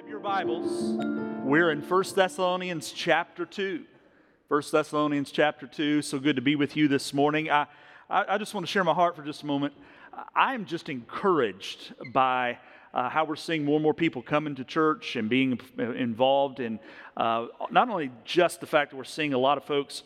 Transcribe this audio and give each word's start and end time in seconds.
have 0.00 0.08
your 0.08 0.18
Bibles, 0.18 0.94
we're 1.44 1.70
in 1.72 1.82
1 1.82 2.04
Thessalonians 2.16 2.90
chapter 2.90 3.44
2. 3.44 3.84
1 4.48 4.62
Thessalonians 4.72 5.30
chapter 5.30 5.66
2. 5.66 6.00
So 6.00 6.18
good 6.18 6.36
to 6.36 6.42
be 6.42 6.56
with 6.56 6.74
you 6.74 6.88
this 6.88 7.12
morning. 7.12 7.50
I, 7.50 7.66
I, 8.08 8.24
I 8.26 8.38
just 8.38 8.54
want 8.54 8.64
to 8.64 8.72
share 8.72 8.82
my 8.82 8.94
heart 8.94 9.14
for 9.14 9.22
just 9.22 9.42
a 9.42 9.46
moment. 9.46 9.74
I 10.34 10.54
am 10.54 10.64
just 10.64 10.88
encouraged 10.88 11.92
by 12.14 12.56
uh, 12.94 13.10
how 13.10 13.26
we're 13.26 13.36
seeing 13.36 13.62
more 13.62 13.76
and 13.76 13.82
more 13.82 13.92
people 13.92 14.22
coming 14.22 14.54
to 14.54 14.64
church 14.64 15.16
and 15.16 15.28
being 15.28 15.60
involved 15.78 16.60
in 16.60 16.80
uh, 17.18 17.48
not 17.70 17.90
only 17.90 18.10
just 18.24 18.60
the 18.60 18.66
fact 18.66 18.92
that 18.92 18.96
we're 18.96 19.04
seeing 19.04 19.34
a 19.34 19.38
lot 19.38 19.58
of 19.58 19.64
folks 19.64 20.02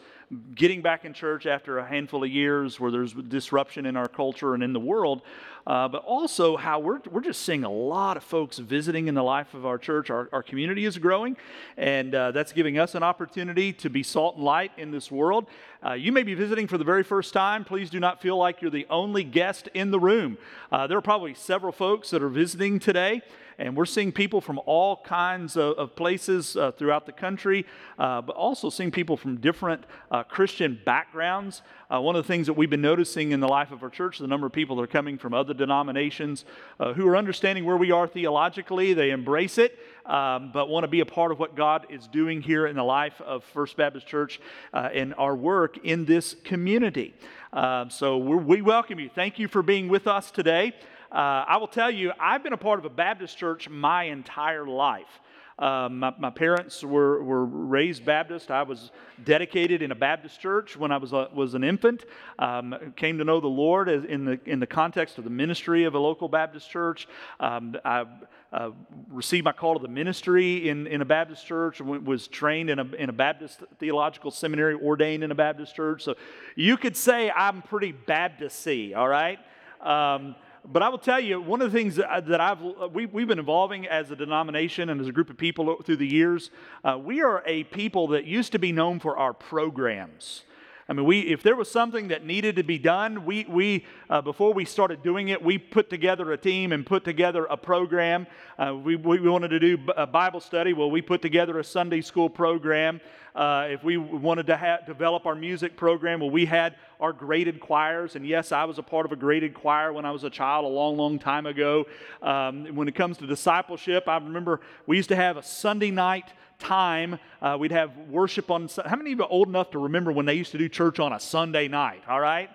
getting 0.54 0.82
back 0.82 1.04
in 1.04 1.12
church 1.12 1.46
after 1.46 1.78
a 1.78 1.86
handful 1.86 2.24
of 2.24 2.30
years 2.30 2.80
where 2.80 2.90
there's 2.90 3.12
disruption 3.12 3.86
in 3.86 3.96
our 3.96 4.08
culture 4.08 4.54
and 4.54 4.62
in 4.62 4.72
the 4.72 4.80
world, 4.80 5.22
uh, 5.66 5.88
but 5.88 6.04
also 6.04 6.56
how 6.56 6.78
we're, 6.78 7.00
we're 7.10 7.20
just 7.20 7.42
seeing 7.42 7.64
a 7.64 7.70
lot 7.70 8.16
of 8.16 8.22
folks 8.22 8.58
visiting 8.58 9.08
in 9.08 9.14
the 9.14 9.22
life 9.22 9.54
of 9.54 9.64
our 9.64 9.78
church. 9.78 10.10
Our, 10.10 10.28
our 10.32 10.42
community 10.42 10.84
is 10.84 10.98
growing, 10.98 11.36
and 11.76 12.14
uh, 12.14 12.32
that's 12.32 12.52
giving 12.52 12.78
us 12.78 12.94
an 12.94 13.02
opportunity 13.02 13.72
to 13.74 13.88
be 13.88 14.02
salt 14.02 14.36
and 14.36 14.44
light 14.44 14.72
in 14.76 14.90
this 14.90 15.10
world. 15.10 15.46
Uh, 15.84 15.92
you 15.92 16.12
may 16.12 16.22
be 16.22 16.34
visiting 16.34 16.66
for 16.66 16.78
the 16.78 16.84
very 16.84 17.02
first 17.02 17.32
time. 17.32 17.64
Please 17.64 17.90
do 17.90 18.00
not 18.00 18.20
feel 18.20 18.36
like 18.36 18.62
you're 18.62 18.70
the 18.70 18.86
only 18.90 19.24
guest 19.24 19.68
in 19.74 19.90
the 19.90 20.00
room. 20.00 20.38
Uh, 20.70 20.86
there 20.86 20.98
are 20.98 21.02
probably 21.02 21.34
several 21.34 21.72
folks 21.72 22.10
that 22.10 22.22
are 22.22 22.28
visiting 22.28 22.78
today 22.78 23.22
and 23.58 23.76
we're 23.76 23.84
seeing 23.84 24.12
people 24.12 24.40
from 24.40 24.60
all 24.66 24.96
kinds 24.96 25.56
of, 25.56 25.76
of 25.76 25.96
places 25.96 26.56
uh, 26.56 26.72
throughout 26.72 27.06
the 27.06 27.12
country, 27.12 27.66
uh, 27.98 28.20
but 28.20 28.34
also 28.36 28.70
seeing 28.70 28.90
people 28.90 29.16
from 29.16 29.36
different 29.36 29.84
uh, 30.10 30.22
Christian 30.22 30.80
backgrounds. 30.84 31.62
Uh, 31.92 32.00
one 32.00 32.16
of 32.16 32.24
the 32.24 32.26
things 32.26 32.46
that 32.46 32.54
we've 32.54 32.70
been 32.70 32.80
noticing 32.80 33.32
in 33.32 33.40
the 33.40 33.48
life 33.48 33.70
of 33.70 33.82
our 33.82 33.90
church, 33.90 34.18
the 34.18 34.26
number 34.26 34.46
of 34.46 34.52
people 34.52 34.76
that 34.76 34.82
are 34.82 34.86
coming 34.86 35.18
from 35.18 35.34
other 35.34 35.54
denominations 35.54 36.44
uh, 36.80 36.92
who 36.92 37.06
are 37.06 37.16
understanding 37.16 37.64
where 37.64 37.76
we 37.76 37.90
are 37.90 38.08
theologically, 38.08 38.94
they 38.94 39.10
embrace 39.10 39.58
it, 39.58 39.78
um, 40.06 40.50
but 40.52 40.68
want 40.68 40.84
to 40.84 40.88
be 40.88 41.00
a 41.00 41.06
part 41.06 41.30
of 41.30 41.38
what 41.38 41.54
God 41.54 41.86
is 41.90 42.08
doing 42.08 42.42
here 42.42 42.66
in 42.66 42.76
the 42.76 42.84
life 42.84 43.20
of 43.20 43.44
First 43.44 43.76
Baptist 43.76 44.06
Church 44.06 44.40
and 44.72 45.14
our 45.18 45.36
work 45.36 45.78
in 45.84 46.04
this 46.04 46.34
community. 46.44 47.14
Um, 47.52 47.88
so 47.90 48.18
we 48.18 48.62
welcome 48.62 48.98
you. 48.98 49.08
Thank 49.14 49.38
you 49.38 49.46
for 49.46 49.62
being 49.62 49.88
with 49.88 50.08
us 50.08 50.32
today. 50.32 50.74
Uh, 51.14 51.44
I 51.46 51.58
will 51.58 51.68
tell 51.68 51.92
you, 51.92 52.12
I've 52.18 52.42
been 52.42 52.54
a 52.54 52.58
part 52.58 52.80
of 52.80 52.84
a 52.84 52.90
Baptist 52.90 53.38
church 53.38 53.68
my 53.68 54.04
entire 54.04 54.66
life. 54.66 55.20
Uh, 55.56 55.88
my, 55.88 56.12
my, 56.18 56.30
parents 56.30 56.82
were, 56.82 57.22
were 57.22 57.44
raised 57.44 58.04
Baptist. 58.04 58.50
I 58.50 58.64
was 58.64 58.90
dedicated 59.22 59.82
in 59.82 59.92
a 59.92 59.94
Baptist 59.94 60.40
church 60.40 60.76
when 60.76 60.90
I 60.90 60.96
was, 60.96 61.12
a, 61.12 61.28
was 61.32 61.54
an 61.54 61.62
infant. 61.62 62.04
Um, 62.40 62.74
came 62.96 63.18
to 63.18 63.24
know 63.24 63.38
the 63.38 63.46
Lord 63.46 63.88
in 63.88 64.24
the, 64.24 64.40
in 64.44 64.58
the 64.58 64.66
context 64.66 65.16
of 65.18 65.22
the 65.22 65.30
ministry 65.30 65.84
of 65.84 65.94
a 65.94 65.98
local 66.00 66.28
Baptist 66.28 66.68
church. 66.68 67.06
Um, 67.38 67.76
I 67.84 68.06
uh, 68.52 68.70
received 69.08 69.44
my 69.44 69.52
call 69.52 69.74
to 69.74 69.80
the 69.80 69.86
ministry 69.86 70.68
in, 70.68 70.88
in 70.88 71.00
a 71.00 71.04
Baptist 71.04 71.46
church, 71.46 71.80
was 71.80 72.26
trained 72.26 72.70
in 72.70 72.80
a, 72.80 72.86
in 72.94 73.08
a 73.08 73.12
Baptist 73.12 73.62
theological 73.78 74.32
seminary, 74.32 74.74
ordained 74.74 75.22
in 75.22 75.30
a 75.30 75.36
Baptist 75.36 75.76
church. 75.76 76.02
So 76.02 76.16
you 76.56 76.76
could 76.76 76.96
say 76.96 77.30
I'm 77.30 77.62
pretty 77.62 77.92
Baptisty, 77.92 78.96
all 78.96 79.06
right? 79.06 79.38
Um, 79.80 80.34
but 80.66 80.82
I 80.82 80.88
will 80.88 80.98
tell 80.98 81.20
you, 81.20 81.40
one 81.40 81.60
of 81.60 81.70
the 81.70 81.78
things 81.78 81.96
that, 81.96 82.26
that 82.26 82.40
I've, 82.40 82.60
we, 82.92 83.06
we've 83.06 83.28
been 83.28 83.38
evolving 83.38 83.86
as 83.86 84.10
a 84.10 84.16
denomination 84.16 84.88
and 84.88 85.00
as 85.00 85.06
a 85.06 85.12
group 85.12 85.28
of 85.28 85.36
people 85.36 85.76
through 85.82 85.96
the 85.96 86.06
years, 86.06 86.50
uh, 86.82 86.98
we 87.02 87.22
are 87.22 87.42
a 87.46 87.64
people 87.64 88.08
that 88.08 88.24
used 88.24 88.52
to 88.52 88.58
be 88.58 88.72
known 88.72 88.98
for 88.98 89.16
our 89.16 89.34
programs. 89.34 90.44
I 90.86 90.92
mean, 90.92 91.06
we, 91.06 91.20
if 91.20 91.42
there 91.42 91.56
was 91.56 91.70
something 91.70 92.08
that 92.08 92.26
needed 92.26 92.56
to 92.56 92.62
be 92.62 92.78
done, 92.78 93.24
we, 93.24 93.46
we 93.48 93.86
uh, 94.10 94.20
before 94.20 94.52
we 94.52 94.66
started 94.66 95.02
doing 95.02 95.28
it, 95.28 95.42
we 95.42 95.56
put 95.56 95.88
together 95.88 96.30
a 96.32 96.36
team 96.36 96.72
and 96.72 96.84
put 96.84 97.04
together 97.04 97.46
a 97.46 97.56
program. 97.56 98.26
Uh, 98.58 98.74
we, 98.76 98.96
we 98.96 99.18
wanted 99.18 99.48
to 99.48 99.58
do 99.58 99.78
a 99.96 100.06
Bible 100.06 100.40
study. 100.40 100.74
Well, 100.74 100.90
we 100.90 101.00
put 101.00 101.22
together 101.22 101.58
a 101.58 101.64
Sunday 101.64 102.02
school 102.02 102.28
program. 102.28 103.00
Uh, 103.34 103.68
if 103.70 103.82
we 103.82 103.96
wanted 103.96 104.46
to 104.46 104.56
ha- 104.56 104.78
develop 104.86 105.24
our 105.24 105.34
music 105.34 105.74
program, 105.76 106.20
well, 106.20 106.30
we 106.30 106.44
had 106.44 106.76
our 107.00 107.14
graded 107.14 107.60
choirs. 107.60 108.14
And 108.14 108.26
yes, 108.26 108.52
I 108.52 108.64
was 108.64 108.78
a 108.78 108.82
part 108.82 109.06
of 109.06 109.12
a 109.12 109.16
graded 109.16 109.54
choir 109.54 109.90
when 109.92 110.04
I 110.04 110.10
was 110.10 110.22
a 110.22 110.30
child 110.30 110.66
a 110.66 110.68
long, 110.68 110.98
long 110.98 111.18
time 111.18 111.46
ago. 111.46 111.86
Um, 112.22 112.66
when 112.76 112.88
it 112.88 112.94
comes 112.94 113.16
to 113.18 113.26
discipleship, 113.26 114.06
I 114.06 114.18
remember 114.18 114.60
we 114.86 114.98
used 114.98 115.08
to 115.08 115.16
have 115.16 115.38
a 115.38 115.42
Sunday 115.42 115.90
night 115.90 116.34
time. 116.64 117.18
Uh, 117.40 117.56
we'd 117.60 117.72
have 117.72 117.96
worship 118.08 118.50
on. 118.50 118.68
How 118.84 118.96
many 118.96 119.12
of 119.12 119.18
you 119.18 119.24
are 119.24 119.30
old 119.30 119.48
enough 119.48 119.70
to 119.72 119.78
remember 119.78 120.10
when 120.12 120.26
they 120.26 120.34
used 120.34 120.52
to 120.52 120.58
do 120.58 120.68
church 120.68 120.98
on 120.98 121.12
a 121.12 121.20
Sunday 121.20 121.68
night? 121.68 122.02
All 122.08 122.20
right. 122.20 122.50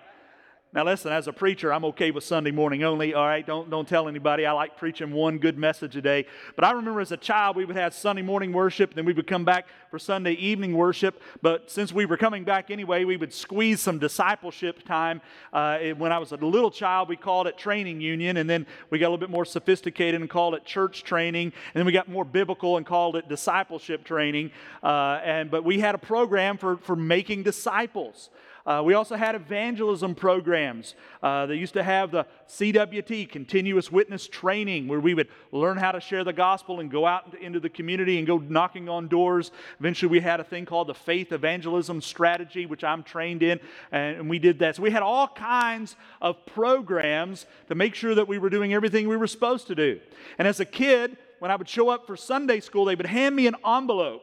Now, 0.72 0.84
listen, 0.84 1.10
as 1.10 1.26
a 1.26 1.32
preacher, 1.32 1.72
I'm 1.72 1.84
okay 1.86 2.12
with 2.12 2.22
Sunday 2.22 2.52
morning 2.52 2.84
only, 2.84 3.12
all 3.12 3.26
right? 3.26 3.44
Don't, 3.44 3.68
don't 3.70 3.88
tell 3.88 4.06
anybody. 4.06 4.46
I 4.46 4.52
like 4.52 4.76
preaching 4.76 5.10
one 5.10 5.38
good 5.38 5.58
message 5.58 5.96
a 5.96 6.00
day. 6.00 6.26
But 6.54 6.64
I 6.64 6.70
remember 6.70 7.00
as 7.00 7.10
a 7.10 7.16
child, 7.16 7.56
we 7.56 7.64
would 7.64 7.74
have 7.74 7.92
Sunday 7.92 8.22
morning 8.22 8.52
worship, 8.52 8.94
then 8.94 9.04
we 9.04 9.12
would 9.12 9.26
come 9.26 9.44
back 9.44 9.66
for 9.90 9.98
Sunday 9.98 10.34
evening 10.34 10.76
worship. 10.76 11.20
But 11.42 11.72
since 11.72 11.92
we 11.92 12.06
were 12.06 12.16
coming 12.16 12.44
back 12.44 12.70
anyway, 12.70 13.02
we 13.02 13.16
would 13.16 13.34
squeeze 13.34 13.80
some 13.80 13.98
discipleship 13.98 14.84
time. 14.84 15.20
Uh, 15.52 15.78
when 15.98 16.12
I 16.12 16.20
was 16.20 16.30
a 16.30 16.36
little 16.36 16.70
child, 16.70 17.08
we 17.08 17.16
called 17.16 17.48
it 17.48 17.58
training 17.58 18.00
union, 18.00 18.36
and 18.36 18.48
then 18.48 18.64
we 18.90 19.00
got 19.00 19.06
a 19.06 19.10
little 19.10 19.18
bit 19.18 19.30
more 19.30 19.44
sophisticated 19.44 20.20
and 20.20 20.30
called 20.30 20.54
it 20.54 20.64
church 20.64 21.02
training, 21.02 21.46
and 21.46 21.80
then 21.80 21.84
we 21.84 21.90
got 21.90 22.08
more 22.08 22.24
biblical 22.24 22.76
and 22.76 22.86
called 22.86 23.16
it 23.16 23.28
discipleship 23.28 24.04
training. 24.04 24.52
Uh, 24.84 25.20
and, 25.24 25.50
but 25.50 25.64
we 25.64 25.80
had 25.80 25.96
a 25.96 25.98
program 25.98 26.56
for, 26.56 26.76
for 26.76 26.94
making 26.94 27.42
disciples. 27.42 28.30
Uh, 28.66 28.82
we 28.84 28.94
also 28.94 29.16
had 29.16 29.34
evangelism 29.34 30.14
programs. 30.14 30.94
Uh, 31.22 31.46
they 31.46 31.54
used 31.54 31.74
to 31.74 31.82
have 31.82 32.10
the 32.10 32.26
CWT, 32.48 33.28
Continuous 33.28 33.90
Witness 33.90 34.28
Training, 34.28 34.88
where 34.88 35.00
we 35.00 35.14
would 35.14 35.28
learn 35.52 35.76
how 35.76 35.92
to 35.92 36.00
share 36.00 36.24
the 36.24 36.32
gospel 36.32 36.80
and 36.80 36.90
go 36.90 37.06
out 37.06 37.34
into 37.40 37.60
the 37.60 37.70
community 37.70 38.18
and 38.18 38.26
go 38.26 38.38
knocking 38.38 38.88
on 38.88 39.08
doors. 39.08 39.50
Eventually, 39.78 40.10
we 40.10 40.20
had 40.20 40.40
a 40.40 40.44
thing 40.44 40.66
called 40.66 40.88
the 40.88 40.94
Faith 40.94 41.32
Evangelism 41.32 42.00
Strategy, 42.00 42.66
which 42.66 42.84
I'm 42.84 43.02
trained 43.02 43.42
in, 43.42 43.60
and 43.92 44.28
we 44.28 44.38
did 44.38 44.58
that. 44.58 44.76
So 44.76 44.82
we 44.82 44.90
had 44.90 45.02
all 45.02 45.28
kinds 45.28 45.96
of 46.20 46.44
programs 46.46 47.46
to 47.68 47.74
make 47.74 47.94
sure 47.94 48.14
that 48.14 48.28
we 48.28 48.38
were 48.38 48.50
doing 48.50 48.74
everything 48.74 49.08
we 49.08 49.16
were 49.16 49.26
supposed 49.26 49.66
to 49.68 49.74
do. 49.74 50.00
And 50.38 50.46
as 50.46 50.60
a 50.60 50.64
kid, 50.64 51.16
when 51.38 51.50
I 51.50 51.56
would 51.56 51.68
show 51.68 51.88
up 51.88 52.06
for 52.06 52.16
Sunday 52.16 52.60
school, 52.60 52.84
they 52.84 52.94
would 52.94 53.06
hand 53.06 53.34
me 53.34 53.46
an 53.46 53.56
envelope. 53.66 54.22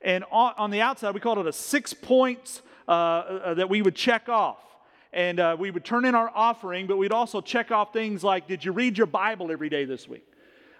And 0.00 0.24
on 0.30 0.70
the 0.70 0.80
outside, 0.80 1.14
we 1.14 1.20
called 1.20 1.38
it 1.38 1.46
a 1.46 1.52
six 1.52 1.92
points 1.92 2.62
uh, 2.88 2.90
uh, 2.90 3.54
that 3.54 3.68
we 3.68 3.82
would 3.82 3.96
check 3.96 4.28
off. 4.28 4.58
And 5.12 5.40
uh, 5.40 5.56
we 5.58 5.70
would 5.70 5.84
turn 5.84 6.04
in 6.04 6.14
our 6.14 6.30
offering, 6.34 6.86
but 6.86 6.98
we'd 6.98 7.12
also 7.12 7.40
check 7.40 7.70
off 7.70 7.92
things 7.92 8.22
like 8.22 8.46
Did 8.46 8.64
you 8.64 8.72
read 8.72 8.98
your 8.98 9.06
Bible 9.06 9.50
every 9.50 9.68
day 9.68 9.84
this 9.84 10.08
week? 10.08 10.26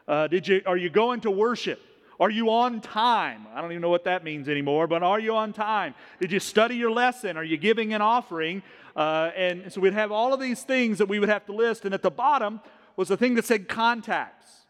Uh, 0.07 0.29
did 0.29 0.47
you, 0.47 0.63
are 0.67 0.77
you 0.77 0.91
going 0.91 1.21
to 1.23 1.31
worship? 1.31 1.81
Are 2.19 2.31
you 2.31 2.51
on 2.51 2.81
time? 2.81 3.47
I 3.55 3.61
don't 3.61 3.73
even 3.73 3.83
know 3.83 3.91
what 3.91 4.05
that 4.05 4.25
means 4.25 4.49
anymore, 4.49 4.87
but 4.87 5.03
are 5.03 5.21
you 5.21 5.35
on 5.35 5.53
time? 5.53 5.95
Did 6.21 6.33
you 6.33 6.41
study 6.41 6.77
your 6.77 6.91
lesson? 6.91 7.37
Are 7.37 7.45
you 7.45 7.57
giving 7.57 7.93
an 7.93 8.01
offering? 8.01 8.63
Uh, 8.95 9.31
and 9.37 9.71
so 9.73 9.81
we'd 9.81 9.93
have 9.93 10.13
all 10.13 10.33
of 10.33 10.41
these 10.41 10.63
things 10.63 10.99
that 10.99 11.09
we 11.09 11.19
would 11.19 11.29
have 11.29 11.45
to 11.47 11.53
list. 11.53 11.85
And 11.85 11.93
at 11.93 12.03
the 12.03 12.11
bottom 12.11 12.61
was 12.97 13.11
a 13.11 13.17
thing 13.17 13.35
that 13.35 13.45
said 13.45 13.69
contacts. 13.69 14.67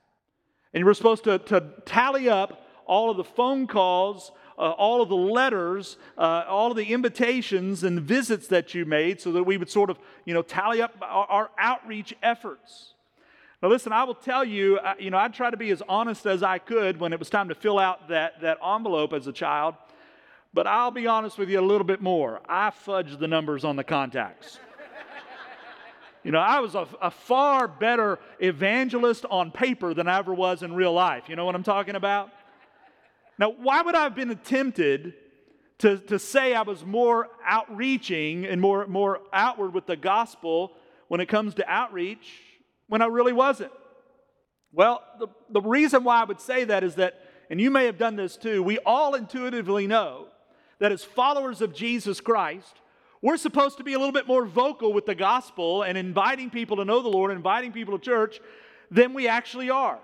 And 0.72 0.80
you 0.80 0.86
were 0.86 0.94
supposed 0.94 1.24
to, 1.24 1.38
to 1.38 1.72
tally 1.84 2.28
up 2.28 2.66
all 2.86 3.10
of 3.10 3.16
the 3.16 3.24
phone 3.24 3.66
calls 3.66 4.32
uh, 4.58 4.70
all 4.70 5.02
of 5.02 5.08
the 5.08 5.16
letters, 5.16 5.96
uh, 6.16 6.44
all 6.48 6.70
of 6.70 6.76
the 6.76 6.92
invitations 6.92 7.84
and 7.84 8.00
visits 8.00 8.46
that 8.48 8.74
you 8.74 8.84
made 8.84 9.20
so 9.20 9.32
that 9.32 9.44
we 9.44 9.56
would 9.56 9.70
sort 9.70 9.90
of, 9.90 9.98
you 10.24 10.32
know, 10.32 10.42
tally 10.42 10.80
up 10.80 10.94
our, 11.02 11.26
our 11.26 11.50
outreach 11.58 12.14
efforts. 12.22 12.94
Now, 13.62 13.68
listen, 13.68 13.92
I 13.92 14.04
will 14.04 14.14
tell 14.14 14.44
you, 14.44 14.78
uh, 14.78 14.94
you 14.98 15.10
know, 15.10 15.18
I 15.18 15.28
tried 15.28 15.50
to 15.50 15.56
be 15.56 15.70
as 15.70 15.82
honest 15.88 16.26
as 16.26 16.42
I 16.42 16.58
could 16.58 16.98
when 16.98 17.12
it 17.12 17.18
was 17.18 17.30
time 17.30 17.48
to 17.48 17.54
fill 17.54 17.78
out 17.78 18.08
that, 18.08 18.40
that 18.42 18.58
envelope 18.64 19.12
as 19.12 19.26
a 19.26 19.32
child, 19.32 19.74
but 20.54 20.66
I'll 20.66 20.90
be 20.90 21.06
honest 21.06 21.36
with 21.38 21.50
you 21.50 21.60
a 21.60 21.62
little 21.62 21.86
bit 21.86 22.00
more. 22.00 22.40
I 22.48 22.70
fudged 22.70 23.18
the 23.18 23.28
numbers 23.28 23.64
on 23.64 23.76
the 23.76 23.84
contacts. 23.84 24.58
You 26.24 26.32
know, 26.32 26.40
I 26.40 26.58
was 26.58 26.74
a, 26.74 26.88
a, 27.00 27.12
far 27.12 27.68
better 27.68 28.18
evangelist 28.40 29.24
on 29.30 29.52
paper 29.52 29.94
than 29.94 30.08
I 30.08 30.18
ever 30.18 30.34
was 30.34 30.64
in 30.64 30.74
real 30.74 30.92
life. 30.92 31.28
You 31.28 31.36
know 31.36 31.44
what 31.44 31.54
I'm 31.54 31.62
talking 31.62 31.94
about? 31.94 32.32
Now, 33.38 33.50
why 33.50 33.82
would 33.82 33.94
I 33.94 34.04
have 34.04 34.14
been 34.14 34.34
tempted 34.38 35.14
to, 35.78 35.98
to 35.98 36.18
say 36.18 36.54
I 36.54 36.62
was 36.62 36.84
more 36.84 37.28
outreaching 37.44 38.46
and 38.46 38.60
more, 38.60 38.86
more 38.86 39.20
outward 39.32 39.74
with 39.74 39.86
the 39.86 39.96
gospel 39.96 40.72
when 41.08 41.20
it 41.20 41.26
comes 41.26 41.54
to 41.54 41.68
outreach 41.68 42.40
when 42.88 43.02
I 43.02 43.06
really 43.06 43.32
wasn't? 43.32 43.72
Well, 44.72 45.02
the, 45.18 45.28
the 45.50 45.60
reason 45.60 46.04
why 46.04 46.20
I 46.20 46.24
would 46.24 46.40
say 46.40 46.64
that 46.64 46.82
is 46.82 46.96
that, 46.96 47.14
and 47.50 47.60
you 47.60 47.70
may 47.70 47.86
have 47.86 47.98
done 47.98 48.16
this 48.16 48.36
too, 48.36 48.62
we 48.62 48.78
all 48.78 49.14
intuitively 49.14 49.86
know 49.86 50.28
that 50.78 50.92
as 50.92 51.04
followers 51.04 51.60
of 51.60 51.74
Jesus 51.74 52.20
Christ, 52.20 52.80
we're 53.22 53.36
supposed 53.36 53.78
to 53.78 53.84
be 53.84 53.94
a 53.94 53.98
little 53.98 54.12
bit 54.12 54.26
more 54.26 54.44
vocal 54.44 54.92
with 54.92 55.06
the 55.06 55.14
gospel 55.14 55.82
and 55.82 55.96
inviting 55.96 56.50
people 56.50 56.76
to 56.76 56.84
know 56.84 57.02
the 57.02 57.08
Lord, 57.08 57.30
inviting 57.32 57.72
people 57.72 57.98
to 57.98 58.04
church 58.04 58.40
than 58.90 59.14
we 59.14 59.28
actually 59.28 59.70
are. 59.70 59.98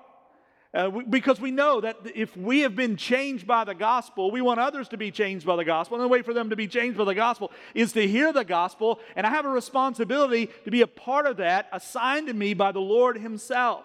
Uh, 0.75 0.89
because 0.89 1.39
we 1.39 1.51
know 1.51 1.83
that 1.83 1.99
if 2.15 2.35
we 2.35 2.61
have 2.61 2.75
been 2.75 2.97
changed 2.97 3.47
by 3.47 3.63
the 3.63 3.75
gospel, 3.75 4.31
we 4.31 4.41
want 4.41 4.59
others 4.59 4.89
to 4.89 4.97
be 4.97 5.11
changed 5.11 5.45
by 5.45 5.55
the 5.55 5.65
gospel. 5.67 5.97
And 5.97 6.05
the 6.05 6.09
way 6.09 6.23
for 6.23 6.33
them 6.33 6.49
to 6.49 6.57
be 6.57 6.67
changed 6.67 6.97
by 6.97 7.05
the 7.05 7.15
gospel 7.15 7.53
is 7.75 7.93
to 7.93 8.09
hear 8.09 8.33
the 8.33 8.45
gospel. 8.45 8.99
And 9.15 9.27
I 9.27 9.31
have 9.31 9.45
a 9.45 9.51
responsibility 9.51 10.49
to 10.65 10.71
be 10.71 10.81
a 10.81 10.87
part 10.87 11.27
of 11.27 11.37
that 11.37 11.69
assigned 11.73 12.29
to 12.29 12.33
me 12.33 12.55
by 12.55 12.73
the 12.73 12.81
Lord 12.81 13.19
Himself. 13.19 13.85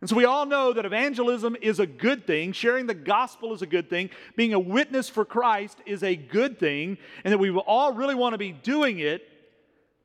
And 0.00 0.10
so 0.10 0.16
we 0.16 0.24
all 0.24 0.46
know 0.46 0.72
that 0.72 0.84
evangelism 0.84 1.56
is 1.60 1.78
a 1.78 1.86
good 1.86 2.26
thing, 2.26 2.52
sharing 2.52 2.86
the 2.86 2.94
gospel 2.94 3.52
is 3.52 3.62
a 3.62 3.66
good 3.66 3.88
thing, 3.88 4.10
being 4.34 4.54
a 4.54 4.58
witness 4.58 5.08
for 5.08 5.24
Christ 5.24 5.78
is 5.86 6.02
a 6.02 6.16
good 6.16 6.58
thing, 6.58 6.98
and 7.22 7.32
that 7.32 7.38
we 7.38 7.50
all 7.50 7.92
really 7.92 8.14
want 8.16 8.32
to 8.32 8.38
be 8.38 8.50
doing 8.50 8.98
it. 8.98 9.28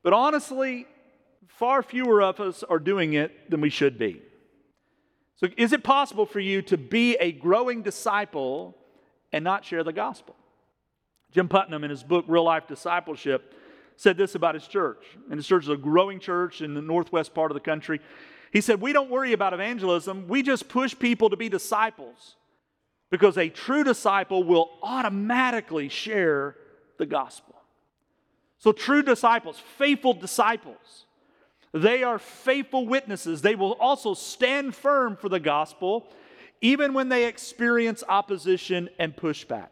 But 0.04 0.14
honestly, 0.14 0.86
far 1.48 1.82
fewer 1.82 2.22
of 2.22 2.40
us 2.40 2.62
are 2.62 2.78
doing 2.78 3.14
it 3.14 3.50
than 3.50 3.62
we 3.62 3.70
should 3.70 3.98
be. 3.98 4.22
So, 5.38 5.48
is 5.58 5.74
it 5.74 5.84
possible 5.84 6.26
for 6.26 6.40
you 6.40 6.62
to 6.64 6.78
be 6.78 7.16
a 7.16 7.32
growing 7.32 7.82
disciple 7.82 8.76
and 9.34 9.44
not 9.44 9.66
share 9.66 9.84
the 9.84 9.94
gospel? 9.94 10.36
Jim 11.32 11.50
Putnam, 11.50 11.84
in 11.84 11.90
his 11.90 12.04
book 12.04 12.24
Real 12.28 12.46
Life 12.46 12.68
Discipleship, 12.68 13.54
said 13.98 14.18
this 14.18 14.36
about 14.36 14.56
his 14.56 14.68
church. 14.68 15.04
And 15.30 15.38
his 15.38 15.46
church 15.46 15.64
is 15.64 15.70
a 15.70 15.78
growing 15.78 16.20
church 16.20 16.62
in 16.62 16.74
the 16.74 16.82
northwest 16.82 17.34
part 17.34 17.52
of 17.52 17.56
the 17.56 17.62
country. 17.62 18.00
He 18.52 18.62
said, 18.62 18.80
We 18.80 18.94
don't 18.94 19.10
worry 19.10 19.34
about 19.34 19.54
evangelism, 19.54 20.28
we 20.28 20.42
just 20.42 20.70
push 20.70 20.98
people 20.98 21.30
to 21.30 21.36
be 21.36 21.50
disciples 21.50 22.36
because 23.12 23.38
a 23.38 23.50
true 23.50 23.84
disciple 23.84 24.44
will 24.44 24.70
automatically 24.82 25.90
share 25.90 26.56
the 26.98 27.06
gospel. 27.06 27.56
So, 28.58 28.72
true 28.72 29.04
disciples, 29.04 29.60
faithful 29.78 30.14
disciples, 30.14 31.06
they 31.76 32.04
are 32.04 32.18
faithful 32.18 32.88
witnesses. 32.88 33.42
They 33.42 33.56
will 33.56 33.74
also 33.74 34.14
stand 34.14 34.74
firm 34.74 35.18
for 35.18 35.28
the 35.28 35.42
gospel 35.42 36.08
even 36.62 36.94
when 36.94 37.10
they 37.10 37.26
experience 37.26 38.02
opposition 38.08 38.90
and 38.98 39.14
pushback. 39.14 39.68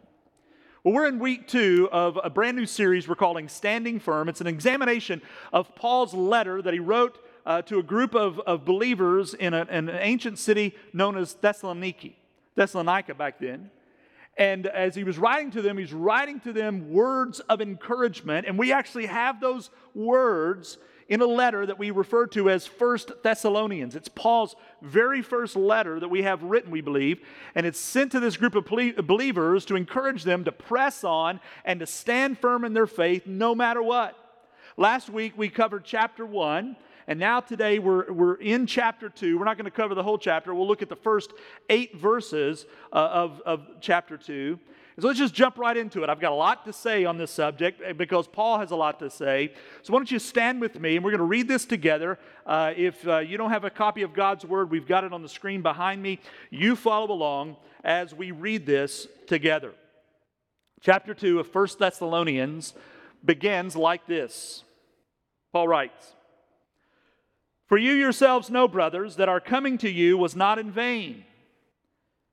Well, 0.83 0.93
we're 0.93 1.07
in 1.07 1.17
week 1.17 1.47
two 1.47 1.87
of 1.93 2.19
a 2.21 2.29
brand 2.29 2.57
new 2.57 2.65
series 2.65 3.07
we're 3.07 3.15
calling 3.15 3.47
Standing 3.47 4.01
Firm. 4.01 4.27
It's 4.27 4.41
an 4.41 4.47
examination 4.47 5.21
of 5.53 5.73
Paul's 5.75 6.13
letter 6.13 6.61
that 6.61 6.73
he 6.73 6.79
wrote 6.81 7.19
uh, 7.45 7.61
to 7.63 7.79
a 7.79 7.83
group 7.83 8.15
of, 8.15 8.37
of 8.41 8.65
believers 8.65 9.33
in, 9.33 9.53
a, 9.53 9.61
in 9.61 9.87
an 9.87 9.97
ancient 10.01 10.39
city 10.39 10.75
known 10.91 11.17
as 11.17 11.35
Thessaloniki, 11.35 12.15
Thessalonica 12.55 13.15
back 13.15 13.39
then. 13.39 13.71
And 14.37 14.67
as 14.67 14.93
he 14.93 15.05
was 15.05 15.17
writing 15.17 15.51
to 15.51 15.61
them, 15.61 15.77
he's 15.77 15.93
writing 15.93 16.41
to 16.41 16.51
them 16.51 16.91
words 16.91 17.39
of 17.39 17.61
encouragement. 17.61 18.45
And 18.45 18.59
we 18.59 18.73
actually 18.73 19.05
have 19.05 19.39
those 19.39 19.69
words 19.95 20.77
in 21.13 21.21
a 21.21 21.27
letter 21.27 21.63
that 21.63 21.77
we 21.77 21.91
refer 21.91 22.25
to 22.25 22.49
as 22.49 22.65
First 22.65 23.11
Thessalonians. 23.21 23.95
It's 23.95 24.09
Paul's 24.09 24.55
very 24.81 25.21
first 25.21 25.55
letter 25.55 25.99
that 25.99 26.09
we 26.09 26.23
have 26.23 26.41
written, 26.41 26.71
we 26.71 26.81
believe, 26.81 27.21
and 27.53 27.67
it's 27.67 27.79
sent 27.79 28.13
to 28.13 28.19
this 28.19 28.35
group 28.35 28.55
of 28.55 28.65
believers 28.65 29.63
to 29.65 29.75
encourage 29.75 30.23
them 30.23 30.43
to 30.45 30.51
press 30.51 31.03
on 31.03 31.39
and 31.65 31.81
to 31.81 31.85
stand 31.85 32.39
firm 32.39 32.65
in 32.65 32.73
their 32.73 32.87
faith 32.87 33.27
no 33.27 33.53
matter 33.53 33.83
what. 33.83 34.17
Last 34.75 35.07
week 35.07 35.33
we 35.37 35.49
covered 35.49 35.85
chapter 35.85 36.25
1, 36.25 36.75
and 37.05 37.19
now 37.19 37.41
today 37.41 37.77
we're, 37.77 38.11
we're 38.11 38.35
in 38.41 38.65
chapter 38.65 39.07
2. 39.07 39.37
We're 39.37 39.45
not 39.45 39.57
going 39.57 39.65
to 39.65 39.71
cover 39.71 39.93
the 39.93 40.01
whole 40.01 40.17
chapter. 40.17 40.51
We'll 40.55 40.67
look 40.67 40.81
at 40.81 40.89
the 40.89 40.95
first 40.95 41.31
eight 41.69 41.95
verses 41.95 42.65
uh, 42.91 42.95
of, 42.95 43.39
of 43.45 43.67
chapter 43.81 44.17
2. 44.17 44.59
So 44.99 45.07
let's 45.07 45.17
just 45.17 45.33
jump 45.33 45.57
right 45.57 45.75
into 45.75 46.03
it. 46.03 46.09
I've 46.09 46.19
got 46.19 46.31
a 46.31 46.35
lot 46.35 46.65
to 46.65 46.73
say 46.73 47.03
on 47.05 47.17
this 47.17 47.31
subject 47.31 47.81
eh, 47.83 47.93
because 47.93 48.27
Paul 48.27 48.59
has 48.59 48.69
a 48.69 48.75
lot 48.75 48.99
to 48.99 49.09
say. 49.09 49.51
So 49.81 49.91
why 49.91 49.99
don't 49.99 50.11
you 50.11 50.19
stand 50.19 50.61
with 50.61 50.79
me 50.79 50.95
and 50.95 51.03
we're 51.03 51.11
going 51.11 51.19
to 51.19 51.25
read 51.25 51.47
this 51.47 51.65
together. 51.65 52.19
Uh, 52.45 52.73
if 52.75 53.07
uh, 53.07 53.19
you 53.19 53.37
don't 53.37 53.49
have 53.49 53.63
a 53.63 53.71
copy 53.71 54.03
of 54.03 54.13
God's 54.13 54.45
Word, 54.45 54.69
we've 54.69 54.87
got 54.87 55.03
it 55.03 55.11
on 55.11 55.23
the 55.23 55.29
screen 55.29 55.63
behind 55.63 56.01
me. 56.01 56.19
You 56.51 56.75
follow 56.75 57.11
along 57.11 57.57
as 57.83 58.13
we 58.13 58.29
read 58.29 58.67
this 58.67 59.07
together. 59.25 59.73
Chapter 60.81 61.15
2 61.15 61.39
of 61.39 61.53
1 61.53 61.67
Thessalonians 61.79 62.73
begins 63.25 63.75
like 63.75 64.05
this 64.05 64.63
Paul 65.53 65.67
writes, 65.67 66.13
For 67.67 67.77
you 67.79 67.93
yourselves 67.93 68.51
know, 68.51 68.67
brothers, 68.67 69.15
that 69.15 69.29
our 69.29 69.39
coming 69.39 69.79
to 69.79 69.89
you 69.89 70.19
was 70.19 70.35
not 70.35 70.59
in 70.59 70.69
vain. 70.71 71.25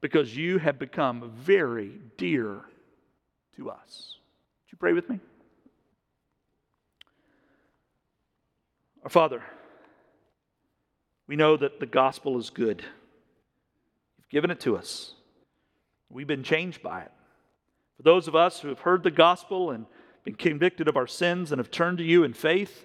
because 0.00 0.36
you 0.36 0.58
have 0.58 0.78
become 0.78 1.32
very 1.36 1.92
dear 2.16 2.62
to 3.56 3.70
us. 3.70 4.16
Would 4.64 4.72
you 4.72 4.78
pray 4.78 4.92
with 4.92 5.08
me? 5.08 5.20
Our 9.02 9.10
Father, 9.10 9.42
we 11.26 11.36
know 11.36 11.56
that 11.56 11.80
the 11.80 11.86
gospel 11.86 12.38
is 12.38 12.50
good. 12.50 12.82
You've 14.18 14.28
given 14.28 14.50
it 14.50 14.60
to 14.60 14.76
us. 14.76 15.14
We've 16.08 16.26
been 16.26 16.42
changed 16.42 16.82
by 16.82 17.02
it. 17.02 17.12
For 17.96 18.02
those 18.02 18.28
of 18.28 18.34
us 18.34 18.60
who 18.60 18.68
have 18.68 18.80
heard 18.80 19.02
the 19.02 19.10
gospel 19.10 19.70
and 19.70 19.86
been 20.24 20.34
convicted 20.34 20.88
of 20.88 20.96
our 20.96 21.06
sins 21.06 21.52
and 21.52 21.58
have 21.58 21.70
turned 21.70 21.98
to 21.98 22.04
you 22.04 22.24
in 22.24 22.32
faith, 22.32 22.84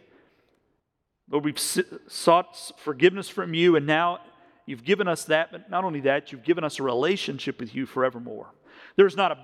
Lord, 1.29 1.43
we've 1.43 1.59
sought 1.59 2.71
forgiveness 2.77 3.27
from 3.27 3.53
you, 3.53 3.75
and 3.75 3.87
now 3.87 4.19
You've 4.65 4.83
given 4.83 5.07
us 5.07 5.25
that, 5.25 5.51
but 5.51 5.69
not 5.69 5.83
only 5.83 6.01
that, 6.01 6.31
you've 6.31 6.43
given 6.43 6.63
us 6.63 6.79
a 6.79 6.83
relationship 6.83 7.59
with 7.59 7.75
you 7.75 7.85
forevermore. 7.85 8.51
There's 8.95 9.15
not 9.15 9.31
a 9.31 9.37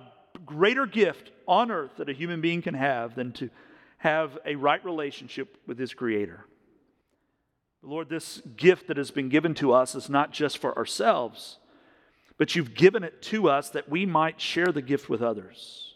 greater 0.45 0.85
gift 0.85 1.31
on 1.47 1.71
earth 1.71 1.97
that 1.97 2.09
a 2.09 2.13
human 2.13 2.41
being 2.41 2.61
can 2.61 2.73
have 2.73 3.15
than 3.15 3.31
to 3.33 3.49
have 3.97 4.37
a 4.45 4.55
right 4.55 4.83
relationship 4.83 5.57
with 5.67 5.77
his 5.77 5.93
Creator. 5.93 6.45
Lord, 7.83 8.09
this 8.09 8.41
gift 8.55 8.87
that 8.87 8.97
has 8.97 9.11
been 9.11 9.29
given 9.29 9.53
to 9.55 9.73
us 9.73 9.95
is 9.95 10.09
not 10.09 10.31
just 10.31 10.57
for 10.57 10.75
ourselves, 10.77 11.57
but 12.37 12.55
you've 12.55 12.73
given 12.73 13.03
it 13.03 13.21
to 13.23 13.49
us 13.49 13.69
that 13.69 13.89
we 13.89 14.05
might 14.05 14.41
share 14.41 14.71
the 14.71 14.81
gift 14.81 15.09
with 15.09 15.21
others. 15.21 15.95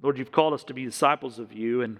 Lord, 0.00 0.18
you've 0.18 0.32
called 0.32 0.54
us 0.54 0.64
to 0.64 0.74
be 0.74 0.84
disciples 0.84 1.38
of 1.38 1.52
you, 1.52 1.82
and 1.82 1.98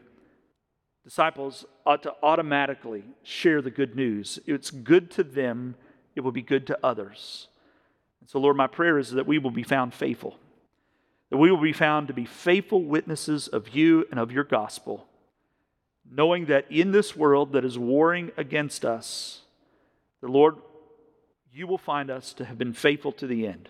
disciples 1.04 1.64
ought 1.86 2.02
to 2.02 2.14
automatically 2.22 3.04
share 3.22 3.62
the 3.62 3.70
good 3.70 3.94
news. 3.94 4.38
It's 4.46 4.70
good 4.70 5.10
to 5.12 5.22
them 5.24 5.74
it 6.14 6.20
will 6.20 6.32
be 6.32 6.42
good 6.42 6.66
to 6.68 6.78
others. 6.82 7.48
And 8.20 8.28
so, 8.28 8.38
Lord, 8.38 8.56
my 8.56 8.66
prayer 8.66 8.98
is 8.98 9.12
that 9.12 9.26
we 9.26 9.38
will 9.38 9.50
be 9.50 9.62
found 9.62 9.94
faithful, 9.94 10.38
that 11.30 11.38
we 11.38 11.50
will 11.50 11.60
be 11.60 11.72
found 11.72 12.08
to 12.08 12.14
be 12.14 12.24
faithful 12.24 12.82
witnesses 12.82 13.48
of 13.48 13.70
you 13.70 14.06
and 14.10 14.20
of 14.20 14.30
your 14.30 14.44
gospel, 14.44 15.06
knowing 16.10 16.46
that 16.46 16.70
in 16.70 16.92
this 16.92 17.16
world 17.16 17.52
that 17.52 17.64
is 17.64 17.78
warring 17.78 18.30
against 18.36 18.84
us, 18.84 19.40
the 20.20 20.28
Lord, 20.28 20.56
you 21.52 21.66
will 21.66 21.78
find 21.78 22.10
us 22.10 22.32
to 22.34 22.44
have 22.44 22.58
been 22.58 22.72
faithful 22.72 23.12
to 23.12 23.26
the 23.26 23.46
end. 23.46 23.68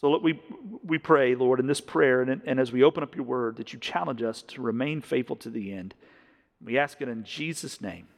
So 0.00 0.10
let 0.10 0.22
we, 0.22 0.40
we 0.82 0.98
pray, 0.98 1.34
Lord, 1.34 1.60
in 1.60 1.66
this 1.66 1.80
prayer 1.80 2.22
and, 2.22 2.42
and 2.44 2.60
as 2.60 2.72
we 2.72 2.82
open 2.82 3.02
up 3.02 3.14
your 3.14 3.24
word, 3.24 3.56
that 3.56 3.72
you 3.72 3.78
challenge 3.78 4.22
us 4.22 4.42
to 4.42 4.60
remain 4.60 5.00
faithful 5.00 5.36
to 5.36 5.50
the 5.50 5.72
end. 5.72 5.94
We 6.62 6.78
ask 6.78 7.00
it 7.00 7.08
in 7.08 7.24
Jesus' 7.24 7.80
name. 7.80 8.08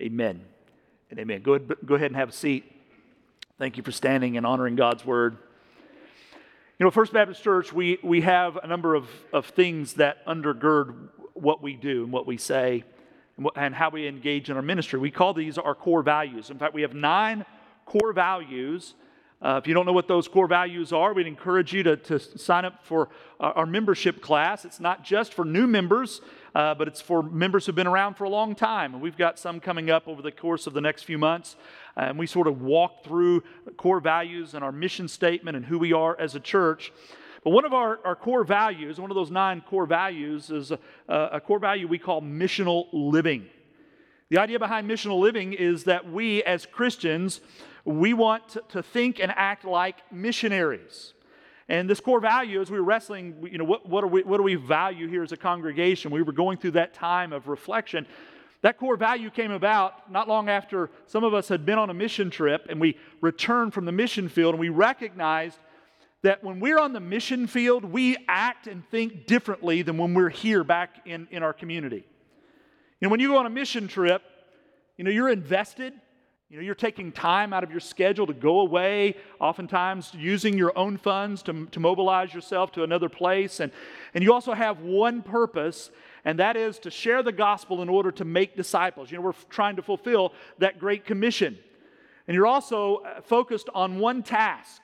Amen 0.00 0.44
and 1.10 1.18
amen. 1.18 1.42
Go 1.42 1.54
ahead, 1.54 1.76
go 1.84 1.94
ahead 1.94 2.10
and 2.10 2.16
have 2.16 2.30
a 2.30 2.32
seat. 2.32 2.64
Thank 3.58 3.76
you 3.76 3.82
for 3.82 3.92
standing 3.92 4.36
and 4.36 4.44
honoring 4.44 4.76
God's 4.76 5.04
word. 5.04 5.36
You 6.78 6.84
know, 6.84 6.90
First 6.90 7.12
Baptist 7.12 7.42
Church, 7.42 7.72
we, 7.72 7.98
we 8.02 8.20
have 8.20 8.56
a 8.56 8.66
number 8.66 8.94
of, 8.94 9.08
of 9.32 9.46
things 9.46 9.94
that 9.94 10.24
undergird 10.26 11.08
what 11.32 11.62
we 11.62 11.74
do 11.74 12.04
and 12.04 12.12
what 12.12 12.26
we 12.26 12.36
say 12.36 12.84
and, 13.36 13.44
what, 13.44 13.54
and 13.56 13.74
how 13.74 13.88
we 13.90 14.06
engage 14.06 14.50
in 14.50 14.56
our 14.56 14.62
ministry. 14.62 14.98
We 14.98 15.10
call 15.10 15.32
these 15.32 15.56
our 15.56 15.74
core 15.74 16.02
values. 16.02 16.50
In 16.50 16.58
fact, 16.58 16.74
we 16.74 16.82
have 16.82 16.94
nine 16.94 17.46
core 17.86 18.12
values 18.12 18.94
Uh, 19.42 19.60
if 19.62 19.68
you 19.68 19.74
don't 19.74 19.84
know 19.84 19.92
what 19.92 20.08
those 20.08 20.28
core 20.28 20.46
values 20.46 20.94
are, 20.94 21.12
we'd 21.12 21.26
encourage 21.26 21.72
you 21.72 21.82
to, 21.82 21.96
to 21.96 22.18
sign 22.18 22.64
up 22.64 22.82
for 22.82 23.10
our, 23.38 23.66
membership 23.66 24.22
class. 24.22 24.64
It's 24.64 24.80
not 24.80 25.04
just 25.04 25.34
for 25.34 25.44
new 25.44 25.66
members, 25.66 26.22
uh, 26.54 26.74
but 26.74 26.88
it's 26.88 27.02
for 27.02 27.22
members 27.22 27.66
who've 27.66 27.74
been 27.74 27.86
around 27.86 28.14
for 28.14 28.24
a 28.24 28.30
long 28.30 28.54
time. 28.54 28.94
And 28.94 29.02
we've 29.02 29.16
got 29.16 29.38
some 29.38 29.60
coming 29.60 29.90
up 29.90 30.08
over 30.08 30.22
the 30.22 30.32
course 30.32 30.66
of 30.66 30.72
the 30.72 30.80
next 30.80 31.02
few 31.02 31.18
months. 31.18 31.56
and 31.96 32.18
we 32.18 32.26
sort 32.26 32.46
of 32.46 32.62
walk 32.62 33.04
through 33.04 33.42
core 33.76 34.00
values 34.00 34.54
and 34.54 34.64
our 34.64 34.72
mission 34.72 35.06
statement 35.06 35.54
and 35.54 35.66
who 35.66 35.78
we 35.78 35.92
are 35.92 36.18
as 36.18 36.34
a 36.34 36.40
church. 36.40 36.90
But 37.44 37.50
one 37.50 37.66
of 37.66 37.74
our, 37.74 38.00
our 38.06 38.16
core 38.16 38.42
values, 38.42 38.98
one 38.98 39.10
of 39.10 39.14
those 39.14 39.30
nine 39.30 39.60
core 39.60 39.86
values, 39.86 40.50
is 40.50 40.70
a, 40.70 40.78
a 41.08 41.40
core 41.40 41.58
value 41.58 41.86
we 41.86 41.98
call 41.98 42.22
missional 42.22 42.86
living. 42.92 43.46
The 44.30 44.38
idea 44.38 44.58
behind 44.58 44.90
missional 44.90 45.20
living 45.20 45.52
is 45.52 45.84
that 45.84 46.10
we 46.10 46.42
as 46.42 46.66
Christians, 46.66 47.40
we 47.86 48.12
want 48.12 48.56
to 48.70 48.82
think 48.82 49.20
and 49.20 49.32
act 49.34 49.64
like 49.64 49.96
missionaries. 50.12 51.14
And 51.68 51.88
this 51.88 52.00
core 52.00 52.20
value, 52.20 52.60
as 52.60 52.70
we 52.70 52.78
were 52.78 52.84
wrestling, 52.84 53.48
you 53.50 53.58
know, 53.58 53.64
what, 53.64 53.88
what, 53.88 54.10
we, 54.10 54.22
what 54.22 54.36
do 54.36 54.42
we 54.42 54.56
value 54.56 55.08
here 55.08 55.22
as 55.22 55.32
a 55.32 55.36
congregation? 55.36 56.10
We 56.10 56.22
were 56.22 56.32
going 56.32 56.58
through 56.58 56.72
that 56.72 56.94
time 56.94 57.32
of 57.32 57.48
reflection. 57.48 58.06
That 58.62 58.78
core 58.78 58.96
value 58.96 59.30
came 59.30 59.50
about 59.52 60.10
not 60.10 60.28
long 60.28 60.48
after 60.48 60.90
some 61.06 61.24
of 61.24 61.34
us 61.34 61.48
had 61.48 61.64
been 61.64 61.78
on 61.78 61.90
a 61.90 61.94
mission 61.94 62.30
trip 62.30 62.66
and 62.68 62.80
we 62.80 62.98
returned 63.20 63.72
from 63.72 63.84
the 63.84 63.92
mission 63.92 64.28
field 64.28 64.54
and 64.54 64.60
we 64.60 64.68
recognized 64.68 65.58
that 66.22 66.42
when 66.42 66.58
we're 66.58 66.78
on 66.78 66.92
the 66.92 67.00
mission 67.00 67.46
field, 67.46 67.84
we 67.84 68.16
act 68.26 68.66
and 68.66 68.88
think 68.90 69.26
differently 69.26 69.82
than 69.82 69.96
when 69.98 70.14
we're 70.14 70.28
here 70.28 70.64
back 70.64 71.02
in, 71.04 71.28
in 71.30 71.42
our 71.42 71.52
community. 71.52 72.04
You 73.00 73.06
know, 73.06 73.10
when 73.10 73.20
you 73.20 73.28
go 73.28 73.36
on 73.36 73.46
a 73.46 73.50
mission 73.50 73.86
trip, 73.86 74.22
you 74.96 75.04
know, 75.04 75.10
you're 75.10 75.28
invested. 75.28 75.92
You 76.48 76.58
know, 76.58 76.62
you're 76.62 76.76
taking 76.76 77.10
time 77.10 77.52
out 77.52 77.64
of 77.64 77.72
your 77.72 77.80
schedule 77.80 78.24
to 78.28 78.32
go 78.32 78.60
away, 78.60 79.16
oftentimes 79.40 80.12
using 80.14 80.56
your 80.56 80.72
own 80.78 80.96
funds 80.96 81.42
to, 81.44 81.66
to 81.66 81.80
mobilize 81.80 82.32
yourself 82.32 82.70
to 82.72 82.84
another 82.84 83.08
place. 83.08 83.58
And, 83.58 83.72
and 84.14 84.22
you 84.22 84.32
also 84.32 84.52
have 84.52 84.78
one 84.78 85.22
purpose, 85.22 85.90
and 86.24 86.38
that 86.38 86.56
is 86.56 86.78
to 86.80 86.90
share 86.90 87.24
the 87.24 87.32
gospel 87.32 87.82
in 87.82 87.88
order 87.88 88.12
to 88.12 88.24
make 88.24 88.56
disciples. 88.56 89.10
You 89.10 89.16
know, 89.16 89.22
we're 89.22 89.32
trying 89.50 89.74
to 89.74 89.82
fulfill 89.82 90.32
that 90.58 90.78
great 90.78 91.04
commission. 91.04 91.58
And 92.28 92.34
you're 92.36 92.46
also 92.46 92.98
uh, 92.98 93.22
focused 93.22 93.68
on 93.74 93.98
one 93.98 94.22
task, 94.22 94.82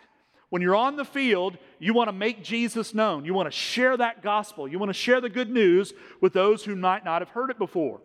when 0.48 0.62
you're 0.62 0.76
on 0.76 0.96
the 0.96 1.04
field, 1.04 1.56
you 1.78 1.94
want 1.94 2.08
to 2.08 2.12
make 2.12 2.42
Jesus 2.42 2.92
known. 2.92 3.24
You 3.24 3.34
want 3.34 3.46
to 3.46 3.56
share 3.56 3.96
that 3.96 4.20
gospel. 4.20 4.68
You 4.68 4.78
want 4.78 4.90
to 4.90 4.94
share 4.94 5.20
the 5.20 5.30
good 5.30 5.48
news 5.48 5.94
with 6.20 6.32
those 6.32 6.64
who 6.64 6.74
might 6.74 7.04
not 7.04 7.22
have 7.22 7.30
heard 7.30 7.50
it 7.50 7.58
before. 7.58 8.00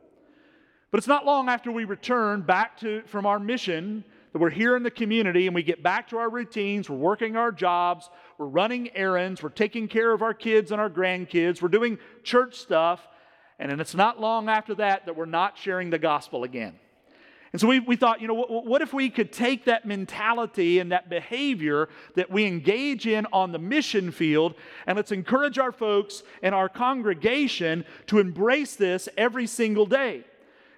But 0.91 0.99
it's 0.99 1.07
not 1.07 1.25
long 1.25 1.49
after 1.49 1.71
we 1.71 1.83
return 1.83 2.41
back 2.41 2.79
to, 2.79 3.01
from 3.03 3.25
our 3.25 3.39
mission 3.39 4.05
that 4.31 4.39
we're 4.39 4.49
here 4.49 4.77
in 4.77 4.83
the 4.83 4.91
community 4.91 5.47
and 5.47 5.55
we 5.55 5.63
get 5.63 5.83
back 5.83 6.07
to 6.09 6.17
our 6.17 6.29
routines. 6.29 6.89
We're 6.89 6.95
working 6.95 7.35
our 7.35 7.51
jobs. 7.51 8.09
We're 8.37 8.45
running 8.45 8.95
errands. 8.95 9.43
We're 9.43 9.49
taking 9.49 9.87
care 9.87 10.13
of 10.13 10.21
our 10.21 10.33
kids 10.33 10.71
and 10.71 10.79
our 10.79 10.89
grandkids. 10.89 11.61
We're 11.61 11.67
doing 11.69 11.97
church 12.23 12.55
stuff. 12.55 13.05
And 13.59 13.71
then 13.71 13.79
it's 13.79 13.95
not 13.95 14.21
long 14.21 14.47
after 14.47 14.75
that 14.75 15.05
that 15.05 15.15
we're 15.15 15.25
not 15.25 15.57
sharing 15.57 15.89
the 15.89 15.97
gospel 15.97 16.43
again. 16.43 16.79
And 17.51 17.61
so 17.61 17.67
we, 17.67 17.79
we 17.79 17.95
thought, 17.95 18.21
you 18.21 18.27
know, 18.27 18.33
what, 18.33 18.65
what, 18.65 18.81
if 18.81 18.93
we 18.93 19.09
could 19.09 19.31
take 19.31 19.65
that 19.65 19.85
mentality 19.85 20.79
and 20.79 20.91
that 20.91 21.09
behavior 21.09 21.89
that 22.15 22.29
we 22.29 22.45
engage 22.45 23.07
in 23.07 23.25
on 23.33 23.51
the 23.51 23.59
mission 23.59 24.11
field 24.11 24.53
and 24.85 24.95
let's 24.95 25.11
encourage 25.11 25.57
our 25.57 25.71
folks 25.71 26.23
and 26.43 26.53
our 26.53 26.69
congregation 26.69 27.85
to 28.07 28.19
embrace 28.19 28.75
this 28.75 29.09
every 29.17 29.47
single 29.47 29.85
day. 29.85 30.23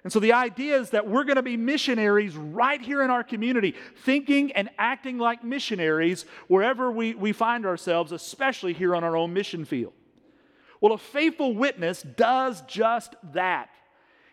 And 0.02 0.12
so 0.12 0.18
the 0.18 0.32
idea 0.32 0.78
is 0.80 0.90
that 0.90 1.06
we're 1.06 1.24
going 1.24 1.36
to 1.36 1.42
be 1.42 1.56
missionaries 1.56 2.36
right 2.36 2.80
here 2.80 3.02
in 3.02 3.10
our 3.10 3.22
community, 3.22 3.74
thinking 4.04 4.52
and 4.52 4.70
acting 4.78 5.18
like 5.18 5.44
missionaries 5.44 6.24
wherever 6.48 6.90
we, 6.90 7.14
we 7.14 7.32
find 7.32 7.66
ourselves, 7.66 8.12
especially 8.12 8.72
here 8.72 8.96
on 8.96 9.04
our 9.04 9.16
own 9.16 9.34
mission 9.34 9.64
field. 9.64 9.92
Well, 10.80 10.94
a 10.94 10.98
faithful 10.98 11.54
witness 11.54 12.02
does 12.02 12.62
just 12.62 13.14
that. 13.34 13.68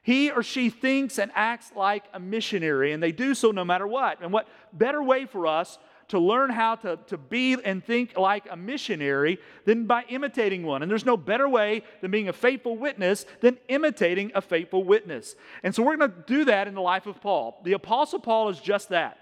He 0.01 0.31
or 0.31 0.41
she 0.41 0.69
thinks 0.69 1.19
and 1.19 1.31
acts 1.35 1.73
like 1.75 2.05
a 2.13 2.19
missionary, 2.19 2.93
and 2.93 3.03
they 3.03 3.11
do 3.11 3.35
so 3.35 3.51
no 3.51 3.65
matter 3.65 3.85
what. 3.85 4.21
And 4.21 4.31
what 4.31 4.47
better 4.71 5.03
way 5.03 5.25
for 5.25 5.47
us 5.47 5.77
to 6.09 6.19
learn 6.19 6.49
how 6.49 6.75
to, 6.75 6.97
to 7.07 7.17
be 7.17 7.57
and 7.63 7.83
think 7.83 8.17
like 8.17 8.47
a 8.49 8.55
missionary 8.55 9.39
than 9.65 9.85
by 9.85 10.03
imitating 10.09 10.63
one. 10.63 10.81
And 10.81 10.89
there's 10.89 11.05
no 11.05 11.17
better 11.17 11.49
way 11.49 11.83
than 12.01 12.11
being 12.11 12.29
a 12.29 12.33
faithful 12.33 12.77
witness 12.77 13.25
than 13.41 13.57
imitating 13.67 14.31
a 14.33 14.41
faithful 14.41 14.83
witness. 14.83 15.35
And 15.63 15.75
so 15.75 15.83
we're 15.83 15.97
going 15.97 16.11
to 16.11 16.23
do 16.25 16.45
that 16.45 16.67
in 16.67 16.75
the 16.75 16.81
life 16.81 17.07
of 17.07 17.19
Paul. 17.21 17.59
The 17.63 17.73
Apostle 17.73 18.19
Paul 18.19 18.49
is 18.49 18.59
just 18.59 18.89
that. 18.89 19.17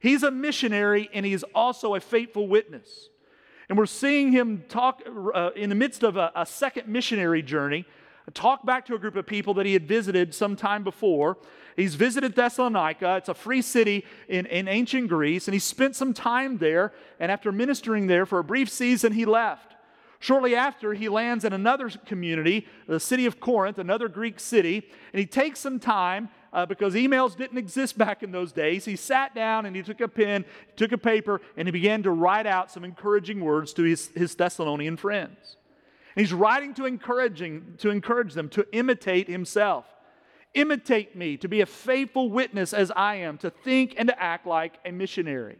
He's 0.00 0.22
a 0.22 0.30
missionary 0.30 1.10
and 1.12 1.26
he's 1.26 1.42
also 1.54 1.94
a 1.94 2.00
faithful 2.00 2.48
witness. 2.48 3.10
And 3.68 3.76
we're 3.76 3.86
seeing 3.86 4.32
him 4.32 4.64
talk 4.68 5.02
uh, 5.34 5.50
in 5.56 5.68
the 5.68 5.74
midst 5.74 6.02
of 6.02 6.16
a, 6.16 6.30
a 6.34 6.46
second 6.46 6.88
missionary 6.88 7.42
journey 7.42 7.84
talk 8.34 8.66
back 8.66 8.86
to 8.86 8.94
a 8.94 8.98
group 8.98 9.16
of 9.16 9.26
people 9.26 9.54
that 9.54 9.66
he 9.66 9.72
had 9.72 9.86
visited 9.86 10.34
some 10.34 10.56
time 10.56 10.82
before. 10.82 11.36
He's 11.76 11.94
visited 11.94 12.34
Thessalonica. 12.34 13.16
It's 13.16 13.28
a 13.28 13.34
free 13.34 13.62
city 13.62 14.04
in, 14.28 14.46
in 14.46 14.66
ancient 14.66 15.08
Greece, 15.08 15.46
and 15.46 15.54
he 15.54 15.58
spent 15.60 15.94
some 15.94 16.14
time 16.14 16.56
there. 16.58 16.92
And 17.20 17.30
after 17.30 17.52
ministering 17.52 18.06
there 18.06 18.24
for 18.24 18.38
a 18.38 18.44
brief 18.44 18.70
season, 18.70 19.12
he 19.12 19.26
left. 19.26 19.74
Shortly 20.18 20.56
after, 20.56 20.94
he 20.94 21.10
lands 21.10 21.44
in 21.44 21.52
another 21.52 21.90
community, 21.90 22.66
the 22.88 22.98
city 22.98 23.26
of 23.26 23.38
Corinth, 23.38 23.78
another 23.78 24.08
Greek 24.08 24.40
city, 24.40 24.88
and 25.12 25.20
he 25.20 25.26
takes 25.26 25.60
some 25.60 25.78
time 25.78 26.30
uh, 26.54 26.64
because 26.64 26.94
emails 26.94 27.36
didn't 27.36 27.58
exist 27.58 27.98
back 27.98 28.22
in 28.22 28.32
those 28.32 28.52
days. 28.52 28.86
He 28.86 28.96
sat 28.96 29.34
down 29.34 29.66
and 29.66 29.76
he 29.76 29.82
took 29.82 30.00
a 30.00 30.08
pen, 30.08 30.46
took 30.76 30.92
a 30.92 30.98
paper, 30.98 31.42
and 31.58 31.68
he 31.68 31.72
began 31.72 32.02
to 32.04 32.10
write 32.10 32.46
out 32.46 32.72
some 32.72 32.82
encouraging 32.84 33.40
words 33.40 33.74
to 33.74 33.82
his, 33.82 34.08
his 34.14 34.34
Thessalonian 34.34 34.96
friends. 34.96 35.56
He's 36.14 36.32
writing 36.32 36.72
to 36.74 36.86
encouraging 36.86 37.74
to 37.78 37.90
encourage 37.90 38.32
them 38.32 38.48
to 38.50 38.66
imitate 38.72 39.28
himself. 39.28 39.84
Imitate 40.56 41.14
me, 41.14 41.36
to 41.36 41.48
be 41.48 41.60
a 41.60 41.66
faithful 41.66 42.30
witness 42.30 42.72
as 42.72 42.90
I 42.96 43.16
am, 43.16 43.36
to 43.38 43.50
think 43.50 43.94
and 43.98 44.08
to 44.08 44.22
act 44.22 44.46
like 44.46 44.78
a 44.86 44.90
missionary. 44.90 45.58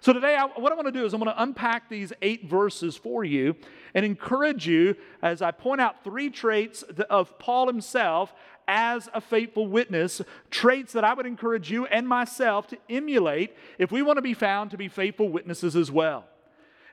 So, 0.00 0.12
today, 0.12 0.34
I, 0.34 0.46
what 0.46 0.72
I 0.72 0.74
want 0.74 0.88
to 0.88 0.92
do 0.92 1.04
is 1.04 1.14
I'm 1.14 1.20
going 1.20 1.32
to 1.32 1.42
unpack 1.42 1.88
these 1.88 2.12
eight 2.22 2.48
verses 2.48 2.96
for 2.96 3.24
you 3.24 3.54
and 3.94 4.04
encourage 4.04 4.66
you 4.66 4.96
as 5.22 5.42
I 5.42 5.52
point 5.52 5.80
out 5.80 6.02
three 6.02 6.28
traits 6.28 6.82
of 6.82 7.38
Paul 7.38 7.68
himself 7.68 8.34
as 8.66 9.08
a 9.14 9.20
faithful 9.20 9.68
witness, 9.68 10.22
traits 10.50 10.92
that 10.94 11.04
I 11.04 11.14
would 11.14 11.26
encourage 11.26 11.70
you 11.70 11.86
and 11.86 12.08
myself 12.08 12.66
to 12.68 12.78
emulate 12.90 13.54
if 13.78 13.92
we 13.92 14.02
want 14.02 14.16
to 14.16 14.22
be 14.22 14.34
found 14.34 14.72
to 14.72 14.76
be 14.76 14.88
faithful 14.88 15.28
witnesses 15.28 15.76
as 15.76 15.90
well. 15.90 16.24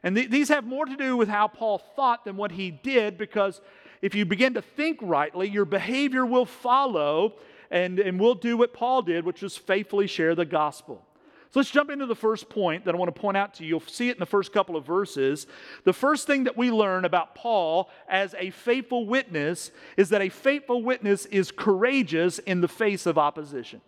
And 0.04 0.16
th- 0.16 0.30
these 0.30 0.50
have 0.50 0.66
more 0.66 0.86
to 0.86 0.96
do 0.96 1.18
with 1.18 1.30
how 1.30 1.48
Paul 1.48 1.80
thought 1.96 2.26
than 2.26 2.38
what 2.38 2.52
he 2.52 2.72
did, 2.72 3.18
because 3.18 3.62
if 4.02 4.16
you 4.16 4.26
begin 4.26 4.54
to 4.54 4.62
think 4.62 5.00
rightly, 5.02 5.50
your 5.50 5.66
behavior 5.66 6.26
will 6.26 6.46
follow, 6.46 7.34
and, 7.70 8.00
and 8.00 8.20
we'll 8.20 8.36
do 8.36 8.58
what 8.58 8.74
Paul 8.74 9.02
did, 9.02 9.26
which 9.26 9.42
was 9.42 9.58
faithfully 9.58 10.08
share 10.08 10.36
the 10.36 10.46
gospel. 10.46 11.06
So 11.52 11.60
let's 11.60 11.72
jump 11.72 11.90
into 11.90 12.06
the 12.06 12.16
first 12.16 12.48
point 12.48 12.86
that 12.86 12.94
I 12.94 12.98
want 12.98 13.14
to 13.14 13.20
point 13.20 13.36
out 13.36 13.56
to 13.56 13.64
you. 13.64 13.70
You'll 13.70 13.80
see 13.82 14.10
it 14.10 14.16
in 14.16 14.20
the 14.20 14.28
first 14.28 14.54
couple 14.54 14.76
of 14.76 14.86
verses. 14.86 15.48
The 15.84 15.94
first 15.94 16.28
thing 16.28 16.44
that 16.44 16.56
we 16.56 16.70
learn 16.70 17.06
about 17.06 17.34
Paul 17.34 17.90
as 18.08 18.36
a 18.38 18.52
faithful 18.52 19.08
witness 19.08 19.72
is 19.98 20.10
that 20.10 20.22
a 20.22 20.30
faithful 20.30 20.84
witness 20.84 21.26
is 21.26 21.50
courageous 21.52 22.38
in 22.38 22.62
the 22.62 22.68
face 22.68 23.08
of 23.08 23.18
opposition. 23.18 23.82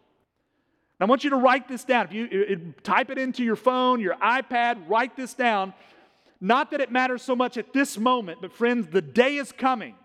I 0.99 1.05
want 1.05 1.23
you 1.23 1.31
to 1.31 1.35
write 1.35 1.67
this 1.67 1.83
down. 1.83 2.05
If 2.05 2.13
you 2.13 2.27
it, 2.31 2.83
type 2.83 3.09
it 3.09 3.17
into 3.17 3.43
your 3.43 3.55
phone, 3.55 3.99
your 3.99 4.15
iPad, 4.15 4.87
write 4.87 5.15
this 5.15 5.33
down. 5.33 5.73
Not 6.39 6.71
that 6.71 6.81
it 6.81 6.91
matters 6.91 7.23
so 7.23 7.35
much 7.35 7.57
at 7.57 7.73
this 7.73 7.97
moment, 7.97 8.39
but 8.41 8.53
friends, 8.53 8.87
the 8.87 9.01
day 9.01 9.35
is 9.35 9.51
coming. 9.51 9.95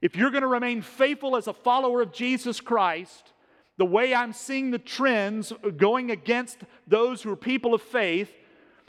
If 0.00 0.16
you're 0.16 0.30
going 0.30 0.42
to 0.42 0.48
remain 0.48 0.82
faithful 0.82 1.36
as 1.36 1.46
a 1.46 1.52
follower 1.52 2.00
of 2.00 2.12
Jesus 2.12 2.60
Christ, 2.60 3.32
the 3.78 3.84
way 3.84 4.14
I'm 4.14 4.32
seeing 4.32 4.70
the 4.70 4.78
trends 4.78 5.52
going 5.76 6.10
against 6.10 6.58
those 6.86 7.22
who 7.22 7.32
are 7.32 7.36
people 7.36 7.74
of 7.74 7.82
faith, 7.82 8.32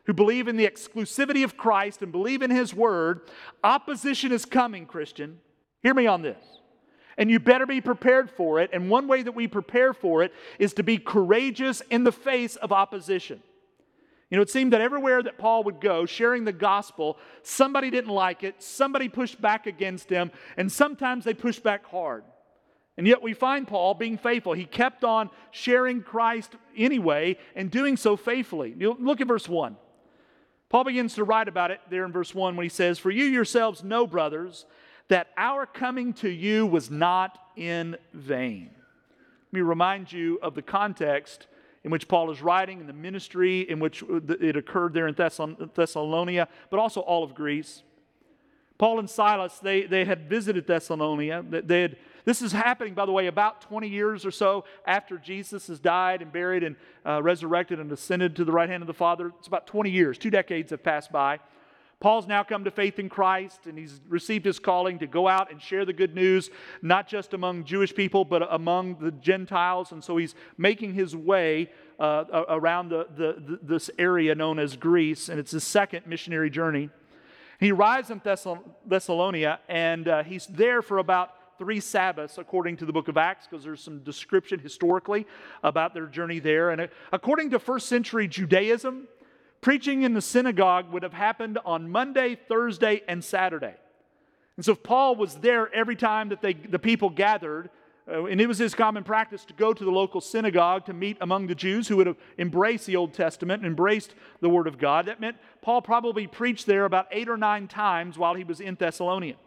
who 0.05 0.13
believe 0.13 0.47
in 0.47 0.57
the 0.57 0.67
exclusivity 0.67 1.43
of 1.43 1.57
Christ 1.57 2.01
and 2.01 2.11
believe 2.11 2.41
in 2.41 2.51
His 2.51 2.73
Word, 2.73 3.21
opposition 3.63 4.31
is 4.31 4.45
coming, 4.45 4.85
Christian. 4.85 5.39
Hear 5.81 5.93
me 5.93 6.07
on 6.07 6.21
this. 6.21 6.43
And 7.17 7.29
you 7.29 7.39
better 7.39 7.65
be 7.65 7.81
prepared 7.81 8.31
for 8.31 8.59
it. 8.59 8.69
And 8.71 8.89
one 8.89 9.07
way 9.07 9.23
that 9.23 9.33
we 9.33 9.47
prepare 9.47 9.93
for 9.93 10.23
it 10.23 10.33
is 10.57 10.73
to 10.75 10.83
be 10.83 10.97
courageous 10.97 11.81
in 11.89 12.03
the 12.03 12.11
face 12.11 12.55
of 12.55 12.71
opposition. 12.71 13.43
You 14.29 14.37
know, 14.37 14.43
it 14.43 14.49
seemed 14.49 14.73
that 14.73 14.81
everywhere 14.81 15.23
that 15.23 15.39
Paul 15.39 15.63
would 15.63 15.81
go 15.81 16.05
sharing 16.05 16.45
the 16.45 16.53
gospel, 16.53 17.17
somebody 17.41 17.89
didn't 17.89 18.11
like 18.11 18.43
it, 18.43 18.61
somebody 18.61 19.09
pushed 19.09 19.41
back 19.41 19.65
against 19.65 20.09
him, 20.09 20.31
and 20.55 20.71
sometimes 20.71 21.25
they 21.25 21.33
pushed 21.33 21.63
back 21.63 21.85
hard. 21.85 22.23
And 22.95 23.07
yet 23.07 23.21
we 23.21 23.33
find 23.33 23.67
Paul 23.67 23.93
being 23.93 24.17
faithful. 24.17 24.53
He 24.53 24.65
kept 24.65 25.03
on 25.03 25.29
sharing 25.51 26.01
Christ 26.01 26.51
anyway 26.75 27.37
and 27.55 27.71
doing 27.71 27.95
so 27.95 28.17
faithfully. 28.17 28.75
Look 28.77 29.21
at 29.21 29.27
verse 29.27 29.47
1. 29.47 29.77
Paul 30.67 30.83
begins 30.83 31.15
to 31.15 31.23
write 31.23 31.47
about 31.47 31.71
it 31.71 31.79
there 31.89 32.05
in 32.05 32.11
verse 32.11 32.35
1 32.35 32.55
when 32.55 32.65
he 32.65 32.69
says, 32.69 32.99
For 32.99 33.09
you 33.09 33.23
yourselves 33.23 33.83
know, 33.83 34.05
brothers, 34.05 34.65
that 35.07 35.29
our 35.37 35.65
coming 35.65 36.13
to 36.15 36.29
you 36.29 36.67
was 36.67 36.91
not 36.91 37.39
in 37.55 37.97
vain. 38.13 38.69
Let 39.47 39.53
me 39.53 39.61
remind 39.61 40.11
you 40.11 40.37
of 40.43 40.53
the 40.53 40.61
context 40.61 41.47
in 41.83 41.91
which 41.91 42.07
Paul 42.07 42.29
is 42.31 42.41
writing, 42.41 42.79
and 42.79 42.89
the 42.89 42.93
ministry 42.93 43.61
in 43.61 43.79
which 43.79 44.03
it 44.09 44.55
occurred 44.55 44.93
there 44.93 45.07
in 45.07 45.15
Thessalonica, 45.15 46.47
but 46.69 46.79
also 46.79 47.01
all 47.01 47.23
of 47.23 47.33
Greece. 47.33 47.83
Paul 48.77 48.99
and 48.99 49.09
Silas, 49.09 49.59
they, 49.59 49.83
they 49.83 50.05
had 50.05 50.29
visited 50.29 50.65
Thessalonica. 50.65 51.43
They 51.65 51.81
had, 51.81 51.97
this 52.23 52.41
is 52.41 52.53
happening, 52.53 52.93
by 52.93 53.05
the 53.05 53.11
way, 53.11 53.27
about 53.27 53.61
20 53.61 53.87
years 53.89 54.25
or 54.25 54.31
so 54.31 54.63
after 54.85 55.17
Jesus 55.17 55.67
has 55.67 55.79
died 55.79 56.21
and 56.21 56.31
buried 56.31 56.63
and 56.63 56.75
uh, 57.05 57.21
resurrected 57.21 57.79
and 57.79 57.91
ascended 57.91 58.37
to 58.37 58.45
the 58.45 58.53
right 58.53 58.69
hand 58.69 58.81
of 58.81 58.87
the 58.87 58.93
Father. 58.93 59.33
It's 59.39 59.47
about 59.47 59.67
20 59.67 59.89
years, 59.89 60.17
two 60.17 60.29
decades 60.29 60.71
have 60.71 60.81
passed 60.81 61.11
by. 61.11 61.39
Paul's 61.99 62.27
now 62.27 62.43
come 62.43 62.63
to 62.63 62.71
faith 62.71 62.97
in 62.97 63.09
Christ 63.09 63.65
and 63.65 63.77
he's 63.77 63.99
received 64.07 64.45
his 64.45 64.57
calling 64.57 64.99
to 64.99 65.07
go 65.07 65.27
out 65.27 65.51
and 65.51 65.61
share 65.61 65.83
the 65.83 65.91
good 65.91 66.15
news, 66.15 66.49
not 66.81 67.09
just 67.09 67.33
among 67.33 67.65
Jewish 67.65 67.93
people, 67.93 68.23
but 68.23 68.41
among 68.53 68.95
the 69.01 69.11
Gentiles. 69.11 69.91
And 69.91 70.01
so 70.01 70.15
he's 70.15 70.33
making 70.57 70.93
his 70.93 71.13
way 71.13 71.69
uh, 71.99 72.45
around 72.47 72.87
the, 72.89 73.05
the, 73.17 73.59
this 73.61 73.89
area 73.99 74.33
known 74.33 74.59
as 74.59 74.77
Greece, 74.77 75.27
and 75.27 75.37
it's 75.37 75.51
his 75.51 75.65
second 75.65 76.07
missionary 76.07 76.49
journey. 76.49 76.89
He 77.59 77.73
arrives 77.73 78.09
in 78.09 78.21
Thessalonica 78.23 79.59
and 79.67 80.07
uh, 80.07 80.23
he's 80.23 80.47
there 80.47 80.81
for 80.81 80.99
about 80.99 81.31
three 81.57 81.81
Sabbaths, 81.81 82.37
according 82.37 82.77
to 82.77 82.85
the 82.85 82.93
book 82.93 83.09
of 83.09 83.17
Acts, 83.17 83.45
because 83.45 83.65
there's 83.65 83.83
some 83.83 83.99
description 83.99 84.59
historically 84.59 85.27
about 85.61 85.93
their 85.93 86.05
journey 86.05 86.39
there. 86.39 86.69
And 86.69 86.79
uh, 86.79 86.87
according 87.11 87.49
to 87.49 87.59
first 87.59 87.89
century 87.89 88.29
Judaism, 88.29 89.09
preaching 89.61 90.03
in 90.03 90.13
the 90.13 90.21
synagogue 90.21 90.91
would 90.91 91.03
have 91.03 91.13
happened 91.13 91.57
on 91.65 91.89
Monday, 91.89 92.37
Thursday, 92.47 93.01
and 93.07 93.23
Saturday. 93.23 93.75
And 94.55 94.65
so 94.65 94.73
if 94.73 94.83
Paul 94.83 95.15
was 95.15 95.35
there 95.35 95.73
every 95.73 95.95
time 95.95 96.29
that 96.29 96.41
they, 96.41 96.53
the 96.53 96.79
people 96.79 97.09
gathered, 97.09 97.69
uh, 98.11 98.25
and 98.25 98.41
it 98.41 98.47
was 98.47 98.57
his 98.57 98.73
common 98.73 99.03
practice 99.03 99.45
to 99.45 99.53
go 99.53 99.73
to 99.73 99.85
the 99.85 99.91
local 99.91 100.19
synagogue 100.19 100.85
to 100.85 100.93
meet 100.93 101.17
among 101.21 101.47
the 101.47 101.55
Jews 101.55 101.87
who 101.87 101.97
would 101.97 102.07
have 102.07 102.17
embraced 102.37 102.85
the 102.85 102.95
Old 102.95 103.13
Testament 103.13 103.61
and 103.61 103.67
embraced 103.67 104.15
the 104.41 104.49
Word 104.49 104.67
of 104.67 104.77
God. 104.77 105.05
That 105.05 105.21
meant 105.21 105.37
Paul 105.61 105.81
probably 105.81 106.27
preached 106.27 106.65
there 106.65 106.85
about 106.85 107.07
eight 107.11 107.29
or 107.29 107.37
nine 107.37 107.67
times 107.67 108.17
while 108.17 108.33
he 108.33 108.43
was 108.43 108.59
in 108.59 108.75
Thessalonica. 108.75 109.37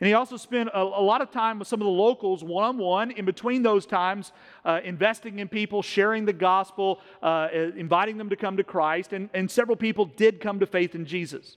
And 0.00 0.08
he 0.08 0.14
also 0.14 0.36
spent 0.36 0.68
a, 0.74 0.80
a, 0.80 1.02
lot 1.02 1.22
of 1.22 1.30
time 1.30 1.58
with 1.58 1.68
some 1.68 1.80
of 1.80 1.86
the 1.86 1.90
locals 1.90 2.44
one 2.44 2.64
on 2.64 2.78
one, 2.78 3.10
in 3.12 3.24
between 3.24 3.62
those 3.62 3.86
times, 3.86 4.32
uh, 4.64 4.80
investing 4.84 5.38
in 5.38 5.48
people, 5.48 5.80
sharing 5.80 6.26
the 6.26 6.34
gospel, 6.34 7.00
uh, 7.22 7.26
uh, 7.26 7.72
inviting 7.76 8.18
them 8.18 8.28
to 8.28 8.36
come 8.36 8.58
to 8.58 8.64
Christ. 8.64 9.14
And, 9.14 9.30
and 9.32 9.50
several 9.50 9.76
people 9.76 10.04
did 10.04 10.40
come 10.40 10.60
to 10.60 10.66
faith 10.66 10.94
in 10.94 11.06
Jesus. 11.06 11.56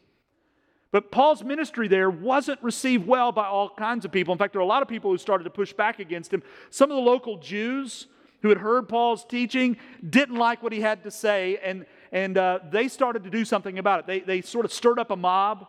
But 0.92 1.12
Paul's 1.12 1.44
ministry 1.44 1.88
there 1.88 2.10
wasn't 2.10 2.64
received 2.64 3.06
well 3.06 3.32
by 3.32 3.46
all 3.46 3.70
kinds 3.70 4.06
of 4.06 4.12
people. 4.12 4.32
In 4.32 4.38
fact, 4.38 4.54
there 4.54 4.62
are 4.62 4.64
a 4.64 4.68
lot 4.68 4.82
of 4.82 4.88
people 4.88 5.12
who 5.12 5.18
started 5.18 5.44
to 5.44 5.50
push 5.50 5.74
back 5.74 6.00
against 6.00 6.34
him. 6.34 6.42
Some 6.70 6.90
of 6.90 6.96
the 6.96 7.04
local 7.04 7.38
Jews 7.38 8.08
who 8.42 8.50
had 8.50 8.58
heard 8.58 8.88
Paul's 8.88 9.26
teaching 9.26 9.78
didn't 10.08 10.36
like 10.36 10.64
what 10.64 10.72
he 10.72 10.80
had 10.80 11.04
to 11.04 11.12
say, 11.12 11.60
and, 11.62 11.86
and 12.12 12.38
uh, 12.38 12.60
they 12.72 12.88
started 12.88 13.26
to 13.26 13.30
do 13.30 13.44
something 13.44 13.78
about 13.78 14.00
it. 14.00 14.08
They, 14.08 14.20
they 14.22 14.42
sort 14.42 14.66
of 14.66 14.72
stirred 14.72 14.98
up 14.98 15.12
a 15.12 15.16
mob, 15.16 15.68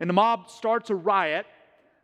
and 0.00 0.08
the 0.08 0.14
mob 0.14 0.48
starts 0.48 0.90
a 0.90 0.94
riot. 0.94 1.46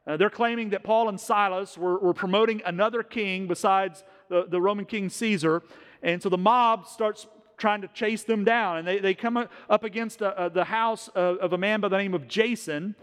Uh, 0.07 0.17
they're 0.17 0.31
claiming 0.31 0.71
that 0.71 0.85
Paul 0.85 1.09
and 1.09 1.19
Silas 1.19 1.79
were, 1.79 1.99
were 1.99 2.15
promoting 2.15 2.63
another 2.67 3.03
king 3.03 3.47
besides 3.47 4.05
the, 4.29 4.47
the 4.49 4.61
Roman 4.61 4.85
king 4.85 5.09
Caesar. 5.09 5.63
And 6.03 6.23
so 6.23 6.29
the 6.29 6.39
mob 6.39 6.87
starts 6.87 7.27
trying 7.57 7.81
to 7.81 7.89
chase 7.89 8.25
them 8.25 8.45
down. 8.45 8.79
And 8.79 8.87
they, 8.87 8.99
they 8.99 9.15
come 9.15 9.37
up 9.37 9.85
against 9.85 10.21
a, 10.21 10.39
uh, 10.39 10.47
a, 10.47 10.51
the 10.51 10.65
house 10.65 11.09
of, 11.15 11.39
of, 11.39 11.53
a 11.53 11.59
man 11.59 11.81
by 11.81 11.89
the 11.89 11.97
name 11.97 12.15
of 12.15 12.29
Jason. 12.29 12.95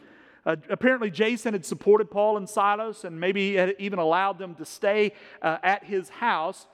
Uh, 0.45 0.55
apparently, 0.69 1.09
Jason 1.09 1.53
had 1.53 1.65
supported 1.65 2.11
Paul 2.11 2.37
and 2.37 2.47
Silas 2.47 3.03
and 3.03 3.19
maybe 3.19 3.55
had 3.55 3.75
even 3.79 3.99
allowed 3.99 4.37
them 4.37 4.55
to 4.55 4.65
stay 4.65 5.13
uh, 5.41 5.57
at 5.63 5.83
his 5.83 6.09
house. 6.09 6.67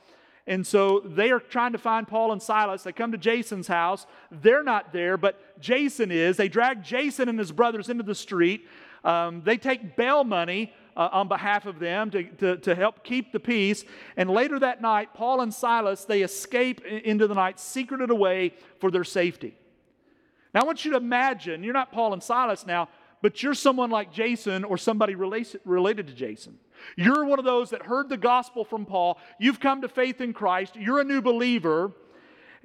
And 0.48 0.66
so 0.66 1.02
they 1.06 1.32
are 1.32 1.42
trying 1.42 1.74
to 1.74 1.78
find 1.78 2.08
Paul 2.08 2.32
and 2.32 2.42
Silas. 2.42 2.84
They 2.84 2.94
come 2.94 3.12
to 3.12 3.18
Jason's 3.18 3.68
house. 3.68 4.06
They're 4.32 4.64
not 4.64 4.94
there, 4.94 5.18
but 5.18 5.60
Jason 5.60 6.10
is. 6.10 6.38
They 6.38 6.48
drag 6.48 6.84
Jason 6.84 7.28
and 7.28 7.38
his 7.38 7.52
brothers 7.52 7.90
into 7.90 8.04
the 8.04 8.16
street. 8.16 8.66
Um, 9.04 9.42
they 9.44 9.58
take 9.58 9.96
bail 9.96 10.24
money 10.24 10.74
uh, 10.96 11.10
on 11.12 11.28
behalf 11.28 11.66
of 11.66 11.80
them 11.80 12.10
to, 12.12 12.24
to, 12.24 12.58
to 12.58 12.76
help 12.76 13.04
keep 13.04 13.32
the 13.32 13.40
peace. 13.40 13.86
And 14.18 14.30
later 14.30 14.60
that 14.60 14.82
night, 14.82 15.14
Paul 15.14 15.42
and 15.42 15.54
Silas, 15.54 16.06
they 16.06 16.24
escape 16.24 16.84
into 16.84 17.28
the 17.28 17.36
night, 17.36 17.60
secreted 17.60 18.10
away 18.10 18.54
for 18.80 18.90
their 18.90 19.04
safety. 19.04 19.56
Now, 20.54 20.62
I 20.62 20.64
want 20.66 20.86
you 20.86 20.92
to 20.92 20.98
imagine, 20.98 21.64
you're 21.64 21.74
not 21.74 21.92
Paul 21.92 22.14
and 22.14 22.24
Silas 22.24 22.66
now, 22.66 22.90
but 23.22 23.44
you're 23.44 23.54
someone 23.54 23.90
like 23.90 24.12
Jason 24.12 24.64
or 24.64 24.78
somebody 24.78 25.16
related 25.16 26.08
to 26.08 26.14
Jason. 26.14 26.58
You're 26.96 27.26
one 27.26 27.40
of 27.40 27.46
those 27.46 27.72
that 27.72 27.84
heard 27.84 28.10
the 28.10 28.18
gospel 28.18 28.64
from 28.64 28.86
Paul. 28.86 29.20
You've 29.40 29.60
come 29.60 29.82
to 29.82 29.90
faith 29.90 30.22
in 30.22 30.34
Christ. 30.34 30.76
You're 30.76 31.00
a 31.00 31.04
new 31.04 31.22
believer 31.22 31.92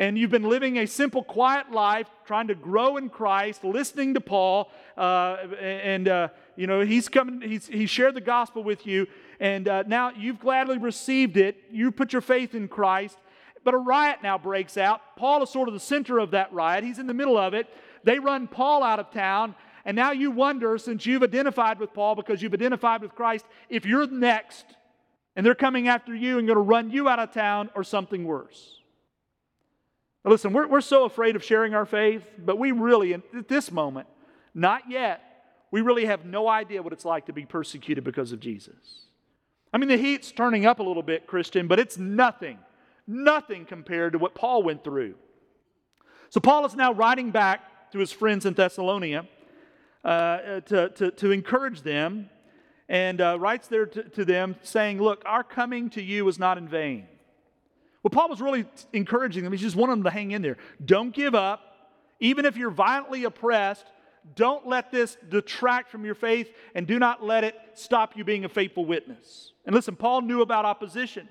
and 0.02 0.18
you've 0.18 0.32
been 0.32 0.48
living 0.48 0.78
a 0.78 0.86
simple, 0.86 1.22
quiet 1.22 1.70
life, 1.70 2.08
trying 2.24 2.48
to 2.48 2.56
grow 2.56 2.96
in 2.96 3.08
Christ, 3.08 3.62
listening 3.62 4.14
to 4.14 4.20
Paul, 4.20 4.68
uh, 4.98 5.36
and 5.60 6.08
uh, 6.08 6.28
you 6.56 6.66
know 6.66 6.80
he's 6.80 7.08
coming. 7.08 7.40
He's 7.48 7.68
he 7.68 7.86
shared 7.86 8.14
the 8.14 8.20
gospel 8.20 8.64
with 8.64 8.84
you, 8.84 9.06
and 9.38 9.68
uh, 9.68 9.84
now 9.86 10.10
you've 10.10 10.40
gladly 10.40 10.76
received 10.76 11.36
it. 11.36 11.56
You 11.70 11.92
put 11.92 12.12
your 12.12 12.20
faith 12.20 12.56
in 12.56 12.66
Christ, 12.66 13.16
but 13.62 13.74
a 13.74 13.76
riot 13.78 14.18
now 14.24 14.38
breaks 14.38 14.76
out. 14.76 15.00
Paul 15.16 15.44
is 15.44 15.50
sort 15.50 15.68
of 15.68 15.74
the 15.74 15.80
center 15.80 16.18
of 16.18 16.32
that 16.32 16.52
riot. 16.52 16.82
He's 16.82 16.98
in 16.98 17.06
the 17.06 17.14
middle 17.14 17.38
of 17.38 17.54
it. 17.54 17.68
They 18.02 18.18
run 18.18 18.48
Paul 18.48 18.82
out 18.82 18.98
of 18.98 19.12
town, 19.12 19.54
and 19.84 19.94
now 19.94 20.10
you 20.10 20.32
wonder, 20.32 20.78
since 20.78 21.06
you've 21.06 21.22
identified 21.22 21.78
with 21.78 21.94
Paul 21.94 22.16
because 22.16 22.42
you've 22.42 22.54
identified 22.54 23.02
with 23.02 23.14
Christ, 23.14 23.46
if 23.68 23.86
you're 23.86 24.08
next, 24.08 24.64
and 25.36 25.46
they're 25.46 25.54
coming 25.54 25.86
after 25.86 26.12
you 26.12 26.38
and 26.38 26.48
going 26.48 26.56
to 26.56 26.60
run 26.60 26.90
you 26.90 27.08
out 27.08 27.20
of 27.20 27.32
town, 27.32 27.70
or 27.76 27.84
something 27.84 28.24
worse. 28.24 28.81
Now 30.24 30.30
listen, 30.30 30.52
we're, 30.52 30.66
we're 30.66 30.80
so 30.80 31.04
afraid 31.04 31.36
of 31.36 31.42
sharing 31.42 31.74
our 31.74 31.86
faith, 31.86 32.24
but 32.38 32.58
we 32.58 32.72
really, 32.72 33.14
at 33.14 33.48
this 33.48 33.72
moment, 33.72 34.06
not 34.54 34.88
yet, 34.88 35.20
we 35.70 35.80
really 35.80 36.04
have 36.04 36.24
no 36.24 36.48
idea 36.48 36.82
what 36.82 36.92
it's 36.92 37.04
like 37.04 37.26
to 37.26 37.32
be 37.32 37.44
persecuted 37.44 38.04
because 38.04 38.30
of 38.32 38.40
Jesus. 38.40 39.06
I 39.72 39.78
mean, 39.78 39.88
the 39.88 39.96
heat's 39.96 40.30
turning 40.30 40.66
up 40.66 40.78
a 40.80 40.82
little 40.82 41.02
bit, 41.02 41.26
Christian, 41.26 41.66
but 41.66 41.78
it's 41.80 41.96
nothing, 41.96 42.58
nothing 43.06 43.64
compared 43.64 44.12
to 44.12 44.18
what 44.18 44.34
Paul 44.34 44.62
went 44.62 44.84
through. 44.84 45.14
So, 46.28 46.40
Paul 46.40 46.66
is 46.66 46.74
now 46.74 46.92
writing 46.92 47.30
back 47.30 47.90
to 47.92 47.98
his 47.98 48.12
friends 48.12 48.46
in 48.46 48.54
Thessalonica 48.54 49.26
uh, 50.04 50.60
to, 50.60 50.88
to, 50.90 51.10
to, 51.10 51.30
encourage 51.30 51.82
them 51.82 52.28
and 52.88 53.20
uh, 53.20 53.38
writes 53.38 53.68
there 53.68 53.86
to, 53.86 54.02
to 54.10 54.24
them 54.24 54.56
saying, 54.62 55.00
Look, 55.00 55.22
our 55.24 55.44
coming 55.44 55.90
to 55.90 56.02
you 56.02 56.24
was 56.24 56.38
not 56.38 56.58
in 56.58 56.68
vain. 56.68 57.06
Well, 58.02 58.10
Paul 58.10 58.28
was 58.28 58.40
really 58.40 58.66
encouraging 58.92 59.44
them. 59.44 59.52
He 59.52 59.58
just 59.58 59.76
wanted 59.76 59.92
them 59.92 60.04
to 60.04 60.10
hang 60.10 60.32
in 60.32 60.42
there. 60.42 60.56
Don't 60.84 61.14
give 61.14 61.34
up. 61.34 61.60
Even 62.20 62.44
if 62.44 62.56
you're 62.56 62.70
violently 62.70 63.24
oppressed, 63.24 63.86
don't 64.34 64.66
let 64.66 64.90
this 64.92 65.16
detract 65.28 65.90
from 65.90 66.04
your 66.04 66.14
faith 66.14 66.48
and 66.74 66.86
do 66.86 66.98
not 66.98 67.24
let 67.24 67.44
it 67.44 67.56
stop 67.74 68.16
you 68.16 68.24
being 68.24 68.44
a 68.44 68.48
faithful 68.48 68.84
witness. 68.84 69.52
And 69.64 69.74
listen, 69.74 69.96
Paul 69.96 70.22
knew 70.22 70.42
about 70.42 70.64
opposition. 70.64 71.28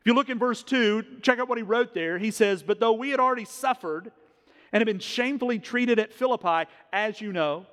If 0.00 0.06
you 0.06 0.14
look 0.14 0.28
in 0.28 0.38
verse 0.38 0.62
2, 0.62 1.18
check 1.22 1.38
out 1.38 1.48
what 1.48 1.58
he 1.58 1.64
wrote 1.64 1.94
there. 1.94 2.18
He 2.18 2.30
says, 2.30 2.62
But 2.62 2.80
though 2.80 2.92
we 2.92 3.10
had 3.10 3.20
already 3.20 3.44
suffered 3.44 4.12
and 4.72 4.80
had 4.80 4.86
been 4.86 5.00
shamefully 5.00 5.58
treated 5.58 5.98
at 5.98 6.12
Philippi, 6.12 6.70
as 6.92 7.20
you 7.20 7.32
know, 7.32 7.66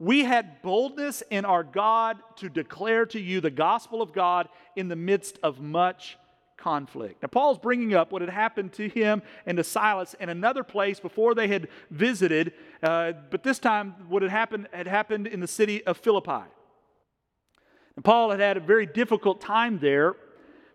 we 0.00 0.24
had 0.24 0.62
boldness 0.62 1.22
in 1.30 1.44
our 1.44 1.64
God 1.64 2.18
to 2.36 2.48
declare 2.48 3.06
to 3.06 3.20
you 3.20 3.40
the 3.40 3.50
gospel 3.50 4.02
of 4.02 4.12
God 4.12 4.48
in 4.76 4.88
the 4.88 4.96
midst 4.96 5.38
of 5.42 5.60
much 5.60 6.16
conflict. 6.58 7.22
Now, 7.22 7.28
Paul's 7.28 7.58
bringing 7.58 7.94
up 7.94 8.12
what 8.12 8.20
had 8.20 8.30
happened 8.30 8.72
to 8.74 8.88
him 8.88 9.22
and 9.46 9.56
to 9.56 9.64
Silas 9.64 10.14
in 10.20 10.28
another 10.28 10.62
place 10.62 11.00
before 11.00 11.34
they 11.34 11.48
had 11.48 11.68
visited, 11.90 12.52
uh, 12.82 13.12
but 13.30 13.42
this 13.42 13.58
time 13.58 13.94
what 14.08 14.22
had 14.22 14.30
happened 14.30 14.68
had 14.72 14.86
happened 14.86 15.26
in 15.26 15.40
the 15.40 15.46
city 15.46 15.84
of 15.86 15.96
Philippi. 15.96 16.44
And 17.96 18.04
Paul 18.04 18.30
had 18.30 18.40
had 18.40 18.56
a 18.56 18.60
very 18.60 18.86
difficult 18.86 19.40
time 19.40 19.78
there 19.78 20.16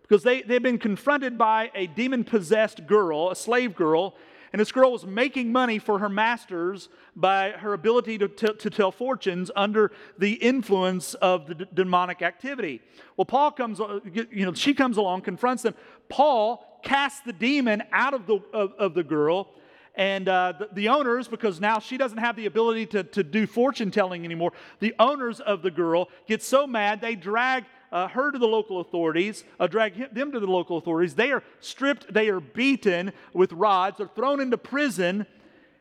because 0.02 0.22
they, 0.22 0.42
they 0.42 0.54
had 0.54 0.62
been 0.62 0.78
confronted 0.78 1.38
by 1.38 1.70
a 1.74 1.86
demon 1.86 2.24
possessed 2.24 2.86
girl, 2.86 3.30
a 3.30 3.36
slave 3.36 3.74
girl, 3.74 4.14
and 4.54 4.60
this 4.60 4.70
girl 4.70 4.92
was 4.92 5.04
making 5.04 5.50
money 5.50 5.80
for 5.80 5.98
her 5.98 6.08
masters 6.08 6.88
by 7.16 7.50
her 7.50 7.72
ability 7.72 8.18
to, 8.18 8.28
to, 8.28 8.54
to 8.54 8.70
tell 8.70 8.92
fortunes 8.92 9.50
under 9.56 9.90
the 10.16 10.34
influence 10.34 11.14
of 11.14 11.48
the 11.48 11.56
d- 11.56 11.64
demonic 11.74 12.22
activity. 12.22 12.80
Well, 13.16 13.24
Paul 13.24 13.50
comes, 13.50 13.80
uh, 13.80 13.98
you 14.14 14.46
know, 14.46 14.54
she 14.54 14.72
comes 14.72 14.96
along, 14.96 15.22
confronts 15.22 15.64
them. 15.64 15.74
Paul 16.08 16.64
casts 16.84 17.20
the 17.22 17.32
demon 17.32 17.82
out 17.90 18.14
of 18.14 18.28
the, 18.28 18.38
of, 18.52 18.74
of 18.74 18.94
the 18.94 19.02
girl. 19.02 19.48
And 19.96 20.28
uh, 20.28 20.52
the, 20.56 20.68
the, 20.72 20.88
owners, 20.88 21.26
because 21.26 21.60
now 21.60 21.80
she 21.80 21.96
doesn't 21.96 22.18
have 22.18 22.36
the 22.36 22.46
ability 22.46 22.86
to, 22.86 23.02
to 23.02 23.24
do 23.24 23.48
fortune 23.48 23.90
telling 23.90 24.24
anymore, 24.24 24.52
the 24.78 24.94
owners 25.00 25.40
of 25.40 25.62
the 25.62 25.70
girl 25.72 26.10
get 26.28 26.44
so 26.44 26.64
mad 26.64 27.00
they 27.00 27.16
drag 27.16 27.64
uh, 27.94 28.08
her 28.08 28.32
to 28.32 28.38
the 28.38 28.48
local 28.48 28.80
authorities, 28.80 29.44
uh, 29.60 29.68
drag 29.68 29.94
him, 29.94 30.08
them 30.12 30.32
to 30.32 30.40
the 30.40 30.46
local 30.46 30.76
authorities. 30.76 31.14
They 31.14 31.30
are 31.30 31.44
stripped, 31.60 32.12
they 32.12 32.28
are 32.28 32.40
beaten 32.40 33.12
with 33.32 33.52
rods, 33.52 33.98
they're 33.98 34.08
thrown 34.08 34.40
into 34.40 34.58
prison. 34.58 35.26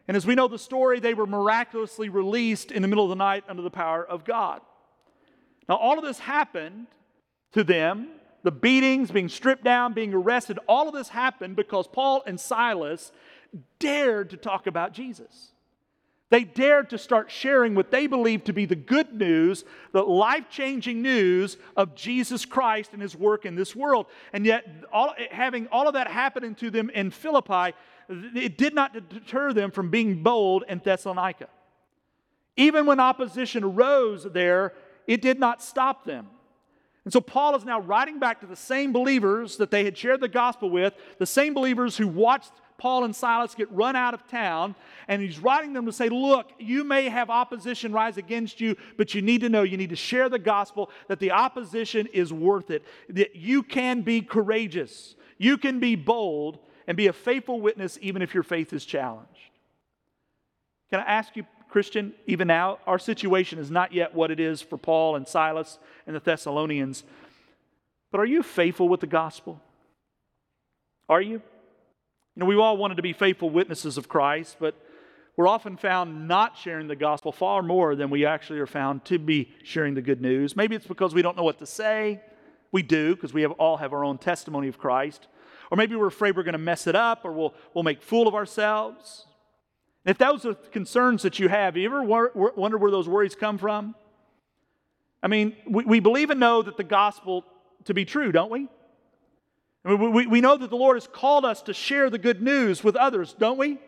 And 0.08 0.16
as 0.16 0.26
we 0.26 0.36
know 0.36 0.48
the 0.48 0.60
story, 0.60 1.00
they 1.00 1.16
were 1.16 1.26
miraculously 1.26 2.10
released 2.10 2.72
in 2.72 2.84
the 2.84 2.88
middle 2.88 3.04
of 3.04 3.10
the 3.10 3.16
night 3.16 3.44
under 3.50 3.64
the 3.64 3.72
power 3.72 4.06
of 4.06 4.26
God. 4.26 4.62
Now, 5.68 5.76
all 5.78 5.98
of 5.98 6.06
this 6.06 6.20
happened 6.20 6.88
to 7.54 7.64
them 7.64 8.10
the 8.44 8.52
beatings, 8.52 9.10
being 9.10 9.30
stripped 9.30 9.64
down, 9.64 9.94
being 9.94 10.14
arrested, 10.14 10.60
all 10.68 10.90
of 10.90 10.94
this 10.94 11.08
happened 11.08 11.56
because 11.56 11.88
Paul 11.88 12.24
and 12.28 12.38
Silas 12.38 13.14
dared 13.80 14.32
to 14.32 14.38
talk 14.38 14.68
about 14.68 14.94
Jesus. 14.94 15.53
They 16.34 16.46
dared 16.46 16.90
to 16.90 16.98
start 16.98 17.30
sharing 17.30 17.76
what 17.76 17.92
they 17.92 18.08
believed 18.08 18.46
to 18.46 18.54
be 18.54 18.66
the 18.66 18.76
good 18.76 19.14
news, 19.14 19.66
the 19.92 20.02
life 20.02 20.46
changing 20.50 21.04
news 21.04 21.58
of 21.78 21.94
Jesus 21.94 22.44
Christ 22.44 22.90
and 22.94 23.04
his 23.04 23.16
work 23.16 23.46
in 23.46 23.54
this 23.54 23.76
world. 23.76 24.08
And 24.34 24.44
yet, 24.44 24.66
all, 24.92 25.14
having 25.30 25.68
all 25.68 25.88
of 25.88 25.94
that 25.94 26.08
happening 26.08 26.56
to 26.56 26.72
them 26.72 26.90
in 26.90 27.12
Philippi, 27.12 27.76
it 28.10 28.58
did 28.58 28.74
not 28.74 29.12
deter 29.12 29.54
them 29.54 29.70
from 29.70 29.92
being 29.92 30.24
bold 30.24 30.64
in 30.68 30.82
Thessalonica. 30.84 31.50
Even 32.58 32.88
when 32.88 33.00
opposition 33.00 33.64
arose 33.64 34.24
there, 34.24 34.74
it 35.06 35.22
did 35.22 35.40
not 35.40 35.62
stop 35.62 36.04
them. 36.04 36.26
And 37.04 37.14
so 37.14 37.22
Paul 37.22 37.56
is 37.56 37.64
now 37.64 37.80
writing 37.80 38.18
back 38.18 38.40
to 38.40 38.48
the 38.48 38.56
same 38.56 38.92
believers 38.92 39.58
that 39.58 39.70
they 39.70 39.86
had 39.86 39.96
shared 39.96 40.20
the 40.20 40.28
gospel 40.28 40.72
with, 40.72 40.96
the 41.20 41.28
same 41.28 41.54
believers 41.54 41.96
who 41.96 42.08
watched 42.08 42.54
Paul 42.84 43.06
and 43.06 43.16
Silas 43.16 43.56
get 43.56 43.72
run 43.72 43.96
out 43.96 44.14
of 44.14 44.28
town, 44.28 44.76
and 45.08 45.22
he's 45.22 45.40
writing 45.40 45.72
them 45.72 45.86
to 45.86 45.94
say, 45.94 46.10
Look, 46.10 46.52
you 46.60 46.84
may 46.84 47.08
have 47.08 47.30
opposition 47.30 47.94
rise 47.94 48.18
against 48.18 48.60
you, 48.60 48.76
but 48.98 49.16
you 49.16 49.22
need 49.22 49.40
to 49.40 49.48
know, 49.48 49.64
you 49.64 49.78
need 49.78 49.92
to 49.92 49.96
share 49.96 50.28
the 50.28 50.38
gospel, 50.38 50.90
that 51.08 51.20
the 51.20 51.32
opposition 51.32 52.08
is 52.08 52.34
worth 52.34 52.70
it, 52.70 52.84
that 53.08 53.38
you 53.38 53.64
can 53.64 54.02
be 54.02 54.20
courageous, 54.20 55.16
you 55.38 55.58
can 55.58 55.80
be 55.80 55.96
bold, 55.96 56.60
and 56.86 56.98
be 56.98 57.08
a 57.08 57.14
faithful 57.14 57.62
witness 57.62 57.98
even 58.02 58.22
if 58.22 58.34
your 58.34 58.44
faith 58.44 58.74
is 58.74 58.84
challenged. 58.84 59.30
Can 60.90 61.00
I 61.00 61.04
ask 61.04 61.38
you, 61.38 61.46
Christian, 61.70 62.12
even 62.28 62.50
now, 62.50 62.80
our 62.86 63.00
situation 63.00 63.60
is 63.60 63.72
not 63.72 63.94
yet 63.94 64.14
what 64.14 64.30
it 64.30 64.42
is 64.42 64.62
for 64.62 64.78
Paul 64.78 65.16
and 65.16 65.26
Silas 65.26 65.80
and 66.06 66.18
the 66.18 66.20
Thessalonians, 66.20 67.06
but 68.12 68.20
are 68.20 68.26
you 68.26 68.44
faithful 68.44 68.90
with 68.90 69.00
the 69.00 69.08
gospel? 69.08 69.62
Are 71.08 71.22
you? 71.22 71.42
You 72.36 72.40
know, 72.40 72.46
we 72.48 72.56
all 72.56 72.78
wanted 72.78 72.96
to 72.96 73.04
be 73.04 73.14
faithful 73.14 73.50
witnesses 73.50 73.98
of 73.98 74.10
Christ, 74.10 74.58
but 74.60 74.76
we're 75.36 75.48
often 75.48 75.78
found 75.78 76.28
not 76.28 76.58
sharing 76.58 76.88
the 76.88 76.96
gospel 76.96 77.32
far 77.32 77.62
more 77.62 77.96
than 77.96 78.10
we 78.10 78.26
actually 78.26 78.60
are 78.60 78.68
found 78.68 79.06
to 79.06 79.20
be 79.20 79.52
sharing 79.64 79.94
the 79.94 80.02
good 80.02 80.22
news. 80.22 80.56
Maybe 80.56 80.76
it's 80.76 80.88
because 80.88 81.14
we 81.14 81.22
don't 81.22 81.38
know 81.38 81.44
what 81.44 81.60
to 81.60 81.66
say. 81.66 82.22
We 82.72 82.82
do, 82.82 83.16
because 83.16 83.34
we 83.34 83.44
have, 83.44 83.52
all 83.54 83.78
have 83.78 83.94
our 83.94 84.04
own 84.04 84.18
testimony 84.18 84.68
of 84.68 84.80
Christ. 84.80 85.28
Or 85.70 85.78
maybe 85.78 85.96
we're 85.96 86.08
afraid 86.08 86.36
we're 86.36 86.44
going 86.44 86.54
to 86.54 86.60
mess 86.60 86.88
it 86.88 86.96
up 86.96 87.24
or 87.24 87.32
we'll, 87.32 87.54
we'll 87.74 87.84
make 87.84 88.02
fool 88.02 88.28
of 88.28 88.34
ourselves. 88.34 89.28
If 90.06 90.18
those 90.18 90.46
are 90.46 90.56
concerns 90.56 91.22
that 91.22 91.40
you 91.40 91.50
have, 91.50 91.78
you 91.78 91.86
ever 91.86 92.04
wonder 92.04 92.78
where 92.78 92.92
those 92.92 93.08
worries 93.08 93.36
come 93.36 93.58
from? 93.58 93.96
I 95.22 95.28
mean, 95.28 95.56
we, 95.68 95.86
we 95.86 96.00
believe 96.00 96.30
and 96.30 96.40
know 96.40 96.62
that 96.62 96.78
the 96.78 96.84
gospel 96.84 97.46
to 97.86 97.94
be 97.94 98.06
true, 98.06 98.32
don't 98.32 98.52
we? 98.52 98.68
We? 99.84 100.28
We 100.28 100.42
know 100.42 100.58
that 100.58 100.70
the 100.70 100.78
Lord 100.78 100.96
has 100.96 101.08
called 101.08 101.46
us 101.46 101.62
to 101.64 101.74
share 101.74 102.10
the 102.10 102.18
good 102.18 102.42
news 102.42 102.84
with 102.84 102.96
others, 102.96 103.36
don't 103.38 103.58
we? 103.58 103.80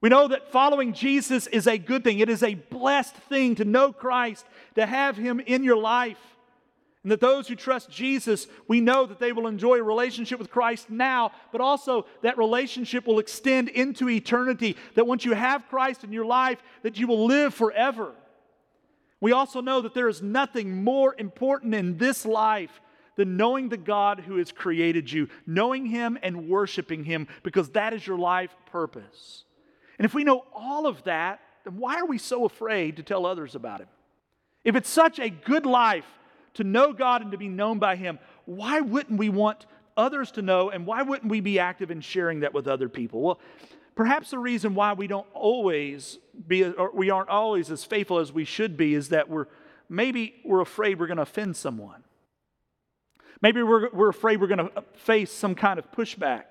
We 0.00 0.08
know 0.08 0.28
that 0.28 0.50
following 0.50 0.94
Jesus 0.94 1.46
is 1.46 1.66
a 1.66 1.76
good 1.76 2.04
thing. 2.04 2.20
It 2.20 2.30
is 2.30 2.42
a 2.42 2.54
blessed 2.54 3.14
thing 3.14 3.56
to 3.56 3.64
know 3.64 3.92
Christ, 3.92 4.46
to 4.76 4.86
have 4.86 5.16
Him 5.16 5.40
in 5.40 5.62
your 5.62 5.76
life. 5.76 6.18
And 7.02 7.12
that 7.12 7.20
those 7.20 7.48
who 7.48 7.54
trust 7.54 7.90
Jesus, 7.90 8.46
we 8.68 8.80
know 8.80 9.06
that 9.06 9.18
they 9.18 9.32
will 9.32 9.46
enjoy 9.46 9.78
a 9.78 9.82
relationship 9.82 10.38
with 10.38 10.50
Christ 10.50 10.90
now, 10.90 11.32
but 11.50 11.60
also 11.62 12.06
that 12.22 12.36
relationship 12.36 13.06
will 13.06 13.18
extend 13.18 13.70
into 13.70 14.08
eternity. 14.08 14.76
That 14.94 15.06
once 15.06 15.24
you 15.24 15.32
have 15.32 15.68
Christ 15.68 16.04
in 16.04 16.12
your 16.12 16.26
life, 16.26 16.62
that 16.82 16.98
you 16.98 17.06
will 17.06 17.26
live 17.26 17.54
forever. 17.54 18.12
We 19.18 19.32
also 19.32 19.60
know 19.60 19.82
that 19.82 19.94
there 19.94 20.08
is 20.08 20.22
nothing 20.22 20.82
more 20.82 21.14
important 21.18 21.74
in 21.74 21.96
this 21.98 22.24
life 22.24 22.80
than 23.20 23.36
knowing 23.36 23.68
the 23.68 23.76
God 23.76 24.20
who 24.20 24.38
has 24.38 24.50
created 24.50 25.12
you, 25.12 25.28
knowing 25.46 25.84
Him 25.84 26.18
and 26.22 26.48
worshiping 26.48 27.04
Him, 27.04 27.28
because 27.42 27.68
that 27.72 27.92
is 27.92 28.06
your 28.06 28.16
life 28.16 28.56
purpose. 28.72 29.44
And 29.98 30.06
if 30.06 30.14
we 30.14 30.24
know 30.24 30.46
all 30.54 30.86
of 30.86 31.04
that, 31.04 31.42
then 31.64 31.76
why 31.76 31.96
are 31.96 32.06
we 32.06 32.16
so 32.16 32.46
afraid 32.46 32.96
to 32.96 33.02
tell 33.02 33.26
others 33.26 33.54
about 33.54 33.80
Him? 33.80 33.88
If 34.64 34.74
it's 34.74 34.88
such 34.88 35.18
a 35.18 35.28
good 35.28 35.66
life, 35.66 36.06
to 36.54 36.64
know 36.64 36.94
God 36.94 37.20
and 37.20 37.32
to 37.32 37.36
be 37.36 37.48
known 37.48 37.78
by 37.78 37.94
Him, 37.96 38.18
why 38.46 38.80
wouldn't 38.80 39.18
we 39.18 39.28
want 39.28 39.66
others 39.98 40.30
to 40.32 40.40
know 40.40 40.70
and 40.70 40.86
why 40.86 41.02
wouldn't 41.02 41.30
we 41.30 41.40
be 41.40 41.58
active 41.58 41.90
in 41.90 42.00
sharing 42.00 42.40
that 42.40 42.54
with 42.54 42.66
other 42.66 42.88
people? 42.88 43.20
Well, 43.20 43.38
perhaps 43.96 44.30
the 44.30 44.38
reason 44.38 44.74
why 44.74 44.94
we 44.94 45.08
don't 45.08 45.26
always 45.34 46.18
be 46.48 46.64
or 46.64 46.90
we 46.94 47.10
aren't 47.10 47.28
always 47.28 47.70
as 47.70 47.84
faithful 47.84 48.18
as 48.18 48.32
we 48.32 48.46
should 48.46 48.78
be 48.78 48.94
is 48.94 49.10
that 49.10 49.28
we're 49.28 49.46
maybe 49.90 50.36
we're 50.42 50.62
afraid 50.62 50.98
we're 50.98 51.06
going 51.06 51.18
to 51.18 51.22
offend 51.22 51.54
someone. 51.54 52.02
Maybe 53.42 53.62
we're, 53.62 53.90
we're 53.90 54.10
afraid 54.10 54.40
we're 54.40 54.48
going 54.48 54.68
to 54.68 54.84
face 54.94 55.32
some 55.32 55.54
kind 55.54 55.78
of 55.78 55.90
pushback. 55.92 56.44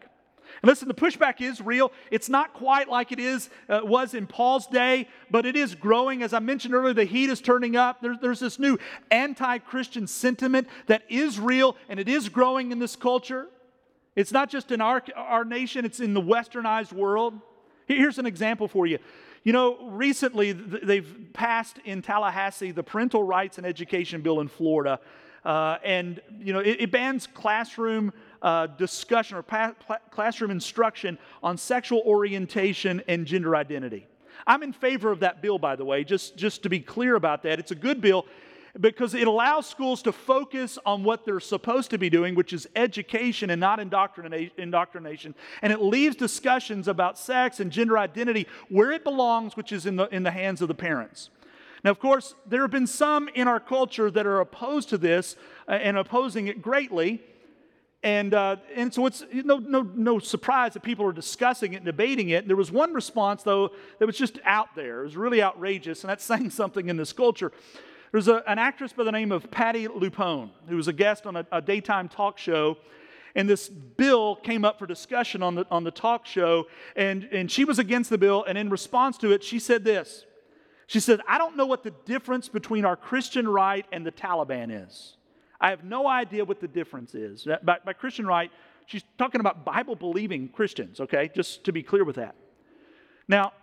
And 0.61 0.67
listen, 0.67 0.87
the 0.87 0.95
pushback 0.95 1.41
is 1.41 1.61
real. 1.61 1.91
It's 2.09 2.27
not 2.27 2.53
quite 2.53 2.89
like 2.89 3.11
it 3.11 3.19
is 3.19 3.49
uh, 3.69 3.81
was 3.83 4.13
in 4.13 4.25
Paul's 4.25 4.65
day, 4.67 5.07
but 5.29 5.45
it 5.45 5.55
is 5.55 5.75
growing. 5.75 6.23
As 6.23 6.33
I 6.33 6.39
mentioned 6.39 6.73
earlier, 6.73 6.93
the 6.93 7.05
heat 7.05 7.29
is 7.29 7.39
turning 7.39 7.75
up. 7.75 8.01
There's, 8.01 8.17
there's 8.19 8.39
this 8.39 8.57
new 8.57 8.79
anti-Christian 9.11 10.07
sentiment 10.07 10.67
that 10.87 11.03
is 11.07 11.39
real 11.39 11.77
and 11.87 11.99
it 11.99 12.09
is 12.09 12.29
growing 12.29 12.71
in 12.71 12.79
this 12.79 12.95
culture. 12.95 13.47
It's 14.15 14.31
not 14.31 14.49
just 14.49 14.71
in 14.71 14.81
our, 14.81 15.03
our 15.15 15.45
nation, 15.45 15.85
it's 15.85 15.99
in 15.99 16.13
the 16.13 16.21
westernized 16.21 16.91
world. 16.91 17.39
Here's 17.85 18.17
an 18.17 18.25
example 18.25 18.67
for 18.67 18.85
you. 18.85 18.97
You 19.43 19.53
know, 19.53 19.89
recently 19.89 20.51
they've 20.51 21.29
passed 21.31 21.77
in 21.85 22.01
Tallahassee 22.01 22.71
the 22.71 22.83
Parental 22.83 23.23
Rights 23.23 23.57
and 23.57 23.65
Education 23.65 24.21
Bill 24.21 24.41
in 24.41 24.47
Florida. 24.47 24.99
Uh, 25.45 25.77
and, 25.83 26.21
you 26.39 26.53
know, 26.53 26.59
it, 26.59 26.81
it 26.81 26.91
bans 26.91 27.27
classroom 27.27 28.11
uh, 28.41 28.67
discussion 28.67 29.37
or 29.37 29.41
pa- 29.41 29.75
classroom 30.11 30.51
instruction 30.51 31.17
on 31.41 31.57
sexual 31.57 32.01
orientation 32.05 33.01
and 33.07 33.25
gender 33.25 33.55
identity. 33.55 34.07
I'm 34.47 34.63
in 34.63 34.73
favor 34.73 35.11
of 35.11 35.19
that 35.19 35.41
bill, 35.41 35.59
by 35.59 35.75
the 35.75 35.85
way, 35.85 36.03
just, 36.03 36.37
just 36.37 36.63
to 36.63 36.69
be 36.69 36.79
clear 36.79 37.15
about 37.15 37.43
that. 37.43 37.59
It's 37.59 37.71
a 37.71 37.75
good 37.75 38.01
bill 38.01 38.25
because 38.79 39.13
it 39.13 39.27
allows 39.27 39.67
schools 39.67 40.01
to 40.03 40.11
focus 40.11 40.77
on 40.85 41.03
what 41.03 41.25
they're 41.25 41.39
supposed 41.39 41.89
to 41.91 41.97
be 41.97 42.09
doing, 42.09 42.35
which 42.35 42.53
is 42.53 42.67
education 42.75 43.49
and 43.49 43.59
not 43.59 43.79
indoctrination. 43.79 45.35
And 45.61 45.73
it 45.73 45.81
leaves 45.81 46.15
discussions 46.15 46.87
about 46.87 47.17
sex 47.17 47.59
and 47.59 47.71
gender 47.71 47.97
identity 47.97 48.47
where 48.69 48.91
it 48.91 49.03
belongs, 49.03 49.57
which 49.57 49.71
is 49.71 49.85
in 49.85 49.95
the, 49.95 50.05
in 50.09 50.23
the 50.23 50.31
hands 50.31 50.61
of 50.61 50.67
the 50.67 50.75
parents. 50.75 51.29
Now, 51.83 51.91
of 51.91 51.99
course, 51.99 52.35
there 52.45 52.61
have 52.61 52.71
been 52.71 52.87
some 52.87 53.29
in 53.29 53.47
our 53.47 53.59
culture 53.59 54.11
that 54.11 54.25
are 54.25 54.39
opposed 54.39 54.89
to 54.89 54.97
this 54.97 55.35
uh, 55.67 55.71
and 55.71 55.97
opposing 55.97 56.47
it 56.47 56.61
greatly. 56.61 57.21
And, 58.01 58.33
uh, 58.33 58.57
and 58.75 58.93
so 58.93 59.05
it's 59.05 59.25
no, 59.33 59.57
no, 59.57 59.81
no 59.81 60.19
surprise 60.19 60.73
that 60.73 60.83
people 60.83 61.05
are 61.05 61.11
discussing 61.11 61.73
it 61.73 61.77
and 61.77 61.85
debating 61.85 62.29
it. 62.29 62.47
There 62.47 62.55
was 62.55 62.71
one 62.71 62.93
response, 62.93 63.43
though, 63.43 63.71
that 63.99 64.05
was 64.05 64.17
just 64.17 64.39
out 64.45 64.73
there. 64.75 65.01
It 65.01 65.03
was 65.03 65.17
really 65.17 65.41
outrageous, 65.41 66.03
and 66.03 66.09
that's 66.09 66.23
saying 66.33 66.51
something 66.51 66.87
in 66.87 66.97
this 66.97 67.11
culture. 67.11 67.51
There's 68.11 68.27
a, 68.27 68.41
an 68.47 68.57
actress 68.57 68.93
by 68.93 69.03
the 69.03 69.11
name 69.11 69.31
of 69.31 69.51
Patti 69.51 69.87
LuPone 69.87 70.49
who 70.67 70.77
was 70.77 70.87
a 70.87 70.93
guest 70.93 71.27
on 71.27 71.35
a, 71.35 71.45
a 71.51 71.61
daytime 71.61 72.09
talk 72.09 72.37
show. 72.37 72.77
And 73.35 73.47
this 73.47 73.69
bill 73.69 74.37
came 74.37 74.65
up 74.65 74.79
for 74.79 74.87
discussion 74.87 75.43
on 75.43 75.53
the, 75.55 75.65
on 75.69 75.83
the 75.83 75.91
talk 75.91 76.25
show, 76.25 76.65
and, 76.95 77.25
and 77.25 77.51
she 77.51 77.63
was 77.63 77.77
against 77.77 78.09
the 78.09 78.17
bill. 78.17 78.43
And 78.45 78.57
in 78.57 78.69
response 78.69 79.17
to 79.19 79.31
it, 79.31 79.43
she 79.43 79.59
said 79.59 79.83
this 79.83 80.25
She 80.89 80.99
said, 80.99 81.21
I 81.27 81.37
don't 81.37 81.55
know 81.55 81.67
what 81.67 81.83
the 81.83 81.93
difference 82.05 82.49
between 82.49 82.83
our 82.83 82.95
Christian 82.95 83.47
right 83.47 83.85
and 83.91 84.03
the 84.03 84.11
Taliban 84.11 84.87
is. 84.87 85.17
I 85.61 85.69
have 85.69 85.83
no 85.83 86.07
idea 86.07 86.43
what 86.43 86.61
the 86.61 86.67
difference 86.67 87.13
is. 87.13 87.47
By, 87.61 87.77
by 87.85 87.93
Christian 87.93 88.25
right, 88.25 88.51
she's 88.87 89.03
talking 89.19 89.39
about 89.39 89.63
Bible 89.63 89.95
believing 89.95 90.49
Christians, 90.49 90.99
okay? 90.99 91.29
Just 91.35 91.63
to 91.65 91.71
be 91.71 91.83
clear 91.83 92.03
with 92.03 92.15
that. 92.15 92.33
Now, 93.27 93.53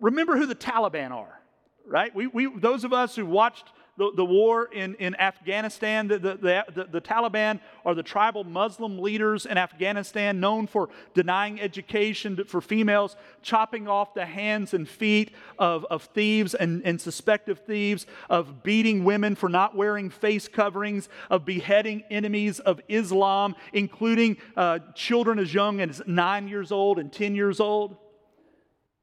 remember 0.00 0.38
who 0.38 0.46
the 0.46 0.54
Taliban 0.54 1.10
are, 1.10 1.38
right? 1.86 2.14
We, 2.14 2.28
we, 2.28 2.48
those 2.58 2.84
of 2.84 2.94
us 2.94 3.14
who 3.14 3.26
watched 3.26 3.66
the, 4.00 4.10
the 4.16 4.24
war 4.24 4.64
in, 4.72 4.94
in 4.94 5.14
Afghanistan. 5.16 6.08
The, 6.08 6.18
the, 6.18 6.64
the, 6.74 6.88
the 6.90 7.00
Taliban 7.02 7.60
are 7.84 7.94
the 7.94 8.02
tribal 8.02 8.44
Muslim 8.44 8.98
leaders 8.98 9.44
in 9.44 9.58
Afghanistan 9.58 10.40
known 10.40 10.66
for 10.66 10.88
denying 11.12 11.60
education 11.60 12.42
for 12.46 12.62
females, 12.62 13.14
chopping 13.42 13.88
off 13.88 14.14
the 14.14 14.24
hands 14.24 14.72
and 14.72 14.88
feet 14.88 15.32
of, 15.58 15.84
of 15.90 16.04
thieves 16.14 16.54
and, 16.54 16.80
and 16.86 16.98
suspected 16.98 17.58
thieves, 17.66 18.06
of 18.30 18.62
beating 18.62 19.04
women 19.04 19.34
for 19.34 19.50
not 19.50 19.76
wearing 19.76 20.08
face 20.08 20.48
coverings, 20.48 21.10
of 21.28 21.44
beheading 21.44 22.02
enemies 22.10 22.58
of 22.58 22.80
Islam, 22.88 23.54
including 23.74 24.38
uh, 24.56 24.78
children 24.94 25.38
as 25.38 25.52
young 25.52 25.78
as 25.78 26.00
nine 26.06 26.48
years 26.48 26.72
old 26.72 26.98
and 26.98 27.12
10 27.12 27.34
years 27.34 27.60
old. 27.60 27.98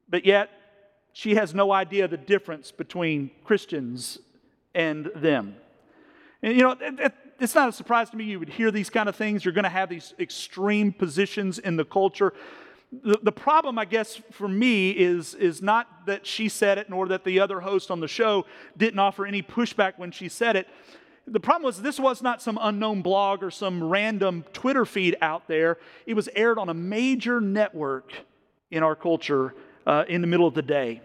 But 0.08 0.26
yet, 0.26 0.50
she 1.12 1.36
has 1.36 1.54
no 1.54 1.70
idea 1.70 2.08
the 2.08 2.16
difference 2.16 2.72
between 2.72 3.30
Christians 3.44 4.18
and 4.74 5.10
them. 5.14 5.56
And 6.42 6.56
you 6.56 6.62
know, 6.62 6.76
it's 7.40 7.54
not 7.54 7.68
a 7.68 7.72
surprise 7.72 8.10
to 8.10 8.16
me 8.16 8.24
you 8.24 8.38
would 8.38 8.48
hear 8.48 8.70
these 8.70 8.90
kind 8.90 9.08
of 9.08 9.16
things. 9.16 9.44
You're 9.44 9.54
going 9.54 9.64
to 9.64 9.70
have 9.70 9.88
these 9.88 10.14
extreme 10.18 10.92
positions 10.92 11.58
in 11.58 11.76
the 11.76 11.84
culture. 11.84 12.32
The, 12.90 13.18
the 13.22 13.32
problem, 13.32 13.78
I 13.78 13.84
guess, 13.84 14.20
for 14.32 14.48
me 14.48 14.90
is, 14.90 15.34
is 15.34 15.60
not 15.60 16.06
that 16.06 16.26
she 16.26 16.48
said 16.48 16.78
it, 16.78 16.88
nor 16.88 17.06
that 17.08 17.24
the 17.24 17.40
other 17.40 17.60
host 17.60 17.90
on 17.90 18.00
the 18.00 18.08
show 18.08 18.46
didn't 18.76 18.98
offer 18.98 19.26
any 19.26 19.42
pushback 19.42 19.98
when 19.98 20.10
she 20.10 20.28
said 20.28 20.56
it. 20.56 20.68
the 21.26 21.40
problem 21.40 21.64
was 21.64 21.82
this 21.82 22.00
was 22.00 22.22
not 22.22 22.40
some 22.40 22.58
unknown 22.60 23.02
blog 23.02 23.42
or 23.42 23.50
some 23.50 23.84
random 23.84 24.44
Twitter 24.52 24.86
feed 24.86 25.16
out 25.20 25.46
there. 25.48 25.78
It 26.06 26.14
was 26.14 26.28
aired 26.34 26.58
on 26.58 26.70
a 26.70 26.74
major 26.74 27.40
network 27.40 28.12
in 28.70 28.82
our 28.82 28.96
culture 28.96 29.54
uh, 29.86 30.04
in 30.08 30.22
the 30.22 30.26
middle 30.26 30.46
of 30.46 30.54
the 30.54 30.62
day. 30.62 31.02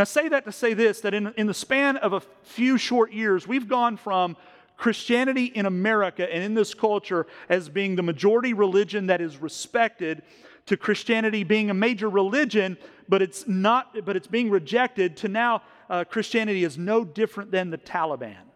And 0.00 0.06
I 0.06 0.08
say 0.08 0.30
that 0.30 0.46
to 0.46 0.52
say 0.52 0.72
this 0.72 1.02
that 1.02 1.12
in, 1.12 1.34
in 1.36 1.46
the 1.46 1.52
span 1.52 1.98
of 1.98 2.14
a 2.14 2.20
few 2.42 2.78
short 2.78 3.12
years, 3.12 3.46
we've 3.46 3.68
gone 3.68 3.98
from 3.98 4.34
Christianity 4.78 5.44
in 5.44 5.66
America 5.66 6.26
and 6.32 6.42
in 6.42 6.54
this 6.54 6.72
culture 6.72 7.26
as 7.50 7.68
being 7.68 7.96
the 7.96 8.02
majority 8.02 8.54
religion 8.54 9.08
that 9.08 9.20
is 9.20 9.36
respected 9.36 10.22
to 10.64 10.78
Christianity 10.78 11.44
being 11.44 11.68
a 11.68 11.74
major 11.74 12.08
religion, 12.08 12.78
but 13.10 13.20
it's 13.20 13.46
not, 13.46 14.06
but 14.06 14.16
it's 14.16 14.26
being 14.26 14.48
rejected 14.48 15.18
to 15.18 15.28
now 15.28 15.60
uh, 15.90 16.04
Christianity 16.04 16.64
is 16.64 16.78
no 16.78 17.04
different 17.04 17.50
than 17.50 17.68
the 17.68 17.76
Taliban. 17.76 18.46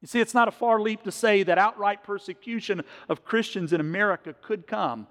You 0.00 0.08
see, 0.08 0.20
it's 0.20 0.32
not 0.32 0.48
a 0.48 0.52
far 0.52 0.80
leap 0.80 1.02
to 1.02 1.12
say 1.12 1.42
that 1.42 1.58
outright 1.58 2.04
persecution 2.04 2.80
of 3.10 3.22
Christians 3.22 3.74
in 3.74 3.82
America 3.82 4.34
could 4.40 4.66
come 4.66 5.08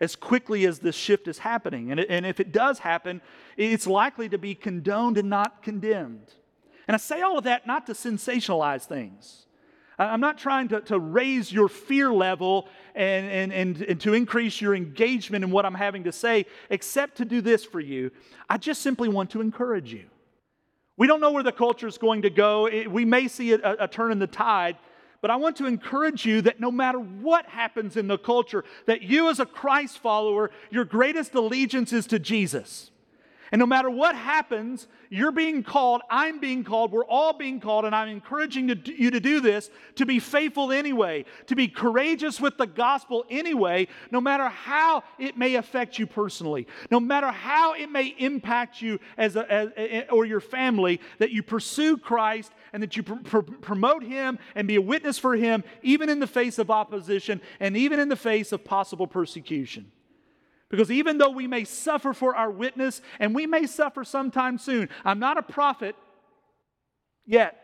as 0.00 0.16
quickly 0.16 0.66
as 0.66 0.80
this 0.80 0.96
shift 0.96 1.28
is 1.28 1.38
happening. 1.38 1.90
And, 1.90 2.00
and 2.00 2.26
if 2.26 2.40
it 2.40 2.52
does 2.52 2.80
happen, 2.80 3.20
it's 3.56 3.86
likely 3.86 4.28
to 4.28 4.38
be 4.38 4.54
condoned 4.54 5.18
and 5.18 5.30
not 5.30 5.62
condemned. 5.62 6.32
And 6.86 6.94
I 6.94 6.98
say 6.98 7.22
all 7.22 7.38
of 7.38 7.44
that 7.44 7.66
not 7.66 7.86
to 7.86 7.92
sensationalize 7.92 8.84
things. 8.84 9.46
I'm 9.98 10.20
not 10.20 10.38
trying 10.38 10.68
to, 10.68 10.80
to 10.82 10.98
raise 10.98 11.52
your 11.52 11.68
fear 11.68 12.12
level 12.12 12.68
and, 12.94 13.26
and, 13.26 13.52
and, 13.52 13.82
and 13.82 14.00
to 14.00 14.12
increase 14.12 14.60
your 14.60 14.74
engagement 14.74 15.44
in 15.44 15.50
what 15.50 15.64
I'm 15.64 15.74
having 15.74 16.04
to 16.04 16.12
say, 16.12 16.46
except 16.68 17.16
to 17.18 17.24
do 17.24 17.40
this 17.40 17.64
for 17.64 17.80
you. 17.80 18.10
I 18.48 18.58
just 18.58 18.82
simply 18.82 19.08
want 19.08 19.30
to 19.30 19.40
encourage 19.40 19.92
you. 19.92 20.06
We 20.96 21.06
don't 21.06 21.20
know 21.20 21.32
where 21.32 21.42
the 21.42 21.52
culture 21.52 21.86
is 21.86 21.98
going 21.98 22.22
to 22.22 22.30
go. 22.30 22.66
It, 22.66 22.90
we 22.90 23.04
may 23.04 23.28
see 23.28 23.52
a, 23.52 23.76
a 23.80 23.88
turn 23.88 24.12
in 24.12 24.18
the 24.18 24.26
tide, 24.26 24.76
but 25.24 25.30
I 25.30 25.36
want 25.36 25.56
to 25.56 25.64
encourage 25.64 26.26
you 26.26 26.42
that 26.42 26.60
no 26.60 26.70
matter 26.70 26.98
what 26.98 27.46
happens 27.46 27.96
in 27.96 28.08
the 28.08 28.18
culture, 28.18 28.62
that 28.84 29.00
you 29.00 29.30
as 29.30 29.40
a 29.40 29.46
Christ 29.46 30.00
follower, 30.00 30.50
your 30.70 30.84
greatest 30.84 31.34
allegiance 31.34 31.94
is 31.94 32.06
to 32.08 32.18
Jesus. 32.18 32.90
And 33.54 33.60
no 33.60 33.66
matter 33.66 33.88
what 33.88 34.16
happens, 34.16 34.88
you're 35.10 35.30
being 35.30 35.62
called, 35.62 36.02
I'm 36.10 36.40
being 36.40 36.64
called, 36.64 36.90
we're 36.90 37.04
all 37.04 37.32
being 37.32 37.60
called, 37.60 37.84
and 37.84 37.94
I'm 37.94 38.08
encouraging 38.08 38.68
you 38.68 39.12
to 39.12 39.20
do 39.20 39.38
this 39.38 39.70
to 39.94 40.04
be 40.04 40.18
faithful 40.18 40.72
anyway, 40.72 41.24
to 41.46 41.54
be 41.54 41.68
courageous 41.68 42.40
with 42.40 42.58
the 42.58 42.66
gospel 42.66 43.24
anyway, 43.30 43.86
no 44.10 44.20
matter 44.20 44.48
how 44.48 45.04
it 45.20 45.36
may 45.36 45.54
affect 45.54 46.00
you 46.00 46.06
personally, 46.08 46.66
no 46.90 46.98
matter 46.98 47.28
how 47.28 47.74
it 47.74 47.92
may 47.92 48.08
impact 48.18 48.82
you 48.82 48.98
as, 49.16 49.36
a, 49.36 49.48
as 49.52 50.08
or 50.10 50.24
your 50.24 50.40
family, 50.40 51.00
that 51.18 51.30
you 51.30 51.44
pursue 51.44 51.96
Christ 51.96 52.50
and 52.72 52.82
that 52.82 52.96
you 52.96 53.04
pr- 53.04 53.22
pr- 53.22 53.38
promote 53.38 54.02
Him 54.02 54.40
and 54.56 54.66
be 54.66 54.74
a 54.74 54.82
witness 54.82 55.16
for 55.16 55.36
Him, 55.36 55.62
even 55.80 56.08
in 56.08 56.18
the 56.18 56.26
face 56.26 56.58
of 56.58 56.72
opposition 56.72 57.40
and 57.60 57.76
even 57.76 58.00
in 58.00 58.08
the 58.08 58.16
face 58.16 58.50
of 58.50 58.64
possible 58.64 59.06
persecution. 59.06 59.92
Because 60.70 60.90
even 60.90 61.18
though 61.18 61.30
we 61.30 61.46
may 61.46 61.64
suffer 61.64 62.12
for 62.12 62.34
our 62.34 62.50
witness, 62.50 63.00
and 63.20 63.34
we 63.34 63.46
may 63.46 63.66
suffer 63.66 64.04
sometime 64.04 64.58
soon, 64.58 64.88
I'm 65.04 65.18
not 65.18 65.38
a 65.38 65.42
prophet 65.42 65.94
yet. 67.26 67.60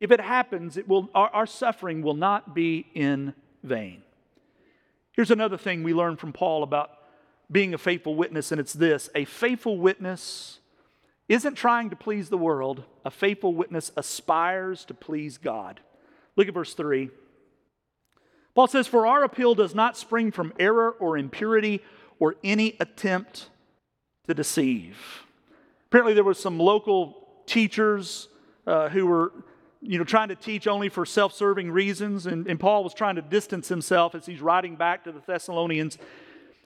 If 0.00 0.10
it 0.10 0.20
happens, 0.20 0.76
it 0.76 0.86
will, 0.86 1.08
our, 1.14 1.28
our 1.30 1.46
suffering 1.46 2.02
will 2.02 2.14
not 2.14 2.54
be 2.54 2.86
in 2.94 3.34
vain. 3.62 4.02
Here's 5.12 5.30
another 5.30 5.56
thing 5.56 5.82
we 5.82 5.94
learn 5.94 6.16
from 6.16 6.32
Paul 6.32 6.62
about 6.62 6.90
being 7.50 7.74
a 7.74 7.78
faithful 7.78 8.14
witness, 8.14 8.52
and 8.52 8.60
it's 8.60 8.72
this 8.72 9.08
a 9.14 9.24
faithful 9.24 9.78
witness 9.78 10.58
isn't 11.28 11.54
trying 11.54 11.90
to 11.90 11.96
please 11.96 12.28
the 12.28 12.36
world, 12.36 12.84
a 13.04 13.10
faithful 13.10 13.54
witness 13.54 13.90
aspires 13.96 14.84
to 14.84 14.94
please 14.94 15.38
God. 15.38 15.80
Look 16.36 16.48
at 16.48 16.54
verse 16.54 16.74
3. 16.74 17.10
Paul 18.54 18.66
says, 18.66 18.86
For 18.86 19.06
our 19.06 19.24
appeal 19.24 19.54
does 19.54 19.74
not 19.74 19.96
spring 19.96 20.30
from 20.30 20.52
error 20.58 20.90
or 20.90 21.16
impurity 21.16 21.80
or 22.18 22.36
any 22.44 22.76
attempt 22.80 23.48
to 24.26 24.34
deceive. 24.34 24.96
Apparently, 25.86 26.14
there 26.14 26.24
were 26.24 26.34
some 26.34 26.58
local 26.58 27.28
teachers 27.46 28.28
uh, 28.66 28.88
who 28.88 29.06
were 29.06 29.32
you 29.80 29.98
know, 29.98 30.04
trying 30.04 30.28
to 30.28 30.34
teach 30.34 30.66
only 30.66 30.88
for 30.88 31.04
self 31.04 31.34
serving 31.34 31.70
reasons, 31.70 32.26
and, 32.26 32.46
and 32.46 32.58
Paul 32.58 32.82
was 32.82 32.94
trying 32.94 33.16
to 33.16 33.22
distance 33.22 33.68
himself 33.68 34.14
as 34.14 34.24
he's 34.24 34.40
writing 34.40 34.76
back 34.76 35.04
to 35.04 35.12
the 35.12 35.20
Thessalonians. 35.20 35.98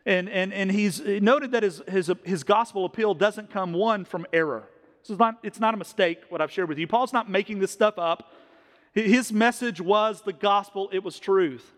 And, 0.06 0.28
and, 0.30 0.54
and 0.54 0.70
he's 0.70 1.00
noted 1.00 1.52
that 1.52 1.62
his, 1.62 1.82
his, 1.88 2.10
his 2.24 2.42
gospel 2.44 2.84
appeal 2.84 3.12
doesn't 3.12 3.50
come 3.50 3.72
one 3.74 4.04
from 4.04 4.24
error. 4.32 4.68
This 5.02 5.10
is 5.10 5.18
not, 5.18 5.38
it's 5.42 5.60
not 5.60 5.74
a 5.74 5.76
mistake, 5.76 6.22
what 6.28 6.40
I've 6.40 6.50
shared 6.50 6.68
with 6.68 6.78
you. 6.78 6.86
Paul's 6.86 7.12
not 7.12 7.28
making 7.28 7.58
this 7.58 7.72
stuff 7.72 7.98
up. 7.98 8.32
His 8.94 9.32
message 9.32 9.80
was 9.80 10.22
the 10.22 10.32
gospel, 10.32 10.88
it 10.92 11.02
was 11.02 11.18
truth. 11.18 11.74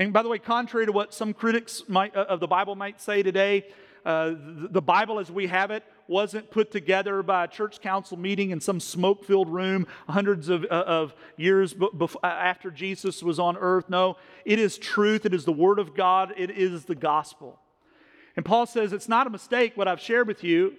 And 0.00 0.14
by 0.14 0.22
the 0.22 0.30
way, 0.30 0.38
contrary 0.38 0.86
to 0.86 0.92
what 0.92 1.12
some 1.12 1.34
critics 1.34 1.82
might, 1.86 2.16
uh, 2.16 2.24
of 2.26 2.40
the 2.40 2.46
Bible 2.46 2.74
might 2.74 3.02
say 3.02 3.22
today, 3.22 3.66
uh, 4.06 4.32
the 4.34 4.80
Bible 4.80 5.18
as 5.18 5.30
we 5.30 5.46
have 5.48 5.70
it 5.70 5.84
wasn't 6.08 6.50
put 6.50 6.70
together 6.70 7.22
by 7.22 7.44
a 7.44 7.48
church 7.48 7.82
council 7.82 8.18
meeting 8.18 8.48
in 8.48 8.62
some 8.62 8.80
smoke 8.80 9.26
filled 9.26 9.50
room 9.50 9.86
hundreds 10.08 10.48
of, 10.48 10.64
uh, 10.64 10.68
of 10.86 11.14
years 11.36 11.74
before, 11.74 12.24
after 12.24 12.70
Jesus 12.70 13.22
was 13.22 13.38
on 13.38 13.58
earth. 13.58 13.90
No, 13.90 14.16
it 14.46 14.58
is 14.58 14.78
truth. 14.78 15.26
It 15.26 15.34
is 15.34 15.44
the 15.44 15.52
Word 15.52 15.78
of 15.78 15.94
God. 15.94 16.32
It 16.34 16.50
is 16.50 16.86
the 16.86 16.94
gospel. 16.94 17.60
And 18.36 18.46
Paul 18.46 18.64
says 18.64 18.94
it's 18.94 19.08
not 19.08 19.26
a 19.26 19.30
mistake 19.30 19.76
what 19.76 19.86
I've 19.86 20.00
shared 20.00 20.26
with 20.26 20.42
you. 20.42 20.76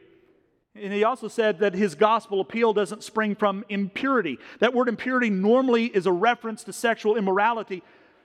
And 0.73 0.91
he 0.91 1.03
also 1.03 1.27
said 1.27 1.59
that 1.59 1.75
his 1.75 1.93
gospel 1.93 2.41
appeal 2.41 2.73
doesn't 2.73 3.03
spring 3.03 3.35
from 3.35 3.65
impurity. 3.69 4.39
That 4.59 4.73
word 4.73 4.89
impurity 4.89 5.29
normally 5.29 5.85
is 5.85 6.07
a 6.07 6.11
reference 6.11 6.63
to 6.63 6.73
sexual 6.73 7.17
immorality. 7.17 7.83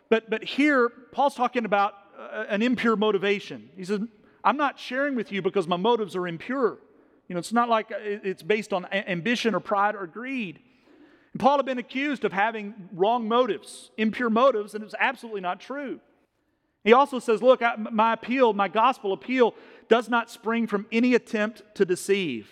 But, 0.08 0.30
but 0.30 0.44
here, 0.44 0.90
Paul's 1.12 1.34
talking 1.34 1.64
about 1.64 1.94
uh, 2.18 2.44
an 2.48 2.62
impure 2.62 2.96
motivation. 2.96 3.70
He 3.76 3.84
says, 3.84 4.00
I'm 4.44 4.56
not 4.56 4.78
sharing 4.78 5.16
with 5.16 5.32
you 5.32 5.42
because 5.42 5.66
my 5.66 5.76
motives 5.76 6.14
are 6.14 6.28
impure. 6.28 6.78
You 7.28 7.34
know, 7.34 7.38
it's 7.38 7.52
not 7.52 7.68
like 7.68 7.90
uh, 7.90 7.96
it's 8.00 8.42
based 8.42 8.72
on 8.72 8.86
ambition 8.92 9.54
or 9.54 9.60
pride 9.60 9.96
or 9.96 10.06
greed. 10.06 10.60
And 11.32 11.40
Paul 11.40 11.56
had 11.58 11.66
been 11.66 11.78
accused 11.78 12.24
of 12.24 12.32
having 12.32 12.74
wrong 12.92 13.28
motives, 13.28 13.90
impure 13.96 14.30
motives, 14.30 14.74
and 14.74 14.82
it 14.82 14.86
was 14.86 14.94
absolutely 14.98 15.40
not 15.40 15.60
true. 15.60 16.00
He 16.84 16.92
also 16.92 17.18
says, 17.18 17.42
Look, 17.42 17.62
I, 17.62 17.74
my 17.76 18.12
appeal, 18.12 18.52
my 18.52 18.68
gospel 18.68 19.12
appeal, 19.12 19.54
does 19.88 20.08
not 20.08 20.30
spring 20.30 20.68
from 20.68 20.86
any 20.92 21.14
attempt 21.14 21.62
to 21.74 21.84
deceive. 21.84 22.48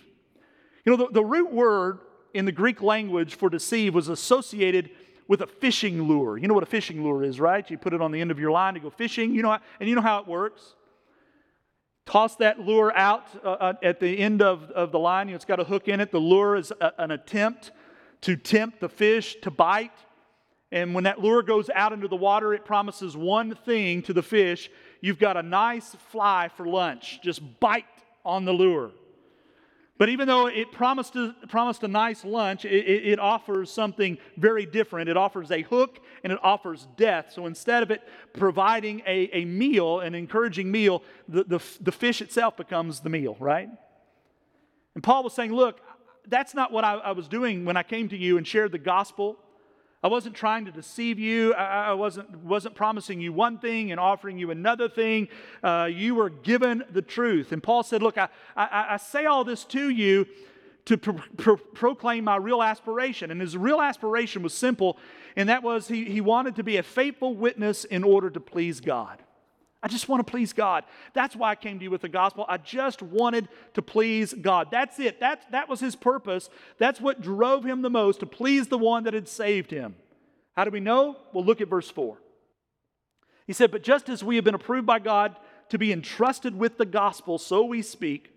You 0.85 0.90
know, 0.90 1.07
the, 1.07 1.12
the 1.12 1.25
root 1.25 1.53
word 1.53 2.01
in 2.35 2.45
the 2.45 2.53
Greek 2.53 2.83
language 2.83 3.37
for 3.37 3.49
deceive 3.49 3.95
was 3.95 4.09
associated 4.09 4.90
with 5.29 5.41
a 5.41 5.47
fishing 5.47 6.03
lure. 6.03 6.37
You 6.37 6.49
know 6.49 6.55
what 6.55 6.63
a 6.63 6.67
fishing 6.67 7.03
lure 7.03 7.25
is, 7.25 7.41
right? 7.41 7.69
You 7.71 7.79
put 7.79 7.93
it 7.93 8.01
on 8.01 8.13
the 8.13 8.21
end 8.21 8.31
of 8.31 8.39
your 8.39 8.51
line 8.51 8.75
to 8.75 8.81
go 8.81 8.91
fishing. 8.91 9.35
You 9.35 9.43
know, 9.43 9.51
how, 9.51 9.61
and 9.81 9.89
you 9.89 9.95
know 9.95 10.03
how 10.03 10.19
it 10.19 10.27
works. 10.27 10.75
Toss 12.07 12.37
that 12.37 12.61
lure 12.61 12.95
out 12.95 13.27
uh, 13.43 13.49
uh, 13.49 13.73
at 13.83 13.99
the 13.99 14.19
end 14.19 14.43
of, 14.43 14.71
of 14.73 14.93
the 14.93 14.99
line. 14.99 15.29
You 15.29 15.33
know, 15.33 15.37
it's 15.37 15.47
got 15.47 15.61
a 15.61 15.65
hook 15.65 15.89
in 15.89 16.01
it. 16.01 16.11
The 16.11 16.19
lure 16.19 16.57
is 16.57 16.73
a, 16.81 16.93
an 16.99 17.11
attempt 17.11 17.73
to 18.23 18.37
tempt 18.37 18.81
the 18.81 18.89
fish 18.89 19.37
to 19.43 19.51
bite. 19.51 19.93
And 20.71 20.95
when 20.95 21.05
that 21.05 21.21
lure 21.21 21.43
goes 21.43 21.71
out 21.71 21.93
into 21.93 22.09
the 22.09 22.17
water, 22.17 22.53
it 22.53 22.65
promises 22.65 23.17
one 23.17 23.55
thing 23.55 24.03
to 24.03 24.13
the 24.13 24.23
fish 24.23 24.71
you've 25.01 25.19
got 25.19 25.37
a 25.37 25.43
nice 25.43 25.95
fly 26.11 26.49
for 26.57 26.67
lunch. 26.67 27.21
Just 27.23 27.43
bite 27.61 27.85
on 28.25 28.45
the 28.45 28.53
lure. 28.53 28.91
But 29.96 30.09
even 30.09 30.26
though 30.26 30.46
it 30.48 30.72
promised 30.72 31.16
promised 31.48 31.85
a 31.85 31.88
nice 31.88 32.24
lunch, 32.24 32.64
it, 32.64 32.72
it, 32.72 33.07
it, 33.12 33.18
offers 33.20 33.70
something 33.70 34.18
very 34.37 34.66
different. 34.66 35.09
It 35.09 35.16
offers 35.16 35.52
a 35.52 35.62
hook 35.62 36.00
and 36.24 36.33
it 36.33 36.38
offers 36.42 36.88
death. 36.96 37.30
So 37.33 37.46
instead 37.46 37.85
of 37.85 37.92
it 37.92 38.02
providing 38.33 39.02
a, 39.07 39.30
a 39.33 39.44
meal, 39.44 40.00
an 40.00 40.16
encouraging 40.16 40.70
meal, 40.70 41.02
the, 41.28 41.44
the, 41.44 41.61
the 41.80 41.92
fish 41.92 42.20
itself 42.20 42.57
becomes 42.57 43.00
the 43.00 43.09
meal, 43.09 43.37
right? 43.38 43.68
And 44.96 45.02
Paul 45.02 45.22
was 45.22 45.33
saying, 45.33 45.52
Look, 45.52 45.80
that's 46.26 46.54
not 46.54 46.72
what 46.72 46.85
I, 46.85 46.94
I 46.94 47.12
was 47.12 47.28
doing 47.28 47.64
when 47.64 47.76
I 47.76 47.85
came 47.85 48.09
to 48.09 48.16
you 48.16 48.37
and 48.37 48.46
shared 48.46 48.72
the 48.72 48.78
gospel. 48.78 49.37
I 50.05 50.09
wasn't 50.09 50.35
trying 50.35 50.67
to 50.67 50.71
deceive 50.71 51.19
you. 51.19 51.55
I 51.55 51.95
wasn't, 51.95 52.37
wasn't 52.40 52.75
promising 52.75 53.23
you 53.23 53.33
one 53.33 53.57
thing 53.57 53.90
and 53.90 53.99
offering 53.99 54.38
you 54.38 54.51
another 54.51 54.87
thing. 54.87 55.29
Uh, 55.62 55.88
you 55.90 56.14
were 56.14 56.29
given 56.29 56.85
the 56.93 57.01
truth. 57.01 57.53
And 57.53 57.62
Paul 57.62 57.83
said, 57.83 58.03
Look, 58.03 58.19
I, 58.19 58.29
I, 58.55 58.87
I 58.90 58.97
say 58.99 59.25
all 59.25 59.45
this 59.45 59.64
to 59.64 59.88
you 59.88 60.27
to 60.85 60.99
pro- 60.99 61.23
pro- 61.38 61.57
proclaim 61.57 62.25
my 62.25 62.37
real 62.37 62.62
aspiration. 62.62 63.31
And 63.31 63.40
his 63.40 63.57
real 63.57 63.81
aspiration 63.81 64.43
was 64.43 64.53
simple, 64.53 64.99
and 65.37 65.49
that 65.49 65.62
was 65.62 65.88
he, 65.88 66.05
he 66.05 66.21
wanted 66.21 66.57
to 66.57 66.62
be 66.62 66.77
a 66.77 66.83
faithful 66.83 67.35
witness 67.35 67.87
in 67.87 68.05
order 68.05 68.29
to 68.29 68.40
please 68.40 68.81
God. 68.81 69.24
I 69.85 69.88
just 69.88 70.09
want 70.09 70.27
to 70.27 70.31
please 70.31 70.55
God. 70.55 70.85
That's 71.12 71.37
why 71.37 71.51
I 71.51 71.55
came 71.57 71.79
to 71.79 71.85
you 71.85 71.90
with 71.90 72.01
the 72.01 72.09
gospel. 72.09 72.47
I 72.49 72.57
just 72.57 73.03
wanted 73.03 73.49
to 73.75 73.83
please 73.83 74.33
God. 74.33 74.68
That's 74.70 74.99
it. 74.99 75.20
That, 75.20 75.42
that 75.53 75.68
was 75.68 75.79
his 75.79 75.94
purpose. 75.94 76.49
That's 76.79 77.03
what 77.03 77.20
drove 77.20 77.66
him 77.66 77.83
the 77.83 77.90
most 77.90 78.20
to 78.20 78.27
please 78.27 78.68
the 78.68 78.79
one 78.79 79.05
that 79.05 79.12
had 79.12 79.29
saved 79.29 79.70
him. 79.70 79.97
How 80.57 80.64
do 80.64 80.70
we 80.70 80.81
know? 80.81 81.18
Well, 81.35 81.44
look 81.44 81.61
at 81.61 81.68
verse 81.68 81.90
4. 81.90 82.16
He 83.47 83.53
said, 83.53 83.70
But 83.70 83.83
just 83.83 84.09
as 84.09 84.25
we 84.25 84.37
have 84.37 84.44
been 84.44 84.55
approved 84.55 84.87
by 84.87 85.01
God 85.01 85.37
to 85.68 85.77
be 85.77 85.92
entrusted 85.92 86.59
with 86.59 86.79
the 86.79 86.87
gospel, 86.87 87.37
so 87.37 87.62
we 87.62 87.83
speak, 87.83 88.33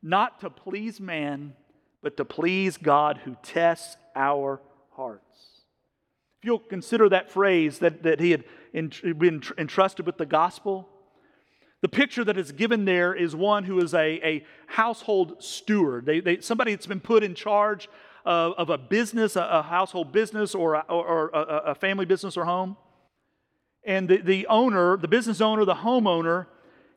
not 0.00 0.40
to 0.42 0.50
please 0.50 1.00
man, 1.00 1.54
but 2.02 2.16
to 2.18 2.24
please 2.24 2.76
God 2.76 3.18
who 3.24 3.36
tests 3.42 3.96
our 4.14 4.60
hearts. 4.92 5.23
If 6.44 6.48
you'll 6.48 6.58
consider 6.58 7.08
that 7.08 7.30
phrase 7.30 7.78
that, 7.78 8.02
that 8.02 8.20
he 8.20 8.32
had 8.32 8.44
been 8.74 9.42
entrusted 9.56 10.04
with 10.04 10.18
the 10.18 10.26
gospel, 10.26 10.86
the 11.80 11.88
picture 11.88 12.22
that 12.22 12.36
is 12.36 12.52
given 12.52 12.84
there 12.84 13.14
is 13.14 13.34
one 13.34 13.64
who 13.64 13.78
is 13.78 13.94
a, 13.94 14.20
a 14.22 14.44
household 14.66 15.42
steward, 15.42 16.04
they, 16.04 16.20
they, 16.20 16.42
somebody 16.42 16.72
that's 16.74 16.86
been 16.86 17.00
put 17.00 17.24
in 17.24 17.34
charge 17.34 17.88
of, 18.26 18.52
of 18.58 18.68
a 18.68 18.76
business, 18.76 19.36
a, 19.36 19.40
a, 19.40 19.62
household 19.62 20.12
business, 20.12 20.54
or, 20.54 20.74
a, 20.74 20.80
or 20.90 21.30
a, 21.32 21.70
a 21.70 21.74
family 21.74 22.04
business 22.04 22.36
or 22.36 22.44
home. 22.44 22.76
And 23.86 24.06
the, 24.06 24.18
the 24.18 24.46
owner, 24.48 24.98
the 24.98 25.08
business 25.08 25.40
owner, 25.40 25.64
the 25.64 25.76
homeowner, 25.76 26.44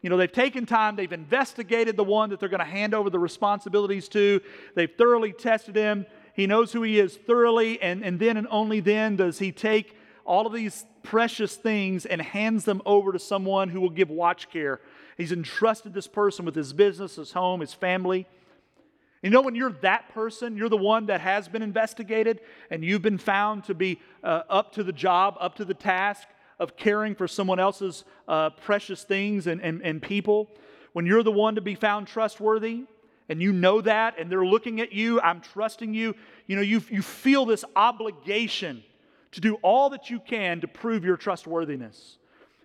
you 0.01 0.09
know, 0.09 0.17
they've 0.17 0.29
taken 0.29 0.65
time, 0.65 0.97
they've 0.97 1.09
investigated 1.13 1.95
the 1.95 2.03
one 2.03 2.31
that 2.31 2.41
they're 2.41 2.49
going 2.49 2.59
to 2.59 2.65
hand 2.65 2.93
over 2.93 3.09
the 3.09 3.17
responsibilities 3.17 4.09
to, 4.09 4.41
they've 4.75 4.91
thoroughly 4.97 5.31
tested 5.31 5.77
him, 5.77 6.05
he 6.37 6.45
knows 6.45 6.71
who 6.71 6.83
he 6.83 6.99
is 6.99 7.17
thoroughly, 7.17 7.81
and, 7.81 8.05
and 8.05 8.19
then 8.19 8.37
and 8.37 8.47
only 8.51 8.79
then 8.79 9.15
does 9.15 9.39
he 9.39 9.51
take 9.51 9.97
all 10.23 10.45
of 10.45 10.53
these 10.53 10.85
precious 11.01 11.55
things 11.55 12.05
and 12.05 12.21
hands 12.21 12.63
them 12.63 12.79
over 12.85 13.11
to 13.11 13.17
someone 13.17 13.69
who 13.69 13.81
will 13.81 13.89
give 13.89 14.11
watch 14.11 14.49
care. 14.51 14.79
He's 15.17 15.31
entrusted 15.31 15.95
this 15.95 16.05
person 16.05 16.45
with 16.45 16.53
his 16.53 16.73
business, 16.73 17.15
his 17.15 17.31
home, 17.31 17.61
his 17.61 17.73
family. 17.73 18.27
You 19.23 19.31
know, 19.31 19.41
when 19.41 19.55
you're 19.55 19.71
that 19.81 20.09
person, 20.13 20.55
you're 20.55 20.69
the 20.69 20.77
one 20.77 21.07
that 21.07 21.21
has 21.21 21.47
been 21.47 21.63
investigated 21.63 22.39
and 22.69 22.83
you've 22.85 23.01
been 23.01 23.17
found 23.17 23.63
to 23.63 23.73
be 23.73 23.99
uh, 24.23 24.43
up 24.47 24.73
to 24.73 24.83
the 24.83 24.93
job, 24.93 25.37
up 25.39 25.55
to 25.55 25.65
the 25.65 25.73
task 25.73 26.27
of 26.59 26.77
caring 26.77 27.15
for 27.15 27.27
someone 27.27 27.59
else's 27.59 28.03
uh, 28.27 28.51
precious 28.51 29.03
things 29.03 29.47
and, 29.47 29.59
and, 29.61 29.81
and 29.81 30.03
people. 30.03 30.51
When 30.93 31.07
you're 31.07 31.23
the 31.23 31.31
one 31.31 31.55
to 31.55 31.61
be 31.61 31.73
found 31.73 32.05
trustworthy, 32.05 32.83
and 33.29 33.41
you 33.41 33.51
know 33.51 33.81
that, 33.81 34.15
and 34.17 34.31
they're 34.31 34.45
looking 34.45 34.79
at 34.79 34.93
you, 34.93 35.19
I'm 35.21 35.41
trusting 35.41 35.93
you, 35.93 36.15
you 36.45 36.55
know, 36.55 36.61
you, 36.61 36.81
you 36.89 37.01
feel 37.01 37.45
this 37.45 37.65
obligation 37.75 38.83
to 39.31 39.41
do 39.41 39.55
all 39.55 39.89
that 39.89 40.09
you 40.09 40.19
can 40.19 40.61
to 40.61 40.67
prove 40.67 41.03
your 41.03 41.17
trustworthiness. 41.17 42.17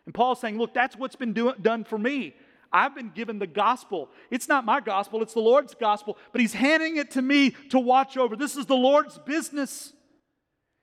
And 0.07 0.15
Paul's 0.15 0.41
saying, 0.41 0.59
Look, 0.59 0.75
that's 0.75 0.97
what's 0.97 1.17
been 1.17 1.33
do- 1.33 1.55
done 1.61 1.85
for 1.85 1.99
me. 1.99 2.35
I've 2.73 2.95
been 2.95 3.11
given 3.11 3.39
the 3.39 3.47
gospel. 3.47 4.09
It's 4.31 4.49
not 4.49 4.65
my 4.65 4.81
gospel, 4.81 5.23
it's 5.23 5.35
the 5.35 5.41
Lord's 5.41 5.75
gospel, 5.75 6.17
but 6.33 6.41
He's 6.41 6.55
handing 6.55 6.97
it 6.97 7.11
to 7.13 7.23
me 7.23 7.51
to 7.71 7.79
watch 7.79 8.17
over. 8.17 8.37
This 8.37 8.57
is 8.57 8.67
the 8.67 8.77
Lord's 8.77 9.19
business. 9.19 9.93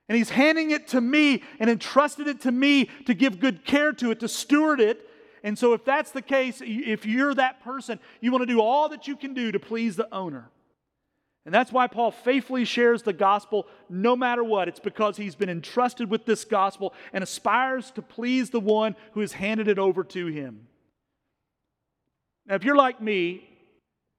And 0.08 0.16
He's 0.16 0.30
handing 0.30 0.70
it 0.70 0.88
to 0.88 1.00
me 1.00 1.42
and 1.58 1.70
entrusted 1.70 2.28
it 2.28 2.42
to 2.42 2.52
me 2.52 2.88
to 3.06 3.14
give 3.14 3.40
good 3.40 3.64
care 3.64 3.92
to 3.94 4.10
it, 4.10 4.20
to 4.20 4.28
steward 4.28 4.80
it, 4.80 5.06
and 5.42 5.58
so, 5.58 5.72
if 5.72 5.84
that's 5.84 6.10
the 6.10 6.22
case, 6.22 6.60
if 6.64 7.06
you're 7.06 7.34
that 7.34 7.62
person, 7.62 7.98
you 8.20 8.30
want 8.30 8.42
to 8.42 8.46
do 8.46 8.60
all 8.60 8.88
that 8.90 9.08
you 9.08 9.16
can 9.16 9.34
do 9.34 9.50
to 9.52 9.58
please 9.58 9.96
the 9.96 10.12
owner. 10.14 10.50
And 11.46 11.54
that's 11.54 11.72
why 11.72 11.86
Paul 11.86 12.10
faithfully 12.10 12.66
shares 12.66 13.02
the 13.02 13.14
gospel 13.14 13.66
no 13.88 14.14
matter 14.14 14.44
what. 14.44 14.68
It's 14.68 14.80
because 14.80 15.16
he's 15.16 15.34
been 15.34 15.48
entrusted 15.48 16.10
with 16.10 16.26
this 16.26 16.44
gospel 16.44 16.92
and 17.14 17.24
aspires 17.24 17.90
to 17.92 18.02
please 18.02 18.50
the 18.50 18.60
one 18.60 18.94
who 19.12 19.20
has 19.20 19.32
handed 19.32 19.66
it 19.66 19.78
over 19.78 20.04
to 20.04 20.26
him. 20.26 20.66
Now, 22.46 22.56
if 22.56 22.64
you're 22.64 22.76
like 22.76 23.00
me, 23.00 23.48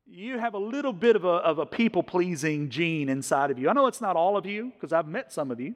you 0.08 0.40
have 0.40 0.56
a 0.56 0.60
little 0.60 0.94
bit 0.94 1.16
of 1.16 1.24
a, 1.24 1.28
of 1.28 1.60
a 1.60 1.66
people 1.66 2.02
pleasing 2.02 2.70
gene 2.70 3.08
inside 3.08 3.52
of 3.52 3.60
you. 3.60 3.70
I 3.70 3.74
know 3.74 3.86
it's 3.86 4.02
not 4.02 4.16
all 4.16 4.36
of 4.36 4.48
you 4.48 4.72
because 4.74 4.92
I've 4.92 5.08
met 5.08 5.32
some 5.32 5.52
of 5.52 5.60
you 5.60 5.76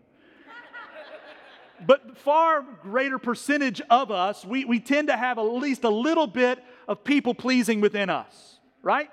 but 1.86 2.18
far 2.18 2.64
greater 2.82 3.18
percentage 3.18 3.82
of 3.90 4.12
us, 4.12 4.46
we, 4.46 4.66
we 4.66 4.80
tend 4.80 5.08
to 5.08 5.18
have 5.18 5.38
at 5.38 5.42
least 5.42 5.84
a 5.84 5.90
little 5.90 6.28
bit 6.28 6.64
of 6.88 7.04
people 7.04 7.34
pleasing 7.34 7.82
within 7.82 8.10
us, 8.10 8.60
right? 8.82 9.10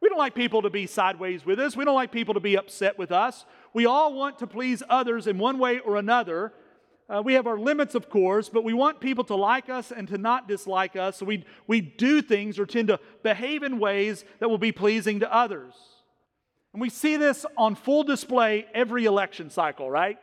We 0.00 0.08
don't 0.08 0.18
like 0.18 0.34
people 0.34 0.62
to 0.62 0.70
be 0.70 0.86
sideways 0.86 1.44
with 1.44 1.58
us. 1.58 1.76
We 1.76 1.84
don't 1.84 1.94
like 1.94 2.10
people 2.10 2.34
to 2.34 2.40
be 2.40 2.56
upset 2.56 2.98
with 2.98 3.12
us. 3.12 3.44
We 3.74 3.86
all 3.86 4.14
want 4.14 4.38
to 4.38 4.46
please 4.46 4.82
others 4.88 5.26
in 5.26 5.38
one 5.38 5.58
way 5.58 5.78
or 5.80 5.96
another. 5.96 6.52
Uh, 7.08 7.20
we 7.22 7.34
have 7.34 7.46
our 7.46 7.58
limits, 7.58 7.94
of 7.94 8.08
course, 8.08 8.48
but 8.48 8.64
we 8.64 8.72
want 8.72 9.00
people 9.00 9.24
to 9.24 9.34
like 9.34 9.68
us 9.68 9.90
and 9.90 10.08
to 10.08 10.16
not 10.16 10.48
dislike 10.48 10.96
us. 10.96 11.18
So 11.18 11.26
we, 11.26 11.44
we 11.66 11.80
do 11.80 12.22
things 12.22 12.58
or 12.58 12.66
tend 12.66 12.88
to 12.88 13.00
behave 13.22 13.62
in 13.62 13.78
ways 13.78 14.24
that 14.38 14.48
will 14.48 14.58
be 14.58 14.72
pleasing 14.72 15.20
to 15.20 15.34
others. 15.34 15.74
And 16.72 16.80
we 16.80 16.88
see 16.88 17.16
this 17.16 17.44
on 17.56 17.74
full 17.74 18.04
display 18.04 18.66
every 18.72 19.04
election 19.04 19.50
cycle, 19.50 19.90
right? 19.90 20.18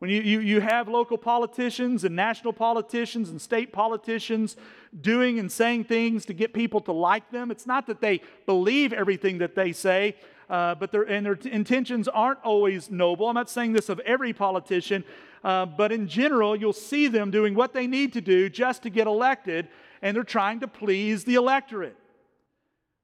When 0.00 0.10
you, 0.10 0.22
you, 0.22 0.40
you 0.40 0.60
have 0.60 0.88
local 0.88 1.18
politicians 1.18 2.04
and 2.04 2.16
national 2.16 2.54
politicians 2.54 3.28
and 3.28 3.38
state 3.38 3.70
politicians 3.70 4.56
doing 4.98 5.38
and 5.38 5.52
saying 5.52 5.84
things 5.84 6.24
to 6.24 6.32
get 6.32 6.54
people 6.54 6.80
to 6.82 6.92
like 6.92 7.30
them, 7.30 7.50
it's 7.50 7.66
not 7.66 7.86
that 7.86 8.00
they 8.00 8.22
believe 8.46 8.94
everything 8.94 9.36
that 9.38 9.54
they 9.54 9.72
say, 9.72 10.16
uh, 10.48 10.74
but 10.74 10.90
their, 10.90 11.02
and 11.02 11.26
their 11.26 11.34
t- 11.34 11.52
intentions 11.52 12.08
aren't 12.08 12.40
always 12.42 12.90
noble. 12.90 13.28
I'm 13.28 13.34
not 13.34 13.50
saying 13.50 13.74
this 13.74 13.90
of 13.90 14.00
every 14.00 14.32
politician, 14.32 15.04
uh, 15.44 15.66
but 15.66 15.92
in 15.92 16.08
general, 16.08 16.56
you'll 16.56 16.72
see 16.72 17.06
them 17.06 17.30
doing 17.30 17.54
what 17.54 17.74
they 17.74 17.86
need 17.86 18.14
to 18.14 18.22
do 18.22 18.48
just 18.48 18.82
to 18.84 18.90
get 18.90 19.06
elected, 19.06 19.68
and 20.00 20.16
they're 20.16 20.24
trying 20.24 20.60
to 20.60 20.66
please 20.66 21.24
the 21.24 21.34
electorate. 21.34 21.99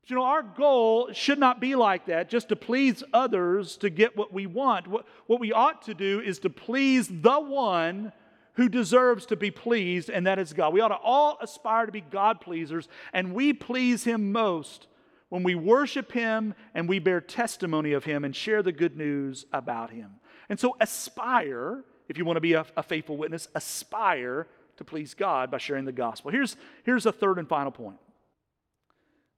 You 0.08 0.14
know, 0.14 0.22
our 0.22 0.42
goal 0.42 1.10
should 1.12 1.40
not 1.40 1.60
be 1.60 1.74
like 1.74 2.06
that, 2.06 2.28
just 2.28 2.50
to 2.50 2.56
please 2.56 3.02
others 3.12 3.76
to 3.78 3.90
get 3.90 4.16
what 4.16 4.32
we 4.32 4.46
want. 4.46 4.86
What, 4.86 5.04
what 5.26 5.40
we 5.40 5.52
ought 5.52 5.82
to 5.82 5.94
do 5.94 6.20
is 6.20 6.38
to 6.40 6.50
please 6.50 7.08
the 7.08 7.40
one 7.40 8.12
who 8.54 8.68
deserves 8.68 9.26
to 9.26 9.36
be 9.36 9.50
pleased, 9.50 10.08
and 10.08 10.26
that 10.26 10.38
is 10.38 10.52
God. 10.52 10.72
We 10.72 10.80
ought 10.80 10.88
to 10.88 10.94
all 10.94 11.38
aspire 11.40 11.86
to 11.86 11.92
be 11.92 12.02
God 12.02 12.40
pleasers, 12.40 12.88
and 13.12 13.34
we 13.34 13.52
please 13.52 14.04
Him 14.04 14.30
most 14.30 14.86
when 15.28 15.42
we 15.42 15.56
worship 15.56 16.12
Him 16.12 16.54
and 16.72 16.88
we 16.88 17.00
bear 17.00 17.20
testimony 17.20 17.92
of 17.92 18.04
Him 18.04 18.24
and 18.24 18.34
share 18.34 18.62
the 18.62 18.72
good 18.72 18.96
news 18.96 19.44
about 19.52 19.90
Him. 19.90 20.12
And 20.48 20.60
so, 20.60 20.76
aspire, 20.80 21.84
if 22.08 22.16
you 22.16 22.24
want 22.24 22.36
to 22.36 22.40
be 22.40 22.52
a, 22.52 22.64
a 22.76 22.82
faithful 22.84 23.16
witness, 23.16 23.48
aspire 23.56 24.46
to 24.76 24.84
please 24.84 25.14
God 25.14 25.50
by 25.50 25.58
sharing 25.58 25.84
the 25.84 25.90
gospel. 25.90 26.30
Here's, 26.30 26.56
here's 26.84 27.06
a 27.06 27.12
third 27.12 27.38
and 27.38 27.48
final 27.48 27.72
point 27.72 27.98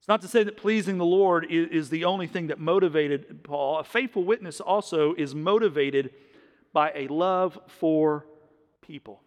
it's 0.09 0.11
not 0.11 0.23
to 0.23 0.29
say 0.29 0.43
that 0.43 0.57
pleasing 0.57 0.97
the 0.97 1.05
Lord 1.05 1.47
is, 1.51 1.69
is 1.69 1.91
the 1.91 2.07
only 2.07 2.27
thing 2.27 2.47
that 2.47 2.59
motivated 2.59 3.45
Paul. 3.45 3.81
A 3.81 3.85
faithful 3.85 4.25
witness 4.25 4.59
also 4.59 5.13
is 5.13 5.35
motivated 5.35 6.13
by 6.73 6.93
a 6.95 7.09
love 7.09 7.61
for 7.67 8.25
people. 8.81 9.21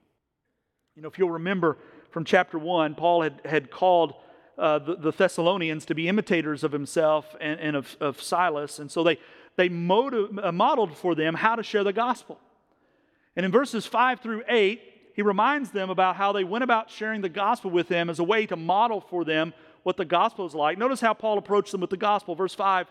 You 0.96 1.04
know, 1.04 1.08
if 1.08 1.20
you'll 1.20 1.30
remember 1.30 1.78
from 2.10 2.26
chapter 2.26 2.58
1, 2.58 2.96
Paul 2.96 3.22
had, 3.22 3.41
had 3.46 3.70
called 3.70 4.15
uh, 4.58 4.80
the, 4.80 4.96
the, 4.96 5.12
Thessalonians 5.12 5.86
to 5.86 5.94
be 5.94 6.08
imitators 6.08 6.63
of 6.63 6.72
himself 6.72 7.36
and, 7.39 7.60
and 7.60 7.76
of, 7.76 7.96
of, 8.02 8.20
Silas. 8.20 8.80
And 8.80 8.89
so 8.89 9.04
they, 9.04 9.20
they 9.58 9.70
motiv- 9.70 10.39
uh, 10.41 10.52
modeled 10.52 10.98
for 10.98 11.13
them 11.13 11.36
how 11.36 11.56
to 11.56 11.62
share 11.62 11.84
the 11.84 11.94
gospel. 11.94 12.39
And 13.36 13.46
in 13.46 13.52
verses 13.52 13.86
5 13.86 14.22
through 14.22 14.41
8, 14.50 14.82
he 15.13 15.22
reminds 15.22 15.70
them 15.70 15.91
about 15.91 16.15
how 16.15 16.32
they 16.32 16.44
went 16.44 16.63
about 16.63 16.89
sharing 16.89 17.22
the 17.22 17.30
gospel 17.30 17.70
with 17.70 17.88
them 17.88 18.10
as 18.10 18.17
a 18.17 18.24
way 18.24 18.48
to 18.48 18.56
model 18.56 19.00
for 19.00 19.24
them 19.24 19.54
what 19.84 19.98
the 19.98 20.06
gospel 20.06 20.46
is 20.46 20.54
like. 20.54 20.78
Notice 20.78 21.02
how 21.02 21.13
Paul 21.13 21.38
approached 21.38 21.72
them 21.72 21.82
with 21.82 21.89
the 21.89 21.98
gospel. 21.98 22.36
Verse 22.36 22.54
5, 22.54 22.88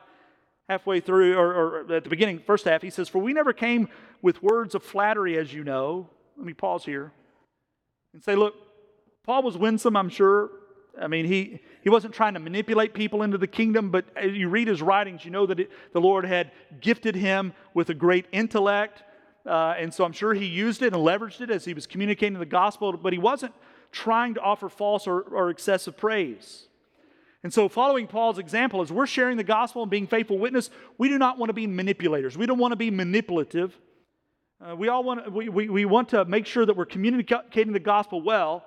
halfway 0.69 1.01
through, 1.01 1.37
or, 1.37 1.53
or 1.53 1.93
at 1.95 2.05
the 2.05 2.11
beginning, 2.11 2.41
first 2.41 2.65
half, 2.65 2.83
he 2.83 2.91
says, 2.91 3.09
For 3.09 3.19
we 3.19 3.33
never 3.33 3.53
came 3.53 3.89
with 4.23 4.43
words 4.43 4.75
of 4.75 4.83
flattery, 4.83 5.39
as 5.39 5.53
you 5.53 5.65
know. 5.65 6.09
Let 6.37 6.47
me 6.47 6.55
pause 6.55 6.85
here 6.85 7.13
and 8.13 8.23
say, 8.23 8.35
Look, 8.35 8.55
Paul 9.25 9.43
was 9.43 9.57
winsome, 9.57 9.97
I'm 9.97 10.09
sure. 10.09 10.51
I 11.01 11.07
mean, 11.07 11.25
he, 11.25 11.61
he 11.83 11.89
wasn't 11.89 12.15
trying 12.15 12.35
to 12.35 12.41
manipulate 12.41 12.95
people 12.95 13.23
into 13.23 13.39
the 13.39 13.47
kingdom, 13.47 13.91
but 13.91 14.07
you 14.23 14.49
read 14.49 14.69
his 14.69 14.83
writings, 14.83 15.25
you 15.25 15.31
know 15.31 15.47
that 15.47 15.61
it, 15.61 15.71
the 15.93 16.01
Lord 16.01 16.25
had 16.25 16.51
gifted 16.81 17.15
him 17.15 17.53
with 17.75 17.91
a 17.91 17.95
great 17.95 18.27
intellect. 18.33 19.03
Uh, 19.47 19.75
and 19.79 19.95
so 19.95 20.05
I'm 20.05 20.13
sure 20.13 20.35
he 20.35 20.47
used 20.47 20.83
it 20.83 20.93
and 20.93 21.03
leveraged 21.03 21.41
it 21.41 21.51
as 21.51 21.65
he 21.65 21.75
was 21.75 21.87
communicating 21.87 22.39
the 22.39 22.47
gospel, 22.47 22.93
but 22.93 23.13
he 23.13 23.19
wasn't 23.19 23.55
trying 23.93 24.35
to 24.35 24.41
offer 24.41 24.69
false 24.69 25.07
or, 25.07 25.21
or 25.21 25.51
excessive 25.51 25.97
praise. 25.97 26.69
And 27.43 27.53
so, 27.53 27.69
following 27.69 28.07
Paul's 28.07 28.39
example, 28.39 28.83
as 28.83 28.93
we're 28.93 29.07
sharing 29.07 29.39
the 29.39 29.45
gospel 29.45 29.83
and 29.83 29.91
being 29.91 30.07
faithful 30.07 30.39
witness, 30.39 30.69
we 30.99 31.09
do 31.09 31.19
not 31.19 31.39
want 31.39 31.49
to 31.49 31.55
be 31.55 31.67
manipulators. 31.67 32.37
We 32.37 32.47
don't 32.47 32.59
want 32.59 32.73
to 32.73 32.77
be 32.77 32.91
manipulative. 32.91 33.75
Uh, 34.61 34.77
we 34.77 34.89
all 34.89 35.03
want 35.03 35.25
to, 35.25 35.31
we, 35.31 35.49
we, 35.49 35.69
we 35.71 35.85
want 35.87 36.11
to 36.11 36.27
make 36.27 36.45
sure 36.45 36.67
that 36.67 36.77
we're 36.77 36.85
communicating 36.85 37.73
the 37.73 37.81
gospel 37.81 38.21
well. 38.21 38.65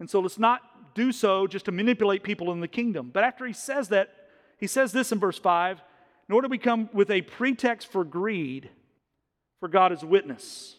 And 0.00 0.08
so, 0.08 0.20
let's 0.20 0.38
not 0.38 0.62
do 0.94 1.12
so 1.12 1.46
just 1.46 1.66
to 1.66 1.72
manipulate 1.72 2.22
people 2.22 2.50
in 2.52 2.60
the 2.60 2.68
kingdom. 2.68 3.10
But 3.12 3.24
after 3.24 3.46
he 3.46 3.52
says 3.52 3.88
that, 3.88 4.08
he 4.58 4.66
says 4.66 4.92
this 4.92 5.12
in 5.12 5.18
verse 5.18 5.38
5 5.38 5.82
Nor 6.28 6.42
do 6.42 6.48
we 6.48 6.58
come 6.58 6.88
with 6.94 7.10
a 7.10 7.20
pretext 7.20 7.92
for 7.92 8.04
greed, 8.04 8.70
for 9.60 9.68
God 9.68 9.92
is 9.92 10.02
witness. 10.02 10.76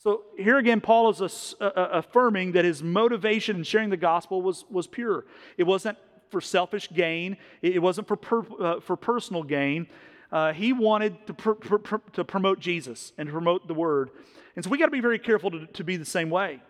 So 0.00 0.22
here 0.36 0.58
again, 0.58 0.80
Paul 0.80 1.10
is 1.10 1.54
affirming 1.60 2.52
that 2.52 2.64
his 2.64 2.84
motivation 2.84 3.56
in 3.56 3.62
sharing 3.64 3.90
the 3.90 3.96
gospel 3.96 4.40
was, 4.40 4.64
was 4.70 4.86
pure. 4.86 5.24
It 5.56 5.64
wasn't 5.64 5.98
for 6.30 6.40
selfish 6.40 6.88
gain, 6.92 7.36
it 7.62 7.80
wasn't 7.80 8.06
for, 8.06 8.16
per, 8.16 8.44
uh, 8.60 8.80
for 8.80 8.96
personal 8.96 9.42
gain. 9.42 9.88
Uh, 10.30 10.52
he 10.52 10.72
wanted 10.72 11.26
to, 11.26 11.34
pr- 11.34 11.52
pr- 11.52 11.76
pr- 11.76 12.10
to 12.12 12.24
promote 12.24 12.60
Jesus 12.60 13.12
and 13.16 13.28
to 13.28 13.32
promote 13.32 13.66
the 13.66 13.74
word. 13.74 14.10
And 14.56 14.64
so 14.64 14.70
we 14.70 14.78
got 14.78 14.86
to 14.86 14.92
be 14.92 15.00
very 15.00 15.18
careful 15.18 15.50
to, 15.50 15.66
to 15.66 15.84
be 15.84 15.96
the 15.96 16.04
same 16.04 16.30
way. 16.30 16.60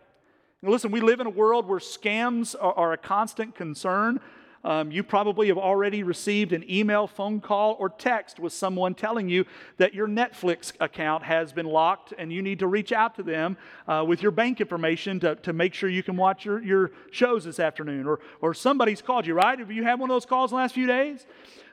Listen, 0.63 0.91
we 0.91 1.01
live 1.01 1.21
in 1.21 1.27
a 1.27 1.31
world 1.31 1.69
where 1.69 1.79
scams 1.79 2.55
are, 2.61 2.73
are 2.75 2.93
a 2.93 2.97
constant 2.97 3.55
concern. 3.55 4.21
Um, 4.65 4.91
you 4.91 5.03
probably 5.03 5.49
have 5.49 5.59
already 5.59 6.03
received 6.03 6.53
an 6.53 6.69
email, 6.69 7.07
phone 7.07 7.41
call, 7.41 7.77
or 7.79 7.89
text 7.89 8.41
with 8.41 8.53
someone 8.53 8.95
telling 8.95 9.29
you 9.29 9.45
that 9.77 9.95
your 9.95 10.09
Netflix 10.09 10.73
account 10.81 11.23
has 11.25 11.53
been 11.53 11.67
locked 11.67 12.13
and 12.19 12.33
you 12.33 12.43
need 12.43 12.59
to 12.59 12.67
reach 12.67 12.93
out 12.93 13.15
to 13.17 13.23
them 13.23 13.57
uh, 13.87 14.05
with 14.07 14.21
your 14.21 14.33
bank 14.33 14.61
information 14.61 15.21
to, 15.21 15.37
to 15.37 15.53
make 15.53 15.75
sure 15.75 15.89
you 15.89 16.03
can 16.03 16.17
watch 16.17 16.45
your, 16.45 16.63
your 16.63 16.91
shows 17.13 17.45
this 17.45 17.61
afternoon. 17.61 18.07
Or, 18.07 18.19
or 18.41 18.53
somebody's 18.53 19.01
called 19.01 19.27
you, 19.27 19.35
right? 19.35 19.59
Have 19.59 19.71
you 19.71 19.85
had 19.85 20.01
one 20.01 20.11
of 20.11 20.15
those 20.15 20.27
calls 20.27 20.51
in 20.51 20.57
the 20.57 20.63
last 20.63 20.75
few 20.75 20.87
days? 20.87 21.25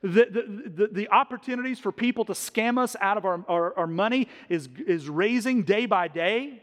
The, 0.02 0.28
the, 0.30 0.70
the, 0.70 0.88
the 0.92 1.10
opportunities 1.10 1.80
for 1.80 1.92
people 1.92 2.26
to 2.26 2.34
scam 2.34 2.78
us 2.78 2.96
out 3.02 3.18
of 3.18 3.26
our, 3.26 3.44
our, 3.48 3.78
our 3.80 3.88
money 3.88 4.28
is, 4.50 4.70
is 4.86 5.10
raising 5.10 5.64
day 5.64 5.88
by 5.88 6.08
day. 6.08 6.62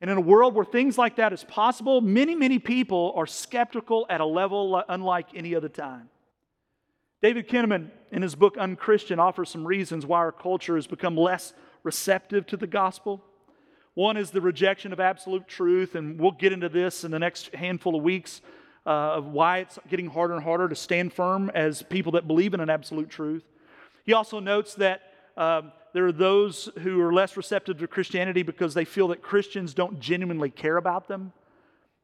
And 0.00 0.10
in 0.10 0.16
a 0.16 0.20
world 0.20 0.54
where 0.54 0.64
things 0.64 0.96
like 0.96 1.16
that 1.16 1.32
is 1.32 1.42
possible, 1.44 2.00
many, 2.00 2.34
many 2.34 2.58
people 2.58 3.12
are 3.16 3.26
skeptical 3.26 4.06
at 4.08 4.20
a 4.20 4.24
level 4.24 4.82
unlike 4.88 5.28
any 5.34 5.54
other 5.54 5.68
time. 5.68 6.08
David 7.20 7.48
Kinnaman, 7.48 7.90
in 8.12 8.22
his 8.22 8.36
book 8.36 8.56
Unchristian, 8.56 9.18
offers 9.18 9.48
some 9.50 9.66
reasons 9.66 10.06
why 10.06 10.18
our 10.18 10.30
culture 10.30 10.76
has 10.76 10.86
become 10.86 11.16
less 11.16 11.52
receptive 11.82 12.46
to 12.46 12.56
the 12.56 12.66
gospel. 12.68 13.24
One 13.94 14.16
is 14.16 14.30
the 14.30 14.40
rejection 14.40 14.92
of 14.92 15.00
absolute 15.00 15.48
truth, 15.48 15.96
and 15.96 16.20
we'll 16.20 16.30
get 16.30 16.52
into 16.52 16.68
this 16.68 17.02
in 17.02 17.10
the 17.10 17.18
next 17.18 17.52
handful 17.52 17.96
of 17.96 18.02
weeks 18.04 18.40
uh, 18.86 19.16
of 19.16 19.26
why 19.26 19.58
it's 19.58 19.80
getting 19.90 20.06
harder 20.06 20.34
and 20.34 20.44
harder 20.44 20.68
to 20.68 20.76
stand 20.76 21.12
firm 21.12 21.50
as 21.52 21.82
people 21.82 22.12
that 22.12 22.28
believe 22.28 22.54
in 22.54 22.60
an 22.60 22.70
absolute 22.70 23.10
truth. 23.10 23.42
He 24.04 24.12
also 24.12 24.38
notes 24.38 24.74
that 24.76 25.00
um, 25.36 25.72
there 25.94 26.06
are 26.06 26.12
those 26.12 26.68
who 26.80 27.00
are 27.00 27.12
less 27.12 27.36
receptive 27.36 27.78
to 27.78 27.86
Christianity 27.86 28.42
because 28.42 28.74
they 28.74 28.84
feel 28.84 29.08
that 29.08 29.22
Christians 29.22 29.74
don't 29.74 30.00
genuinely 30.00 30.50
care 30.50 30.76
about 30.76 31.08
them. 31.08 31.32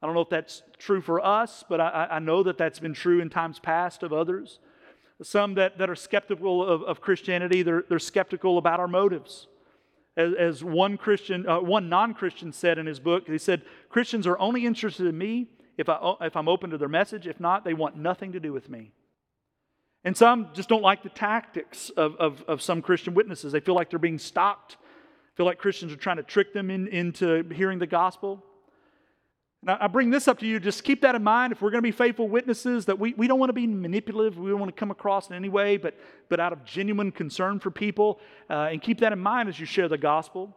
I 0.02 0.06
don't 0.06 0.14
know 0.14 0.22
if 0.22 0.28
that's 0.28 0.62
true 0.78 1.00
for 1.00 1.24
us, 1.24 1.64
but 1.68 1.80
I, 1.80 2.08
I 2.10 2.18
know 2.18 2.42
that 2.42 2.58
that's 2.58 2.78
been 2.78 2.94
true 2.94 3.20
in 3.20 3.30
times 3.30 3.58
past 3.58 4.02
of 4.02 4.12
others. 4.12 4.58
Some 5.22 5.54
that, 5.54 5.78
that 5.78 5.88
are 5.88 5.94
skeptical 5.94 6.62
of, 6.62 6.82
of 6.82 7.00
Christianity, 7.00 7.62
they're, 7.62 7.84
they're 7.88 7.98
skeptical 7.98 8.58
about 8.58 8.80
our 8.80 8.88
motives. 8.88 9.46
As, 10.16 10.34
as 10.34 10.64
one 10.64 10.96
Christian, 10.96 11.48
uh, 11.48 11.60
one 11.60 11.88
non-Christian 11.88 12.52
said 12.52 12.78
in 12.78 12.86
his 12.86 13.00
book, 13.00 13.26
he 13.26 13.38
said, 13.38 13.62
Christians 13.88 14.26
are 14.26 14.38
only 14.38 14.66
interested 14.66 15.06
in 15.06 15.16
me 15.16 15.48
if, 15.78 15.88
I, 15.88 16.14
if 16.20 16.36
I'm 16.36 16.48
open 16.48 16.70
to 16.70 16.78
their 16.78 16.88
message. 16.88 17.26
If 17.26 17.40
not, 17.40 17.64
they 17.64 17.74
want 17.74 17.96
nothing 17.96 18.32
to 18.32 18.40
do 18.40 18.52
with 18.52 18.68
me. 18.68 18.92
And 20.04 20.16
some 20.16 20.50
just 20.52 20.68
don't 20.68 20.82
like 20.82 21.02
the 21.02 21.08
tactics 21.08 21.90
of, 21.90 22.14
of, 22.16 22.42
of 22.46 22.60
some 22.60 22.82
Christian 22.82 23.14
witnesses. 23.14 23.52
They 23.52 23.60
feel 23.60 23.74
like 23.74 23.88
they're 23.88 23.98
being 23.98 24.18
stalked, 24.18 24.76
feel 25.34 25.46
like 25.46 25.58
Christians 25.58 25.92
are 25.92 25.96
trying 25.96 26.18
to 26.18 26.22
trick 26.22 26.52
them 26.52 26.70
in, 26.70 26.88
into 26.88 27.42
hearing 27.54 27.78
the 27.78 27.86
gospel. 27.86 28.44
Now, 29.62 29.78
I 29.80 29.86
bring 29.86 30.10
this 30.10 30.28
up 30.28 30.40
to 30.40 30.46
you. 30.46 30.60
Just 30.60 30.84
keep 30.84 31.00
that 31.00 31.14
in 31.14 31.24
mind. 31.24 31.52
If 31.52 31.62
we're 31.62 31.70
going 31.70 31.82
to 31.82 31.88
be 31.88 31.90
faithful 31.90 32.28
witnesses, 32.28 32.84
that 32.84 32.98
we, 32.98 33.14
we 33.14 33.26
don't 33.26 33.38
want 33.38 33.48
to 33.48 33.54
be 33.54 33.66
manipulative. 33.66 34.38
We 34.38 34.50
don't 34.50 34.60
want 34.60 34.74
to 34.74 34.78
come 34.78 34.90
across 34.90 35.30
in 35.30 35.36
any 35.36 35.48
way, 35.48 35.78
but, 35.78 35.98
but 36.28 36.38
out 36.38 36.52
of 36.52 36.66
genuine 36.66 37.10
concern 37.10 37.58
for 37.58 37.70
people. 37.70 38.20
Uh, 38.50 38.68
and 38.70 38.82
keep 38.82 39.00
that 39.00 39.14
in 39.14 39.18
mind 39.18 39.48
as 39.48 39.58
you 39.58 39.64
share 39.64 39.88
the 39.88 39.96
gospel. 39.96 40.54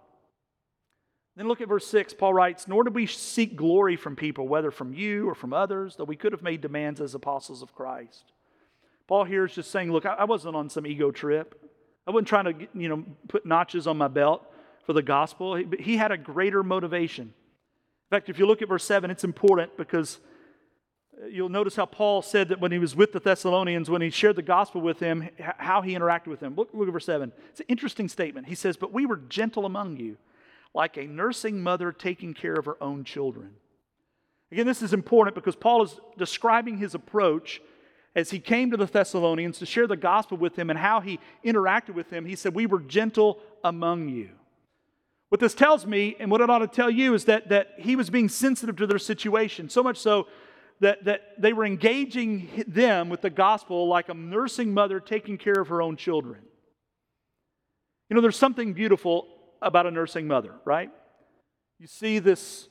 Then 1.37 1.47
look 1.47 1.61
at 1.61 1.69
verse 1.69 1.87
6. 1.87 2.15
Paul 2.15 2.33
writes, 2.33 2.67
Nor 2.67 2.83
do 2.83 2.91
we 2.91 3.05
seek 3.05 3.55
glory 3.55 3.95
from 3.95 4.17
people, 4.17 4.45
whether 4.45 4.71
from 4.71 4.93
you 4.93 5.29
or 5.29 5.35
from 5.35 5.53
others, 5.53 5.95
though 5.95 6.03
we 6.03 6.17
could 6.17 6.33
have 6.33 6.41
made 6.41 6.59
demands 6.59 6.99
as 6.99 7.15
apostles 7.15 7.61
of 7.61 7.73
Christ. 7.73 8.33
Paul 9.07 9.23
here 9.23 9.45
is 9.45 9.53
just 9.53 9.71
saying, 9.71 9.91
look, 9.91 10.05
I 10.05 10.25
wasn't 10.25 10.55
on 10.55 10.69
some 10.69 10.85
ego 10.85 11.11
trip. 11.11 11.59
I 12.05 12.11
wasn't 12.11 12.27
trying 12.27 12.45
to, 12.45 12.67
you 12.73 12.89
know, 12.89 13.03
put 13.27 13.45
notches 13.45 13.87
on 13.87 13.97
my 13.97 14.07
belt 14.07 14.45
for 14.85 14.93
the 14.93 15.01
gospel. 15.01 15.61
He 15.79 15.97
had 15.97 16.11
a 16.11 16.17
greater 16.17 16.63
motivation. 16.63 17.25
In 17.25 18.15
fact, 18.15 18.29
if 18.29 18.39
you 18.39 18.45
look 18.45 18.61
at 18.61 18.69
verse 18.69 18.85
7, 18.85 19.11
it's 19.11 19.23
important 19.23 19.75
because 19.77 20.19
uh, 21.21 21.27
you'll 21.27 21.49
notice 21.49 21.75
how 21.75 21.85
Paul 21.85 22.21
said 22.21 22.49
that 22.49 22.61
when 22.61 22.71
he 22.71 22.79
was 22.79 22.95
with 22.95 23.11
the 23.11 23.19
Thessalonians, 23.19 23.89
when 23.89 24.01
he 24.01 24.09
shared 24.09 24.37
the 24.37 24.41
gospel 24.41 24.79
with 24.79 24.99
them, 24.99 25.27
how 25.57 25.81
he 25.81 25.93
interacted 25.93 26.27
with 26.27 26.39
them. 26.39 26.55
Look, 26.55 26.69
look 26.73 26.87
at 26.87 26.93
verse 26.93 27.05
7. 27.05 27.33
It's 27.49 27.59
an 27.59 27.65
interesting 27.67 28.07
statement. 28.07 28.47
He 28.47 28.55
says, 28.55 28.77
But 28.77 28.93
we 28.93 29.05
were 29.05 29.17
gentle 29.17 29.65
among 29.65 29.97
you, 29.97 30.17
like 30.73 30.95
a 30.95 31.03
nursing 31.03 31.61
mother 31.61 31.91
taking 31.91 32.33
care 32.33 32.53
of 32.53 32.65
her 32.65 32.81
own 32.81 33.03
children. 33.03 33.55
Again, 34.51 34.65
this 34.65 34.81
is 34.81 34.93
important 34.93 35.35
because 35.35 35.57
Paul 35.57 35.83
is 35.83 35.99
describing 36.17 36.77
his 36.77 36.95
approach 36.95 37.61
as 38.17 38.31
he 38.31 38.39
came 38.39 38.71
to 38.71 38.77
the 38.77 38.87
Thessalonians 38.87 39.59
to 39.59 39.65
share 39.67 39.85
the 39.85 39.95
gospel 39.95 40.39
with 40.39 40.55
them 40.55 40.71
and 40.71 40.79
how 40.79 41.01
he 41.01 41.19
interacted 41.45 41.93
with 41.93 42.09
them, 42.09 42.25
he 42.25 42.35
said, 42.35 42.55
We 42.55 42.65
were 42.65 42.79
gentle 42.79 43.39
among 43.63 44.09
you. 44.09 44.31
What 45.29 45.39
this 45.39 45.53
tells 45.53 45.85
me, 45.85 46.15
and 46.19 46.31
what 46.31 46.41
it 46.41 46.49
ought 46.49 46.59
to 46.59 46.67
tell 46.67 46.89
you, 46.89 47.13
is 47.13 47.25
that, 47.25 47.49
that 47.49 47.75
he 47.77 47.95
was 47.95 48.09
being 48.09 48.27
sensitive 48.27 48.75
to 48.77 48.87
their 48.87 48.97
situation, 48.97 49.69
so 49.69 49.83
much 49.83 49.97
so 49.97 50.25
that, 50.79 51.05
that 51.05 51.39
they 51.39 51.53
were 51.53 51.63
engaging 51.63 52.49
them 52.67 53.09
with 53.09 53.21
the 53.21 53.29
gospel 53.29 53.87
like 53.87 54.09
a 54.09 54.15
nursing 54.15 54.73
mother 54.73 54.99
taking 54.99 55.37
care 55.37 55.61
of 55.61 55.67
her 55.67 55.79
own 55.79 55.95
children. 55.95 56.41
You 58.09 58.15
know, 58.15 58.21
there's 58.21 58.35
something 58.35 58.73
beautiful 58.73 59.27
about 59.61 59.85
a 59.85 59.91
nursing 59.91 60.27
mother, 60.27 60.55
right? 60.65 60.89
You 61.77 61.85
see 61.85 62.17
this 62.17 62.67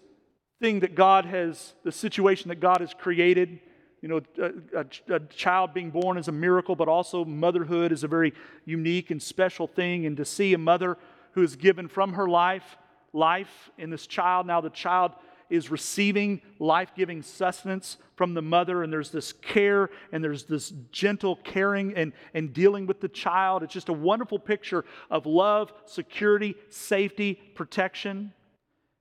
thing 0.60 0.80
that 0.80 0.96
God 0.96 1.24
has, 1.24 1.74
the 1.84 1.92
situation 1.92 2.48
that 2.48 2.58
God 2.58 2.80
has 2.80 2.92
created 2.94 3.60
you 4.02 4.08
know, 4.08 4.20
a, 4.38 4.80
a, 4.80 5.14
a, 5.14 5.20
child 5.20 5.72
being 5.72 5.90
born 5.90 6.18
is 6.18 6.28
a 6.28 6.32
miracle, 6.32 6.76
but 6.76 6.88
also 6.88 7.24
motherhood 7.24 7.92
is 7.92 8.04
a 8.04 8.08
very 8.08 8.34
unique 8.64 9.10
and 9.10 9.22
special 9.22 9.66
thing. 9.66 10.06
And 10.06 10.16
to 10.18 10.24
see 10.24 10.52
a 10.52 10.58
mother 10.58 10.98
who 11.32 11.40
has 11.40 11.56
given 11.56 11.88
from 11.88 12.12
her 12.12 12.28
life, 12.28 12.76
life 13.12 13.70
in 13.78 13.90
this 13.90 14.06
child, 14.06 14.46
now 14.46 14.60
the 14.60 14.70
child 14.70 15.12
is 15.48 15.70
receiving 15.70 16.40
life 16.58 16.92
giving 16.96 17.22
sustenance 17.22 17.98
from 18.16 18.34
the 18.34 18.42
mother, 18.42 18.82
and 18.82 18.92
there's 18.92 19.10
this 19.10 19.32
care 19.32 19.90
and 20.12 20.22
there's 20.24 20.44
this 20.44 20.72
gentle 20.90 21.36
caring 21.36 21.94
and, 21.94 22.12
and 22.34 22.52
dealing 22.52 22.86
with 22.86 23.00
the 23.00 23.08
child. 23.08 23.62
It's 23.62 23.72
just 23.72 23.88
a 23.88 23.92
wonderful 23.92 24.38
picture 24.38 24.84
of 25.10 25.26
love, 25.26 25.72
security, 25.84 26.54
safety, 26.68 27.34
protection. 27.54 28.32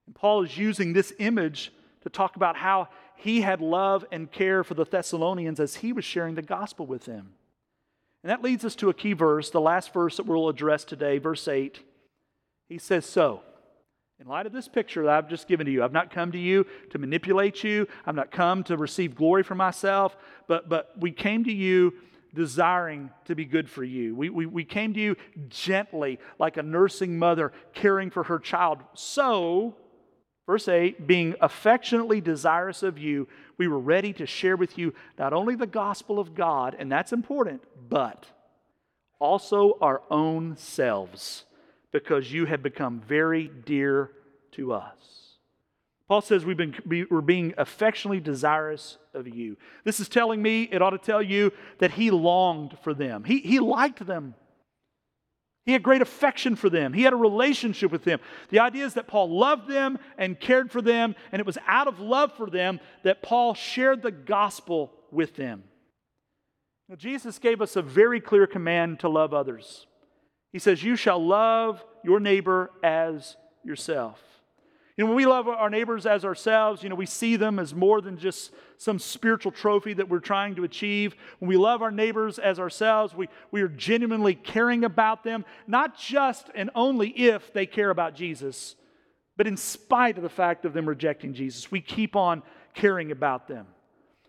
And 0.06 0.16
Paul 0.16 0.43
is 0.43 0.58
using 0.58 0.93
this 0.93 1.14
image 1.20 1.72
to 2.04 2.10
talk 2.10 2.36
about 2.36 2.56
how 2.56 2.89
he 3.16 3.41
had 3.41 3.61
love 3.61 4.05
and 4.11 4.32
care 4.32 4.63
for 4.63 4.74
the 4.74 4.86
Thessalonians 4.86 5.59
as 5.59 5.78
he 5.78 5.93
was 5.93 6.05
sharing 6.05 6.36
the 6.36 6.41
gospel 6.41 6.86
with 6.86 7.05
them. 7.05 7.34
And 8.24 8.32
that 8.32 8.41
leads 8.41 8.66
us 8.66 8.76
to 8.78 8.89
a 8.89 8.93
key 8.93 9.13
verse, 9.13 9.51
the 9.51 9.61
last 9.61 9.93
verse 9.93 10.18
that 10.18 10.26
we'll 10.26 10.49
address 10.49 10.84
today, 10.84 11.20
verse 11.20 11.47
8. 11.47 11.80
He 12.68 12.80
says, 12.80 13.05
So, 13.05 13.41
in 14.20 14.28
light 14.28 14.45
of 14.45 14.53
this 14.53 14.68
picture 14.68 15.03
that 15.03 15.16
I've 15.16 15.30
just 15.30 15.47
given 15.47 15.66
to 15.66 15.72
you, 15.72 15.84
I've 15.84 15.91
not 15.91 16.09
come 16.09 16.32
to 16.32 16.39
you 16.39 16.66
to 16.91 16.97
manipulate 16.97 17.63
you, 17.63 17.88
I've 18.05 18.16
not 18.16 18.32
come 18.32 18.63
to 18.63 18.78
receive 18.78 19.16
glory 19.16 19.43
for 19.43 19.55
myself, 19.55 20.18
but, 20.47 20.70
but 20.70 20.93
we 20.99 21.11
came 21.11 21.43
to 21.43 21.53
you 21.53 21.93
desiring 22.34 23.11
to 23.26 23.36
be 23.36 23.45
good 23.45 23.70
for 23.70 23.84
you. 23.84 24.16
We, 24.16 24.30
we, 24.30 24.45
we 24.45 24.66
came 24.66 24.93
to 24.93 24.99
you 24.99 25.16
gently, 25.47 26.20
like 26.39 26.57
a 26.57 26.63
nursing 26.63 27.18
mother 27.20 27.51
caring 27.74 28.09
for 28.09 28.24
her 28.24 28.39
child. 28.39 28.80
So, 28.93 29.76
Verse 30.46 30.68
8, 30.68 31.08
being 31.08 31.36
affectionately 31.41 32.22
desirous 32.22 32.84
of 32.84 33.00
you, 33.00 33.28
we 33.58 33.68
were 33.68 33.80
ready 33.80 34.14
to 34.14 34.28
share 34.28 34.56
with 34.56 34.78
you 34.78 34.93
not 35.18 35.34
only 35.34 35.56
the 35.56 35.66
gospel 35.66 36.20
of 36.20 36.36
God, 36.36 36.76
and 36.78 36.91
that's 36.91 37.14
important, 37.14 37.64
but 37.89 38.28
also 39.20 39.78
our 39.82 40.02
own 40.12 40.56
selves, 40.58 41.46
because 41.91 42.32
you 42.32 42.46
have 42.46 42.62
become 42.62 43.02
very 43.08 43.48
dear 43.48 44.12
to 44.52 44.74
us. 44.74 45.16
Paul 46.08 46.22
says 46.22 46.46
we've 46.46 46.56
been, 46.56 46.76
we're 47.10 47.22
being 47.22 47.56
affectionately 47.58 48.20
desirous 48.20 48.98
of 49.16 49.28
you. 49.28 49.58
This 49.84 50.00
is 50.00 50.08
telling 50.08 50.39
me, 50.39 50.64
it 50.72 50.82
ought 50.82 50.91
to 50.91 51.00
tell 51.00 51.24
you 51.24 51.52
that 51.80 51.91
he 51.91 52.12
longed 52.12 52.78
for 52.84 52.93
them. 52.93 53.24
He, 53.24 53.39
he 53.39 53.60
liked 53.60 54.06
them. 54.06 54.36
He 55.66 55.72
had 55.72 55.82
great 55.82 56.01
affection 56.01 56.55
for 56.55 56.70
them. 56.70 56.93
He 56.93 57.01
had 57.01 57.13
a 57.13 57.18
relationship 57.18 57.91
with 57.91 58.03
them. 58.03 58.20
The 58.49 58.59
idea 58.59 58.86
is 58.86 58.93
that 58.93 59.07
Paul 59.07 59.36
loved 59.36 59.68
them 59.68 59.97
and 60.18 60.39
cared 60.39 60.72
for 60.72 60.82
them, 60.82 61.16
and 61.32 61.39
it 61.39 61.45
was 61.45 61.57
out 61.66 61.88
of 61.88 61.99
love 61.99 62.34
for 62.34 62.49
them 62.49 62.80
that 63.03 63.24
Paul 63.24 63.55
shared 63.55 64.03
the 64.03 64.11
gospel 64.11 64.91
with 65.11 65.36
them. 65.36 65.63
Now, 66.88 66.95
Jesus 66.95 67.39
gave 67.39 67.61
us 67.61 67.76
a 67.76 67.82
very 67.82 68.22
clear 68.22 68.45
command 68.45 68.99
to 68.99 69.09
love 69.09 69.34
others. 69.34 69.88
He 70.53 70.59
says, 70.59 70.84
You 70.84 70.95
shall 70.95 71.26
love 71.26 71.84
your 72.03 72.20
neighbor 72.20 72.70
as 72.84 73.36
yourself. 73.63 74.22
You 74.98 75.04
know, 75.04 75.10
when 75.10 75.18
we 75.18 75.26
love 75.26 75.50
our 75.50 75.70
neighbors 75.70 76.06
as 76.06 76.24
ourselves, 76.24 76.82
you 76.82 76.88
know, 76.88 76.96
we 76.96 77.06
see 77.06 77.36
them 77.36 77.60
as 77.60 77.76
more 77.76 78.00
than 78.00 78.18
just 78.18 78.52
some 78.78 78.98
spiritual 78.98 79.52
trophy 79.52 79.93
that 79.93 80.08
we're 80.08 80.20
trying 80.20 80.56
to 80.56 80.64
achieve. 80.64 81.16
When 81.39 81.50
we 81.50 81.58
love 81.58 81.82
our 81.82 81.91
neighbors 81.91 82.39
as 82.39 82.60
ourselves, 82.60 83.14
we, 83.14 83.28
we 83.52 83.62
are 83.62 83.68
genuinely 83.68 84.36
caring 84.36 84.86
about 84.86 85.26
them, 85.26 85.43
not 85.68 85.98
just 85.98 86.50
and 86.56 86.70
only 86.76 87.10
if 87.10 87.52
they 87.52 87.66
care 87.66 87.89
about 87.89 88.16
Jesus, 88.16 88.76
but 89.36 89.48
in 89.48 89.58
spite 89.58 90.16
of 90.16 90.24
the 90.24 90.30
fact 90.30 90.64
of 90.64 90.72
them 90.72 90.88
rejecting 90.88 91.34
Jesus. 91.34 91.70
We 91.70 91.82
keep 91.82 92.16
on 92.16 92.41
caring 92.74 93.12
about 93.12 93.50
them. 93.50 93.68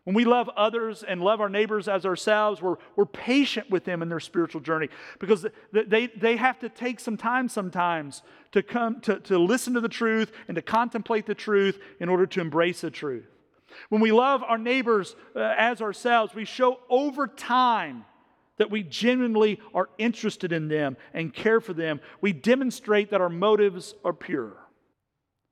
When 0.06 0.14
we 0.14 0.24
love 0.24 0.48
others 0.56 1.02
and 1.02 1.20
love 1.20 1.40
our 1.40 1.48
neighbors 1.48 1.88
as 1.88 2.06
ourselves, 2.06 2.62
we're, 2.62 2.76
we're 2.94 3.06
patient 3.06 3.68
with 3.70 3.82
them 3.82 4.02
in 4.02 4.08
their 4.08 4.20
spiritual 4.20 4.60
journey 4.60 4.88
because 5.18 5.44
they, 5.72 6.06
they 6.06 6.36
have 6.36 6.60
to 6.60 6.68
take 6.68 7.00
some 7.00 7.16
time 7.16 7.48
sometimes 7.48 8.22
to 8.52 8.62
come 8.62 9.00
to, 9.00 9.18
to 9.18 9.36
listen 9.36 9.74
to 9.74 9.80
the 9.80 9.88
truth 9.88 10.30
and 10.46 10.54
to 10.54 10.62
contemplate 10.62 11.26
the 11.26 11.34
truth 11.34 11.80
in 11.98 12.08
order 12.08 12.24
to 12.24 12.40
embrace 12.40 12.82
the 12.82 12.90
truth. 12.90 13.26
When 13.88 14.00
we 14.00 14.12
love 14.12 14.44
our 14.44 14.58
neighbors 14.58 15.16
uh, 15.34 15.40
as 15.58 15.82
ourselves, 15.82 16.36
we 16.36 16.44
show 16.44 16.78
over 16.88 17.26
time 17.26 18.04
that 18.58 18.70
we 18.70 18.84
genuinely 18.84 19.58
are 19.74 19.88
interested 19.98 20.52
in 20.52 20.68
them 20.68 20.96
and 21.14 21.34
care 21.34 21.60
for 21.60 21.72
them. 21.72 21.98
We 22.20 22.32
demonstrate 22.32 23.10
that 23.10 23.20
our 23.20 23.28
motives 23.28 23.96
are 24.04 24.12
pure. 24.12 24.52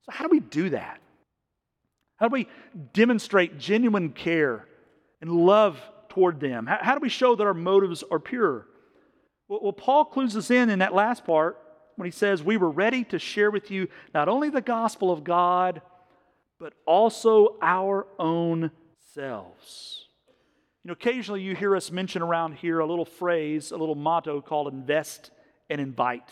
So, 0.03 0.13
how 0.13 0.29
do 0.29 0.31
we 0.31 0.39
do 0.39 0.71
that? 0.71 1.01
How 2.17 2.29
do 2.29 2.33
we 2.33 2.49
demonstrate 2.93 3.59
genuine 3.59 4.11
care 4.11 4.67
and 5.21 5.31
love 5.31 5.81
toward 6.09 6.41
them? 6.41 6.67
How, 6.67 6.79
how 6.81 6.95
do 6.95 7.01
we 7.01 7.09
show 7.09 7.35
that 7.35 7.45
our 7.45 7.55
motives 7.55 8.05
are 8.11 8.21
pure? 8.21 8.67
Well, 9.49 9.61
well, 9.63 9.73
Paul 9.73 10.05
clues 10.07 10.37
us 10.37 10.51
in 10.51 10.71
in 10.71 10.79
that 10.79 10.95
last 10.95 11.25
part 11.25 11.59
when 11.97 12.07
he 12.07 12.13
says, 12.13 12.43
We 12.43 12.57
were 12.57 12.71
ready 12.71 13.05
to 13.05 13.19
share 13.19 13.51
with 13.51 13.71
you 13.71 13.89
not 14.15 14.29
only 14.29 14.49
the 14.49 14.61
gospel 14.61 15.11
of 15.11 15.25
God, 15.25 15.83
but 16.59 16.73
also 16.87 17.57
our 17.61 18.07
own 18.19 18.71
selves. 19.13 20.07
You 20.85 20.89
know, 20.89 20.93
occasionally 20.93 21.43
you 21.43 21.55
hear 21.55 21.75
us 21.75 21.91
mention 21.91 22.23
around 22.23 22.57
here 22.57 22.79
a 22.79 22.87
little 22.87 23.05
phrase, 23.05 23.71
a 23.71 23.77
little 23.77 23.95
motto 23.95 24.41
called 24.41 24.69
invest 24.69 25.31
and 25.71 25.81
invite. 25.81 26.29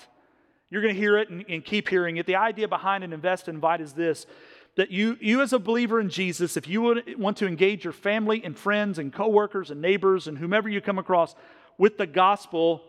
You're 0.70 0.82
going 0.82 0.94
to 0.94 1.00
hear 1.00 1.18
it 1.18 1.28
and, 1.28 1.44
and 1.48 1.64
keep 1.64 1.88
hearing 1.88 2.16
it. 2.16 2.26
The 2.26 2.36
idea 2.36 2.68
behind 2.68 3.04
an 3.04 3.12
invest 3.12 3.48
and 3.48 3.56
invite 3.56 3.80
is 3.80 3.92
this 3.92 4.26
that 4.76 4.90
you, 4.90 5.18
you 5.20 5.42
as 5.42 5.52
a 5.52 5.58
believer 5.58 6.00
in 6.00 6.08
Jesus, 6.08 6.56
if 6.56 6.66
you 6.66 7.02
want 7.18 7.36
to 7.38 7.46
engage 7.46 7.84
your 7.84 7.92
family 7.92 8.42
and 8.44 8.58
friends 8.58 8.98
and 8.98 9.12
coworkers 9.12 9.70
and 9.70 9.82
neighbors 9.82 10.28
and 10.28 10.38
whomever 10.38 10.68
you 10.68 10.80
come 10.80 10.98
across 10.98 11.34
with 11.76 11.98
the 11.98 12.06
gospel, 12.06 12.82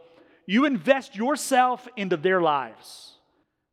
you 0.45 0.65
invest 0.65 1.15
yourself 1.15 1.87
into 1.97 2.17
their 2.17 2.41
lives. 2.41 3.17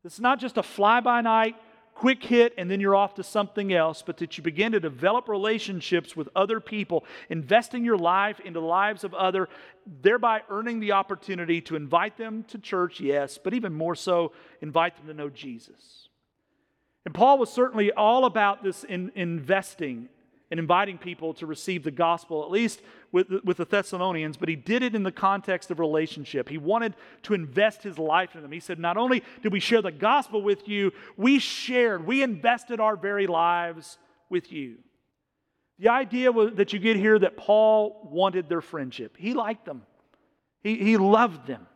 It's 0.04 0.20
not 0.20 0.40
just 0.40 0.56
a 0.56 0.62
fly 0.62 1.00
by 1.00 1.20
night, 1.20 1.54
quick 1.94 2.24
hit, 2.24 2.54
and 2.56 2.70
then 2.70 2.80
you're 2.80 2.96
off 2.96 3.14
to 3.14 3.22
something 3.22 3.72
else, 3.72 4.02
but 4.04 4.16
that 4.16 4.38
you 4.38 4.42
begin 4.42 4.72
to 4.72 4.80
develop 4.80 5.28
relationships 5.28 6.16
with 6.16 6.28
other 6.34 6.58
people, 6.58 7.04
investing 7.28 7.84
your 7.84 7.98
life 7.98 8.40
into 8.40 8.58
the 8.58 8.66
lives 8.66 9.04
of 9.04 9.12
other, 9.14 9.48
thereby 9.86 10.40
earning 10.48 10.80
the 10.80 10.92
opportunity 10.92 11.60
to 11.60 11.76
invite 11.76 12.16
them 12.16 12.42
to 12.44 12.58
church, 12.58 13.00
yes, 13.00 13.38
but 13.42 13.54
even 13.54 13.74
more 13.74 13.94
so, 13.94 14.32
invite 14.62 14.96
them 14.96 15.06
to 15.06 15.14
know 15.14 15.28
Jesus. 15.28 16.08
And 17.04 17.14
Paul 17.14 17.38
was 17.38 17.50
certainly 17.50 17.92
all 17.92 18.24
about 18.24 18.62
this 18.62 18.84
in 18.84 19.10
investing 19.14 20.08
and 20.50 20.58
inviting 20.58 20.98
people 20.98 21.32
to 21.34 21.46
receive 21.46 21.84
the 21.84 21.90
gospel, 21.90 22.42
at 22.42 22.50
least 22.50 22.82
with, 23.12 23.28
with 23.44 23.56
the 23.56 23.64
Thessalonians, 23.64 24.36
but 24.36 24.48
he 24.48 24.56
did 24.56 24.82
it 24.82 24.94
in 24.94 25.04
the 25.04 25.12
context 25.12 25.70
of 25.70 25.78
relationship. 25.78 26.48
He 26.48 26.58
wanted 26.58 26.94
to 27.22 27.34
invest 27.34 27.82
his 27.82 27.98
life 27.98 28.34
in 28.34 28.42
them. 28.42 28.50
He 28.50 28.60
said, 28.60 28.78
Not 28.78 28.96
only 28.96 29.22
did 29.42 29.52
we 29.52 29.60
share 29.60 29.80
the 29.80 29.92
gospel 29.92 30.42
with 30.42 30.68
you, 30.68 30.92
we 31.16 31.38
shared, 31.38 32.04
we 32.04 32.22
invested 32.22 32.80
our 32.80 32.96
very 32.96 33.28
lives 33.28 33.98
with 34.28 34.52
you. 34.52 34.78
The 35.78 35.88
idea 35.88 36.30
was, 36.30 36.54
that 36.54 36.72
you 36.72 36.78
get 36.78 36.96
here 36.96 37.18
that 37.18 37.36
Paul 37.36 38.08
wanted 38.10 38.48
their 38.48 38.60
friendship. 38.60 39.16
He 39.16 39.34
liked 39.34 39.64
them, 39.64 39.82
he, 40.62 40.76
he 40.76 40.96
loved 40.96 41.46
them. 41.46 41.66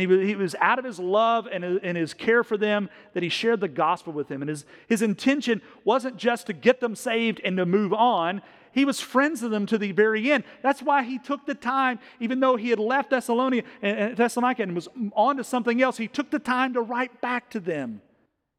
He 0.00 0.06
was, 0.06 0.20
he 0.20 0.34
was 0.34 0.54
out 0.60 0.78
of 0.78 0.84
his 0.84 0.98
love 0.98 1.48
and, 1.50 1.64
uh, 1.64 1.78
and 1.82 1.96
his 1.96 2.14
care 2.14 2.44
for 2.44 2.56
them 2.56 2.88
that 3.14 3.22
he 3.22 3.28
shared 3.28 3.60
the 3.60 3.68
gospel 3.68 4.12
with 4.12 4.28
them. 4.28 4.42
And 4.42 4.48
his, 4.48 4.64
his 4.86 5.02
intention 5.02 5.62
wasn't 5.84 6.16
just 6.16 6.46
to 6.46 6.52
get 6.52 6.80
them 6.80 6.94
saved 6.94 7.40
and 7.44 7.56
to 7.56 7.66
move 7.66 7.92
on. 7.92 8.42
He 8.72 8.84
was 8.84 9.00
friends 9.00 9.42
with 9.42 9.50
them 9.50 9.66
to 9.66 9.78
the 9.78 9.92
very 9.92 10.30
end. 10.30 10.44
That's 10.62 10.82
why 10.82 11.02
he 11.02 11.18
took 11.18 11.46
the 11.46 11.54
time, 11.54 11.98
even 12.20 12.40
though 12.40 12.56
he 12.56 12.70
had 12.70 12.78
left 12.78 13.10
Thessalonica, 13.10 13.66
Thessalonica 13.82 14.62
and 14.62 14.74
was 14.74 14.88
on 15.14 15.38
to 15.38 15.44
something 15.44 15.82
else, 15.82 15.96
he 15.96 16.06
took 16.06 16.30
the 16.30 16.38
time 16.38 16.74
to 16.74 16.80
write 16.80 17.20
back 17.20 17.50
to 17.50 17.60
them 17.60 18.02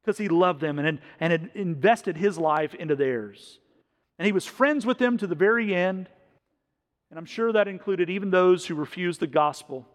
because 0.03 0.17
he 0.17 0.27
loved 0.27 0.61
them 0.61 0.79
and 0.79 0.85
had, 0.85 1.01
and 1.19 1.31
had 1.31 1.51
invested 1.53 2.17
his 2.17 2.37
life 2.37 2.73
into 2.73 2.95
theirs. 2.95 3.59
And 4.17 4.25
he 4.25 4.31
was 4.31 4.45
friends 4.45 4.85
with 4.85 4.97
them 4.97 5.17
to 5.17 5.27
the 5.27 5.35
very 5.35 5.73
end. 5.73 6.09
And 7.09 7.17
I'm 7.17 7.25
sure 7.25 7.53
that 7.53 7.67
included 7.67 8.09
even 8.09 8.29
those 8.29 8.65
who 8.65 8.75
refused 8.75 9.19
the 9.19 9.27
gospel. 9.27 9.87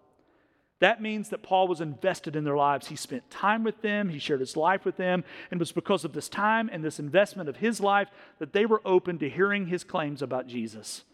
That 0.84 1.00
means 1.00 1.30
that 1.30 1.42
Paul 1.42 1.66
was 1.66 1.80
invested 1.80 2.36
in 2.36 2.44
their 2.44 2.58
lives. 2.58 2.88
He 2.88 2.96
spent 2.96 3.30
time 3.30 3.64
with 3.64 3.80
them, 3.80 4.10
he 4.10 4.18
shared 4.18 4.40
his 4.40 4.54
life 4.54 4.84
with 4.84 4.98
them, 4.98 5.24
and 5.50 5.58
it 5.58 5.62
was 5.62 5.72
because 5.72 6.04
of 6.04 6.12
this 6.12 6.28
time 6.28 6.68
and 6.70 6.84
this 6.84 6.98
investment 6.98 7.48
of 7.48 7.56
his 7.56 7.80
life 7.80 8.08
that 8.38 8.52
they 8.52 8.66
were 8.66 8.82
open 8.84 9.16
to 9.20 9.30
hearing 9.30 9.66
his 9.66 9.82
claims 9.82 10.20
about 10.20 10.46
Jesus. 10.46 11.04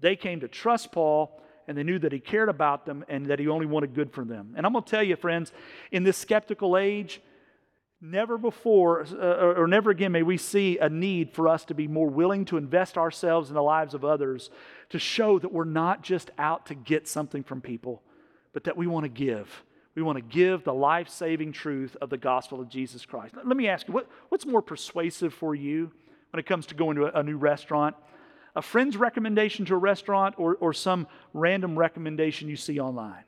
They 0.00 0.16
came 0.16 0.40
to 0.40 0.48
trust 0.48 0.92
Paul, 0.92 1.42
and 1.68 1.76
they 1.76 1.82
knew 1.82 1.98
that 1.98 2.12
he 2.12 2.20
cared 2.20 2.48
about 2.48 2.86
them 2.86 3.04
and 3.06 3.26
that 3.26 3.38
he 3.38 3.48
only 3.48 3.66
wanted 3.66 3.92
good 3.92 4.14
for 4.14 4.24
them. 4.24 4.54
And 4.56 4.64
I'm 4.64 4.72
going 4.72 4.82
to 4.82 4.90
tell 4.90 5.02
you, 5.02 5.16
friends, 5.16 5.52
in 5.90 6.04
this 6.04 6.16
skeptical 6.16 6.78
age, 6.78 7.20
never 8.00 8.38
before 8.38 9.04
uh, 9.12 9.60
or 9.60 9.66
never 9.66 9.90
again 9.90 10.12
may 10.12 10.22
we 10.22 10.38
see 10.38 10.78
a 10.78 10.88
need 10.88 11.34
for 11.34 11.48
us 11.48 11.66
to 11.66 11.74
be 11.74 11.86
more 11.86 12.08
willing 12.08 12.46
to 12.46 12.56
invest 12.56 12.96
ourselves 12.96 13.50
in 13.50 13.54
the 13.54 13.62
lives 13.62 13.92
of 13.92 14.06
others 14.06 14.48
to 14.88 14.98
show 14.98 15.38
that 15.38 15.52
we're 15.52 15.64
not 15.64 16.02
just 16.02 16.30
out 16.38 16.64
to 16.64 16.74
get 16.74 17.06
something 17.06 17.44
from 17.44 17.60
people 17.60 18.02
but 18.52 18.64
that 18.64 18.76
we 18.76 18.86
want 18.86 19.04
to 19.04 19.08
give. 19.08 19.64
We 19.94 20.02
want 20.02 20.16
to 20.16 20.22
give 20.22 20.64
the 20.64 20.72
life 20.72 21.08
saving 21.08 21.52
truth 21.52 21.96
of 22.00 22.10
the 22.10 22.16
gospel 22.16 22.60
of 22.60 22.68
Jesus 22.68 23.04
Christ. 23.04 23.34
Let 23.36 23.56
me 23.56 23.68
ask 23.68 23.88
you, 23.88 23.94
what, 23.94 24.08
what's 24.30 24.46
more 24.46 24.62
persuasive 24.62 25.34
for 25.34 25.54
you 25.54 25.90
when 26.30 26.40
it 26.40 26.46
comes 26.46 26.66
to 26.66 26.74
going 26.74 26.96
to 26.96 27.06
a, 27.06 27.20
a 27.20 27.22
new 27.22 27.36
restaurant? 27.36 27.94
A 28.56 28.62
friend's 28.62 28.96
recommendation 28.96 29.64
to 29.66 29.74
a 29.74 29.78
restaurant 29.78 30.34
or, 30.38 30.56
or 30.56 30.72
some 30.72 31.06
random 31.34 31.78
recommendation 31.78 32.48
you 32.48 32.56
see 32.56 32.80
online? 32.80 33.24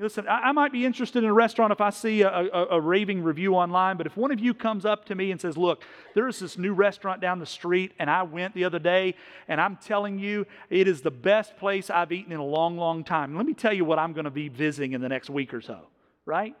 Listen, 0.00 0.26
I, 0.28 0.52
might 0.52 0.70
be 0.70 0.86
interested 0.86 1.24
in 1.24 1.28
a 1.28 1.34
restaurant 1.34 1.72
if 1.72 1.80
I 1.80 1.90
see 1.90 2.22
a, 2.22 2.30
a, 2.30 2.66
a, 2.72 2.80
raving 2.80 3.20
review 3.24 3.56
online, 3.56 3.96
but 3.96 4.06
if 4.06 4.16
one 4.16 4.30
of 4.30 4.38
you 4.38 4.54
comes 4.54 4.84
up 4.84 5.04
to 5.06 5.16
me 5.16 5.32
and 5.32 5.40
says, 5.40 5.56
Look, 5.56 5.82
there's 6.14 6.38
this 6.38 6.56
new 6.56 6.72
restaurant 6.72 7.20
down 7.20 7.40
the 7.40 7.46
street, 7.46 7.92
and 7.98 8.08
I 8.08 8.22
went 8.22 8.54
the 8.54 8.62
other 8.62 8.78
day, 8.78 9.16
and 9.48 9.60
I'm 9.60 9.74
telling 9.76 10.20
you, 10.20 10.46
it 10.70 10.86
is 10.86 11.00
the 11.00 11.10
best 11.10 11.56
place 11.56 11.90
I've 11.90 12.12
eaten 12.12 12.30
in 12.30 12.38
a 12.38 12.44
long, 12.44 12.78
long 12.78 13.02
time. 13.02 13.34
Let 13.34 13.44
me 13.44 13.54
tell 13.54 13.72
you 13.72 13.84
what 13.84 13.98
I'm 13.98 14.12
going 14.12 14.24
to 14.24 14.30
be 14.30 14.48
visiting 14.48 14.92
in 14.92 15.00
the 15.00 15.08
next 15.08 15.30
week 15.30 15.52
or 15.52 15.60
so, 15.60 15.88
right? 16.24 16.54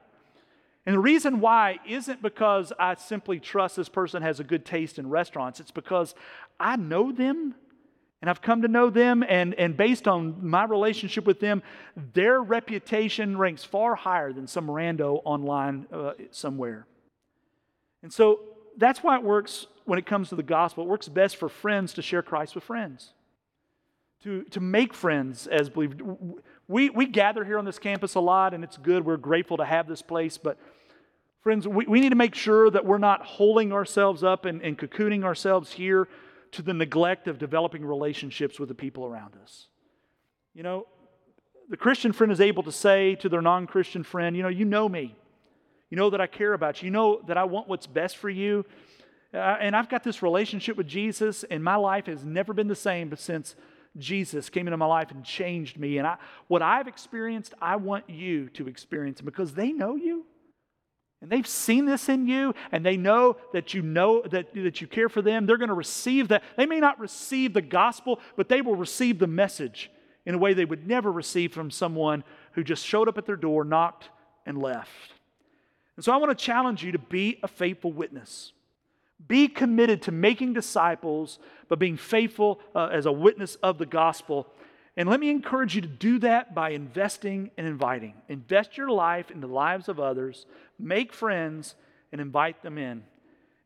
And 0.84 0.96
the 0.96 1.00
reason 1.00 1.38
why 1.38 1.78
isn't 1.86 2.20
because 2.20 2.72
I 2.76 2.96
simply 2.96 3.38
trust 3.38 3.76
this 3.76 3.88
person 3.88 4.20
has 4.22 4.40
a 4.40 4.44
good 4.44 4.64
taste 4.64 4.98
in 4.98 5.08
restaurants, 5.08 5.60
it's 5.60 5.70
because 5.70 6.16
I 6.58 6.74
know 6.74 7.12
them 7.12 7.54
and 8.20 8.28
I've 8.28 8.42
come 8.42 8.62
to 8.62 8.68
know 8.68 8.90
them, 8.90 9.24
and, 9.28 9.54
and 9.54 9.76
based 9.76 10.08
on 10.08 10.44
my 10.44 10.64
relationship 10.64 11.24
with 11.24 11.38
them, 11.38 11.62
their 12.14 12.42
reputation 12.42 13.38
ranks 13.38 13.62
far 13.62 13.94
higher 13.94 14.32
than 14.32 14.48
some 14.48 14.66
rando 14.66 15.20
online 15.24 15.86
uh, 15.92 16.12
somewhere. 16.32 16.86
And 18.02 18.12
so 18.12 18.40
that's 18.76 19.02
why 19.02 19.16
it 19.16 19.22
works 19.22 19.66
when 19.84 19.98
it 19.98 20.06
comes 20.06 20.30
to 20.30 20.36
the 20.36 20.42
gospel. 20.42 20.84
It 20.84 20.88
works 20.88 21.08
best 21.08 21.36
for 21.36 21.48
friends 21.48 21.92
to 21.94 22.02
share 22.02 22.22
Christ 22.22 22.56
with 22.56 22.64
friends, 22.64 23.12
to, 24.24 24.42
to 24.44 24.60
make 24.60 24.94
friends 24.94 25.46
as 25.46 25.68
believers. 25.68 26.00
We, 26.66 26.90
we 26.90 27.06
gather 27.06 27.44
here 27.44 27.58
on 27.58 27.64
this 27.64 27.78
campus 27.78 28.16
a 28.16 28.20
lot, 28.20 28.52
and 28.52 28.64
it's 28.64 28.76
good. 28.76 29.06
We're 29.06 29.16
grateful 29.16 29.58
to 29.58 29.64
have 29.64 29.86
this 29.86 30.02
place, 30.02 30.38
but 30.38 30.58
friends, 31.42 31.68
we, 31.68 31.86
we 31.86 32.00
need 32.00 32.10
to 32.10 32.16
make 32.16 32.34
sure 32.34 32.68
that 32.68 32.84
we're 32.84 32.98
not 32.98 33.24
holding 33.24 33.72
ourselves 33.72 34.24
up 34.24 34.44
and, 34.44 34.60
and 34.60 34.76
cocooning 34.76 35.22
ourselves 35.22 35.70
here 35.70 36.08
to 36.52 36.62
the 36.62 36.74
neglect 36.74 37.28
of 37.28 37.38
developing 37.38 37.84
relationships 37.84 38.58
with 38.58 38.68
the 38.68 38.74
people 38.74 39.04
around 39.04 39.34
us. 39.42 39.68
You 40.54 40.62
know, 40.62 40.86
the 41.68 41.76
Christian 41.76 42.12
friend 42.12 42.32
is 42.32 42.40
able 42.40 42.62
to 42.62 42.72
say 42.72 43.14
to 43.16 43.28
their 43.28 43.42
non 43.42 43.66
Christian 43.66 44.02
friend, 44.02 44.36
You 44.36 44.42
know, 44.42 44.48
you 44.48 44.64
know 44.64 44.88
me. 44.88 45.14
You 45.90 45.96
know 45.96 46.10
that 46.10 46.20
I 46.20 46.26
care 46.26 46.52
about 46.52 46.82
you. 46.82 46.86
You 46.86 46.92
know 46.92 47.20
that 47.26 47.36
I 47.36 47.44
want 47.44 47.68
what's 47.68 47.86
best 47.86 48.16
for 48.16 48.28
you. 48.28 48.64
Uh, 49.32 49.36
and 49.36 49.76
I've 49.76 49.88
got 49.88 50.04
this 50.04 50.22
relationship 50.22 50.76
with 50.76 50.86
Jesus, 50.86 51.44
and 51.44 51.62
my 51.62 51.76
life 51.76 52.06
has 52.06 52.24
never 52.24 52.54
been 52.54 52.68
the 52.68 52.74
same 52.74 53.14
since 53.16 53.56
Jesus 53.96 54.48
came 54.48 54.66
into 54.66 54.76
my 54.76 54.86
life 54.86 55.10
and 55.10 55.24
changed 55.24 55.78
me. 55.78 55.98
And 55.98 56.06
I, 56.06 56.16
what 56.46 56.62
I've 56.62 56.88
experienced, 56.88 57.54
I 57.60 57.76
want 57.76 58.08
you 58.08 58.48
to 58.50 58.68
experience. 58.68 59.20
because 59.20 59.52
they 59.52 59.72
know 59.72 59.96
you, 59.96 60.24
and 61.20 61.30
they've 61.30 61.46
seen 61.46 61.84
this 61.84 62.08
in 62.08 62.26
you 62.26 62.54
and 62.70 62.86
they 62.86 62.96
know 62.96 63.36
that 63.52 63.74
you 63.74 63.82
know 63.82 64.22
that, 64.22 64.54
that 64.54 64.80
you 64.80 64.86
care 64.86 65.08
for 65.08 65.20
them. 65.20 65.46
They're 65.46 65.56
going 65.56 65.68
to 65.68 65.74
receive 65.74 66.28
that. 66.28 66.44
They 66.56 66.66
may 66.66 66.78
not 66.78 67.00
receive 67.00 67.54
the 67.54 67.62
gospel 67.62 68.20
but 68.36 68.48
they 68.48 68.60
will 68.60 68.76
receive 68.76 69.18
the 69.18 69.26
message 69.26 69.90
in 70.26 70.34
a 70.34 70.38
way 70.38 70.54
they 70.54 70.64
would 70.64 70.86
never 70.86 71.10
receive 71.10 71.52
from 71.52 71.70
someone 71.70 72.22
who 72.52 72.62
just 72.62 72.84
showed 72.84 73.08
up 73.08 73.18
at 73.18 73.26
their 73.26 73.36
door 73.36 73.64
knocked 73.64 74.10
and 74.46 74.58
left. 74.58 75.14
And 75.96 76.04
so 76.04 76.12
i 76.12 76.16
want 76.16 76.36
to 76.36 76.44
challenge 76.44 76.84
you 76.84 76.92
to 76.92 76.98
be 76.98 77.40
a 77.42 77.48
faithful 77.48 77.92
witness. 77.92 78.52
Be 79.26 79.48
committed 79.48 80.02
to 80.02 80.12
making 80.12 80.52
disciples 80.52 81.40
but 81.66 81.80
being 81.80 81.96
faithful 81.96 82.60
uh, 82.74 82.86
as 82.92 83.06
a 83.06 83.12
witness 83.12 83.56
of 83.56 83.78
the 83.78 83.86
gospel 83.86 84.46
and 84.98 85.08
let 85.08 85.20
me 85.20 85.30
encourage 85.30 85.76
you 85.76 85.80
to 85.80 85.86
do 85.86 86.18
that 86.18 86.56
by 86.56 86.70
investing 86.70 87.52
and 87.56 87.68
inviting. 87.68 88.14
Invest 88.28 88.76
your 88.76 88.90
life 88.90 89.30
in 89.30 89.40
the 89.40 89.46
lives 89.46 89.88
of 89.88 90.00
others, 90.00 90.44
make 90.76 91.12
friends, 91.12 91.76
and 92.10 92.20
invite 92.20 92.64
them 92.64 92.78
in. 92.78 93.04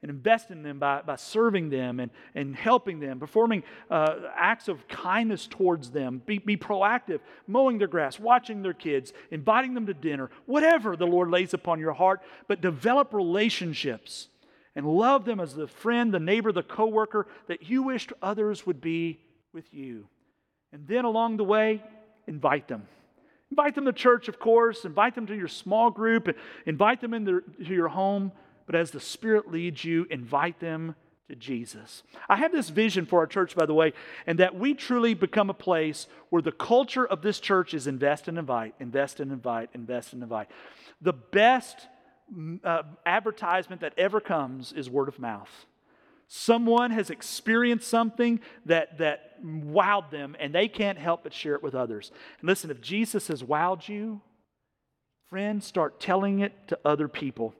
And 0.02 0.10
invest 0.10 0.50
in 0.50 0.62
them 0.62 0.78
by, 0.78 1.00
by 1.00 1.16
serving 1.16 1.70
them 1.70 2.00
and, 2.00 2.10
and 2.34 2.54
helping 2.54 3.00
them, 3.00 3.18
performing 3.18 3.62
uh, 3.90 4.16
acts 4.36 4.68
of 4.68 4.86
kindness 4.88 5.46
towards 5.46 5.90
them. 5.90 6.20
Be, 6.26 6.36
be 6.36 6.58
proactive, 6.58 7.20
mowing 7.46 7.78
their 7.78 7.88
grass, 7.88 8.20
watching 8.20 8.60
their 8.60 8.74
kids, 8.74 9.14
inviting 9.30 9.72
them 9.72 9.86
to 9.86 9.94
dinner, 9.94 10.28
whatever 10.44 10.96
the 10.96 11.06
Lord 11.06 11.30
lays 11.30 11.54
upon 11.54 11.80
your 11.80 11.94
heart. 11.94 12.20
But 12.46 12.60
develop 12.60 13.14
relationships 13.14 14.28
and 14.76 14.84
love 14.84 15.24
them 15.24 15.40
as 15.40 15.54
the 15.54 15.66
friend, 15.66 16.12
the 16.12 16.20
neighbor, 16.20 16.52
the 16.52 16.62
coworker 16.62 17.26
that 17.46 17.70
you 17.70 17.84
wished 17.84 18.12
others 18.20 18.66
would 18.66 18.82
be 18.82 19.18
with 19.54 19.72
you. 19.72 20.08
And 20.72 20.86
then 20.86 21.04
along 21.04 21.36
the 21.36 21.44
way, 21.44 21.82
invite 22.26 22.68
them. 22.68 22.86
Invite 23.50 23.74
them 23.74 23.84
to 23.84 23.92
church, 23.92 24.28
of 24.28 24.38
course. 24.38 24.84
Invite 24.84 25.14
them 25.14 25.26
to 25.26 25.36
your 25.36 25.48
small 25.48 25.90
group. 25.90 26.34
Invite 26.64 27.00
them 27.00 27.12
into 27.12 27.42
your 27.58 27.88
home. 27.88 28.32
But 28.64 28.74
as 28.74 28.90
the 28.90 29.00
Spirit 29.00 29.50
leads 29.50 29.84
you, 29.84 30.06
invite 30.10 30.58
them 30.60 30.94
to 31.28 31.36
Jesus. 31.36 32.02
I 32.28 32.36
have 32.36 32.52
this 32.52 32.70
vision 32.70 33.04
for 33.04 33.18
our 33.18 33.26
church, 33.26 33.54
by 33.54 33.66
the 33.66 33.74
way, 33.74 33.92
and 34.26 34.38
that 34.38 34.54
we 34.54 34.74
truly 34.74 35.14
become 35.14 35.50
a 35.50 35.54
place 35.54 36.06
where 36.30 36.42
the 36.42 36.52
culture 36.52 37.06
of 37.06 37.22
this 37.22 37.40
church 37.40 37.74
is 37.74 37.86
invest 37.86 38.28
and 38.28 38.38
invite, 38.38 38.74
invest 38.80 39.20
and 39.20 39.32
invite, 39.32 39.70
invest 39.74 40.12
and 40.14 40.22
invite. 40.22 40.48
The 41.00 41.12
best 41.12 41.88
uh, 42.64 42.82
advertisement 43.04 43.80
that 43.82 43.92
ever 43.98 44.20
comes 44.20 44.72
is 44.72 44.88
word 44.88 45.08
of 45.08 45.18
mouth. 45.18 45.66
Someone 46.34 46.92
has 46.92 47.10
experienced 47.10 47.86
something 47.86 48.40
that, 48.64 48.96
that 48.96 49.44
wowed 49.44 50.10
them, 50.10 50.34
and 50.40 50.54
they 50.54 50.66
can't 50.66 50.96
help 50.96 51.24
but 51.24 51.34
share 51.34 51.54
it 51.54 51.62
with 51.62 51.74
others. 51.74 52.10
And 52.40 52.48
listen, 52.48 52.70
if 52.70 52.80
Jesus 52.80 53.28
has 53.28 53.42
wowed 53.42 53.86
you, 53.86 54.22
friends, 55.28 55.66
start 55.66 56.00
telling 56.00 56.38
it 56.38 56.54
to 56.68 56.78
other 56.86 57.06
people. 57.06 57.54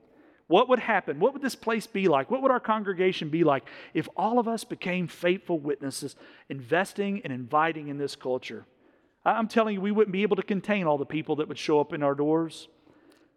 What 0.47 0.69
would 0.69 0.79
happen? 0.79 1.19
What 1.19 1.33
would 1.33 1.43
this 1.43 1.53
place 1.53 1.85
be 1.85 2.07
like? 2.07 2.31
What 2.31 2.41
would 2.41 2.49
our 2.49 2.59
congregation 2.59 3.29
be 3.29 3.43
like 3.43 3.63
if 3.93 4.09
all 4.17 4.39
of 4.39 4.47
us 4.47 4.63
became 4.63 5.07
faithful 5.07 5.59
witnesses, 5.59 6.15
investing 6.49 7.21
and 7.23 7.31
inviting 7.31 7.89
in 7.89 7.99
this 7.99 8.15
culture? 8.15 8.65
I'm 9.23 9.47
telling 9.47 9.75
you, 9.75 9.81
we 9.81 9.91
wouldn't 9.91 10.13
be 10.13 10.23
able 10.23 10.37
to 10.37 10.41
contain 10.41 10.87
all 10.87 10.97
the 10.97 11.05
people 11.05 11.35
that 11.35 11.47
would 11.47 11.59
show 11.59 11.79
up 11.79 11.93
in 11.93 12.01
our 12.01 12.15
doors. 12.15 12.67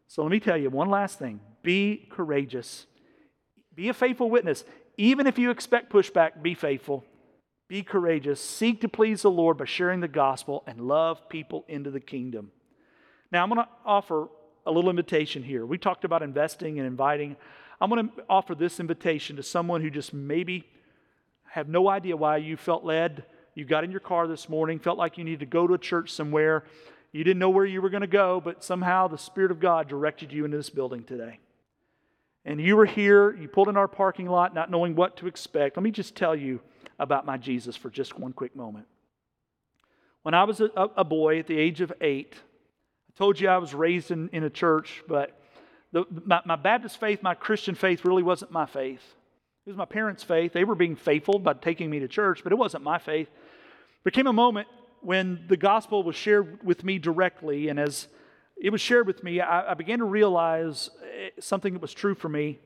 So 0.09 0.23
let 0.23 0.31
me 0.31 0.41
tell 0.41 0.57
you 0.57 0.71
one 0.71 0.89
last 0.89 1.19
thing 1.19 1.41
be 1.63 2.09
courageous, 2.11 2.87
be 3.75 3.91
a 3.91 3.95
faithful 3.95 4.31
witness. 4.31 4.65
Even 4.97 5.27
if 5.27 5.39
you 5.39 5.51
expect 5.51 5.93
pushback, 5.93 6.43
be 6.43 6.55
faithful. 6.55 7.05
Be 7.69 7.83
courageous. 7.83 8.41
Seek 8.41 8.81
to 8.81 8.89
please 8.89 9.23
the 9.23 9.31
Lord 9.31 9.59
by 9.59 9.65
sharing 9.65 10.01
the 10.01 10.09
gospel 10.09 10.63
and 10.67 10.81
love 10.81 11.29
people 11.29 11.65
into 11.69 11.91
the 11.91 12.01
kingdom. 12.01 12.51
Now, 13.33 13.43
I'm 13.43 13.51
going 13.51 13.63
to 13.63 13.69
offer 13.85 14.29
a 14.65 14.71
little 14.71 14.89
invitation 14.89 15.43
here. 15.43 15.67
We 15.67 15.79
talked 15.79 16.05
about 16.05 16.23
investing 16.23 16.79
and 16.79 16.87
inviting. 16.87 17.37
I'm 17.81 17.91
going 17.91 18.09
to 18.09 18.13
offer 18.31 18.55
this 18.55 18.81
invitation 18.81 19.37
to 19.37 19.43
someone 19.43 19.83
who 19.83 19.91
just 19.91 20.15
maybe 20.15 20.65
have 21.51 21.69
no 21.69 21.89
idea 21.89 22.17
why 22.17 22.39
you 22.39 22.57
felt 22.57 22.85
led. 22.85 23.25
You 23.55 23.65
got 23.65 23.85
in 23.85 23.91
your 23.91 24.01
car 24.01 24.27
this 24.29 24.49
morning, 24.49 24.79
felt 24.79 24.99
like 24.99 25.19
you 25.19 25.25
needed 25.25 25.41
to 25.41 25.47
go 25.47 25.67
to 25.67 25.75
a 25.75 25.79
church 25.79 26.13
somewhere. 26.13 26.65
You 27.13 27.25
didn't 27.25 27.39
know 27.39 27.51
where 27.51 27.65
you 27.65 27.83
were 27.83 27.91
going 27.91 28.03
to 28.03 28.07
go, 28.07 28.41
but 28.41 28.63
somehow 28.63 29.09
the 29.09 29.19
Spirit 29.19 29.51
of 29.51 29.61
God 29.61 29.89
directed 29.89 30.33
you 30.33 30.45
into 30.45 30.57
this 30.57 30.71
building 30.71 31.03
today 31.03 31.41
and 32.47 32.61
you 32.61 32.77
were 32.77 32.87
here, 32.87 33.37
you 33.37 33.49
pulled 33.49 33.69
in 33.69 33.77
our 33.77 33.89
parking 33.89 34.27
lot 34.27 34.55
not 34.55 34.71
knowing 34.71 34.95
what 34.95 35.17
to 35.19 35.27
expect, 35.27 35.77
let 35.77 35.83
me 35.83 35.91
just 35.91 36.15
tell 36.15 36.35
you 36.35 36.61
about 36.99 37.27
my 37.27 37.37
Jesus 37.37 37.77
for 37.77 37.91
just 37.91 38.19
one 38.19 38.33
quick 38.33 38.55
moment. 38.55 38.87
When 40.23 40.33
I 40.33 40.45
was 40.45 40.61
a, 40.61 40.71
a 40.97 41.05
boy 41.05 41.41
at 41.41 41.49
the 41.49 41.59
age 41.59 41.81
of 41.81 41.93
eight, 42.01 42.35
I 42.35 43.13
told 43.19 43.41
you 43.41 43.49
I 43.49 43.59
was 43.59 43.75
raised 43.75 44.13
in, 44.13 44.29
in 44.29 44.45
a 44.45 44.51
church, 44.51 45.03
but 45.09 45.39
the, 45.93 46.05
my, 46.25 46.41
my 46.45 46.57
Baptist 46.57 47.01
faith, 47.01 47.21
my 47.21 47.35
Christian 47.35 47.75
faith, 47.75 48.05
really 48.05 48.23
wasn't 48.23 48.53
my 48.53 48.67
faith. 48.67 49.03
It 49.67 49.71
was 49.71 49.77
my 49.77 49.85
parents' 49.85 50.23
faith. 50.23 50.53
They 50.53 50.65
were 50.65 50.77
being 50.77 50.95
faithful 50.95 51.41
by 51.41 51.55
taking 51.55 51.91
me 51.91 51.99
to 51.99 52.09
church, 52.09 52.43
but 52.45 52.53
it 52.53 52.57
wasn't 52.57 52.85
my 52.85 52.99
faith. 52.99 53.29
There 54.05 54.13
came 54.13 54.29
a 54.29 54.33
moment 54.33 54.69
when 55.01 55.45
the 55.49 55.57
gospel 55.57 56.05
was 56.05 56.15
shared 56.15 56.65
with 56.65 56.85
me 56.85 57.01
directly, 57.01 57.69
and 57.69 57.81
as 57.81 58.07
it 58.61 58.71
was 58.71 58.81
shared 58.81 59.07
with 59.07 59.23
me, 59.23 59.41
I, 59.41 59.73
I 59.73 59.75
began 59.75 59.99
to 59.99 60.05
realize 60.05 60.91
eh, 61.03 61.31
something 61.41 61.73
that 61.75 61.83
was 61.83 61.93
true 61.93 62.15
for 62.15 62.29
me, 62.29 62.59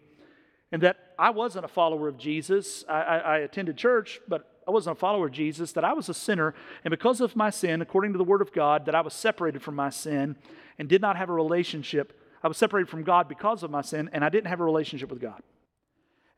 and 0.72 0.82
that 0.82 0.96
I 1.18 1.30
wasn't 1.30 1.64
a 1.64 1.68
follower 1.68 2.08
of 2.08 2.16
Jesus. 2.16 2.84
I, 2.88 3.00
I, 3.00 3.16
I 3.18 3.38
attended 3.38 3.76
church, 3.76 4.20
but 4.28 4.62
I 4.66 4.70
wasn't 4.70 4.96
a 4.96 5.00
follower 5.00 5.26
of 5.26 5.32
Jesus, 5.32 5.72
that 5.72 5.84
I 5.84 5.92
was 5.92 6.08
a 6.08 6.14
sinner, 6.14 6.54
and 6.84 6.90
because 6.90 7.20
of 7.20 7.34
my 7.34 7.50
sin, 7.50 7.82
according 7.82 8.12
to 8.12 8.18
the 8.18 8.24
Word 8.24 8.40
of 8.40 8.52
God, 8.52 8.86
that 8.86 8.94
I 8.94 9.00
was 9.00 9.14
separated 9.14 9.62
from 9.62 9.74
my 9.74 9.90
sin 9.90 10.36
and 10.78 10.88
did 10.88 11.00
not 11.00 11.16
have 11.16 11.28
a 11.28 11.32
relationship. 11.32 12.18
I 12.42 12.48
was 12.48 12.56
separated 12.56 12.88
from 12.88 13.02
God 13.02 13.28
because 13.28 13.62
of 13.62 13.70
my 13.70 13.82
sin, 13.82 14.08
and 14.12 14.24
I 14.24 14.28
didn't 14.28 14.46
have 14.46 14.60
a 14.60 14.64
relationship 14.64 15.10
with 15.10 15.20
God. 15.20 15.42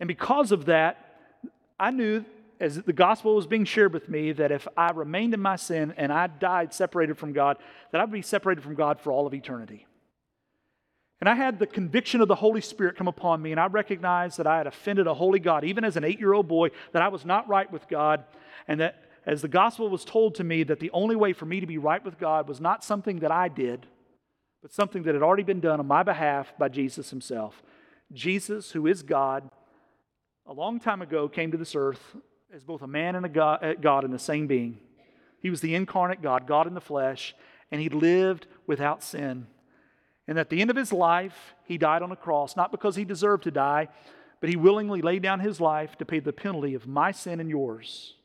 And 0.01 0.09
because 0.09 0.51
of 0.51 0.65
that, 0.65 1.17
I 1.79 1.91
knew 1.91 2.25
as 2.63 2.77
the 2.77 2.93
gospel 2.93 3.35
was 3.35 3.49
being 3.49 3.65
shared 3.65 3.93
with 3.93 4.09
me 4.09 4.31
that 4.31 4.53
if 4.53 4.69
I 4.77 4.93
remained 4.93 5.35
in 5.35 5.41
my 5.41 5.57
sin 5.57 5.93
and 5.97 6.13
I 6.13 6.29
died 6.29 6.73
separated 6.73 7.19
from 7.19 7.33
God, 7.33 7.57
that 7.91 8.01
I'd 8.01 8.13
be 8.13 8.23
separated 8.23 8.63
from 8.63 8.77
God 8.77 9.01
for 9.01 9.11
all 9.11 9.27
of 9.27 9.35
eternity. 9.35 9.85
And 11.21 11.29
I 11.29 11.35
had 11.35 11.59
the 11.59 11.67
conviction 11.67 12.21
of 12.21 12.29
the 12.29 12.37
Holy 12.37 12.61
Spirit 12.61 12.97
come 12.97 13.09
upon 13.09 13.43
me, 13.43 13.51
and 13.51 13.59
I 13.59 13.67
recognized 13.67 14.39
that 14.39 14.47
I 14.47 14.59
had 14.59 14.69
offended 14.69 15.09
a 15.09 15.15
holy 15.15 15.41
God, 15.41 15.65
even 15.65 15.83
as 15.83 15.97
an 15.97 16.05
eight 16.05 16.21
year 16.21 16.33
old 16.33 16.47
boy, 16.47 16.69
that 16.93 17.03
I 17.03 17.09
was 17.09 17.25
not 17.25 17.49
right 17.49 17.71
with 17.71 17.89
God, 17.89 18.23
and 18.69 18.79
that 18.79 19.11
as 19.27 19.43
the 19.43 19.49
gospel 19.49 19.89
was 19.89 20.05
told 20.05 20.37
to 20.37 20.45
me, 20.45 20.63
that 20.63 20.79
the 20.79 20.91
only 20.93 21.17
way 21.17 21.33
for 21.33 21.47
me 21.47 21.59
to 21.59 21.67
be 21.67 21.79
right 21.79 22.05
with 22.05 22.17
God 22.17 22.49
was 22.49 22.61
not 22.61 22.85
something 22.85 23.19
that 23.21 23.33
I 23.33 23.49
did, 23.49 23.87
but 24.63 24.73
something 24.73 25.03
that 25.03 25.15
had 25.15 25.23
already 25.25 25.43
been 25.43 25.61
done 25.61 25.81
on 25.81 25.87
my 25.89 26.05
behalf 26.05 26.53
by 26.61 26.69
Jesus 26.69 27.11
himself. 27.11 27.61
Jesus, 28.13 28.71
who 28.71 28.87
is 28.87 29.03
God, 29.03 29.51
a 30.47 30.53
long 30.53 30.79
time 30.79 31.03
ago 31.03 31.29
came 31.29 31.51
to 31.51 31.59
this 31.59 31.75
earth 31.75 32.17
as 32.55 32.65
both 32.65 32.83
a 32.83 32.87
man 32.87 33.17
and 33.17 33.25
a 33.25 33.31
God, 33.31 33.65
uh, 33.65 33.73
God 33.73 34.05
in 34.05 34.11
the 34.11 34.19
same 34.19 34.47
being. 34.47 34.79
He 35.41 35.49
was 35.49 35.63
the 35.63 35.75
incarnate 35.75 36.21
God, 36.21 36.47
God 36.47 36.67
in 36.67 36.75
the 36.75 36.83
flesh, 36.83 37.35
and 37.71 37.81
he 37.81 37.89
lived 37.89 38.47
without 38.67 39.03
sin. 39.03 39.47
And 40.29 40.39
at 40.39 40.51
the 40.51 40.61
end 40.61 40.69
of 40.69 40.77
his 40.77 40.93
life, 40.93 41.55
he 41.65 41.79
died 41.79 42.03
on 42.03 42.13
a 42.13 42.17
cross, 42.17 42.55
not 42.55 42.71
because 42.71 42.95
he 42.95 43.05
deserved 43.07 43.45
to 43.45 43.51
die, 43.51 43.89
but 44.41 44.51
he 44.51 44.57
willingly 44.57 45.01
laid 45.01 45.23
down 45.23 45.41
his 45.41 45.63
life 45.63 45.97
to 45.97 46.05
pay 46.05 46.21
the 46.21 46.33
penalty 46.33 46.75
of 46.75 46.87
my 46.87 47.11
sin 47.11 47.41
and 47.41 47.49
yours. 47.49 48.17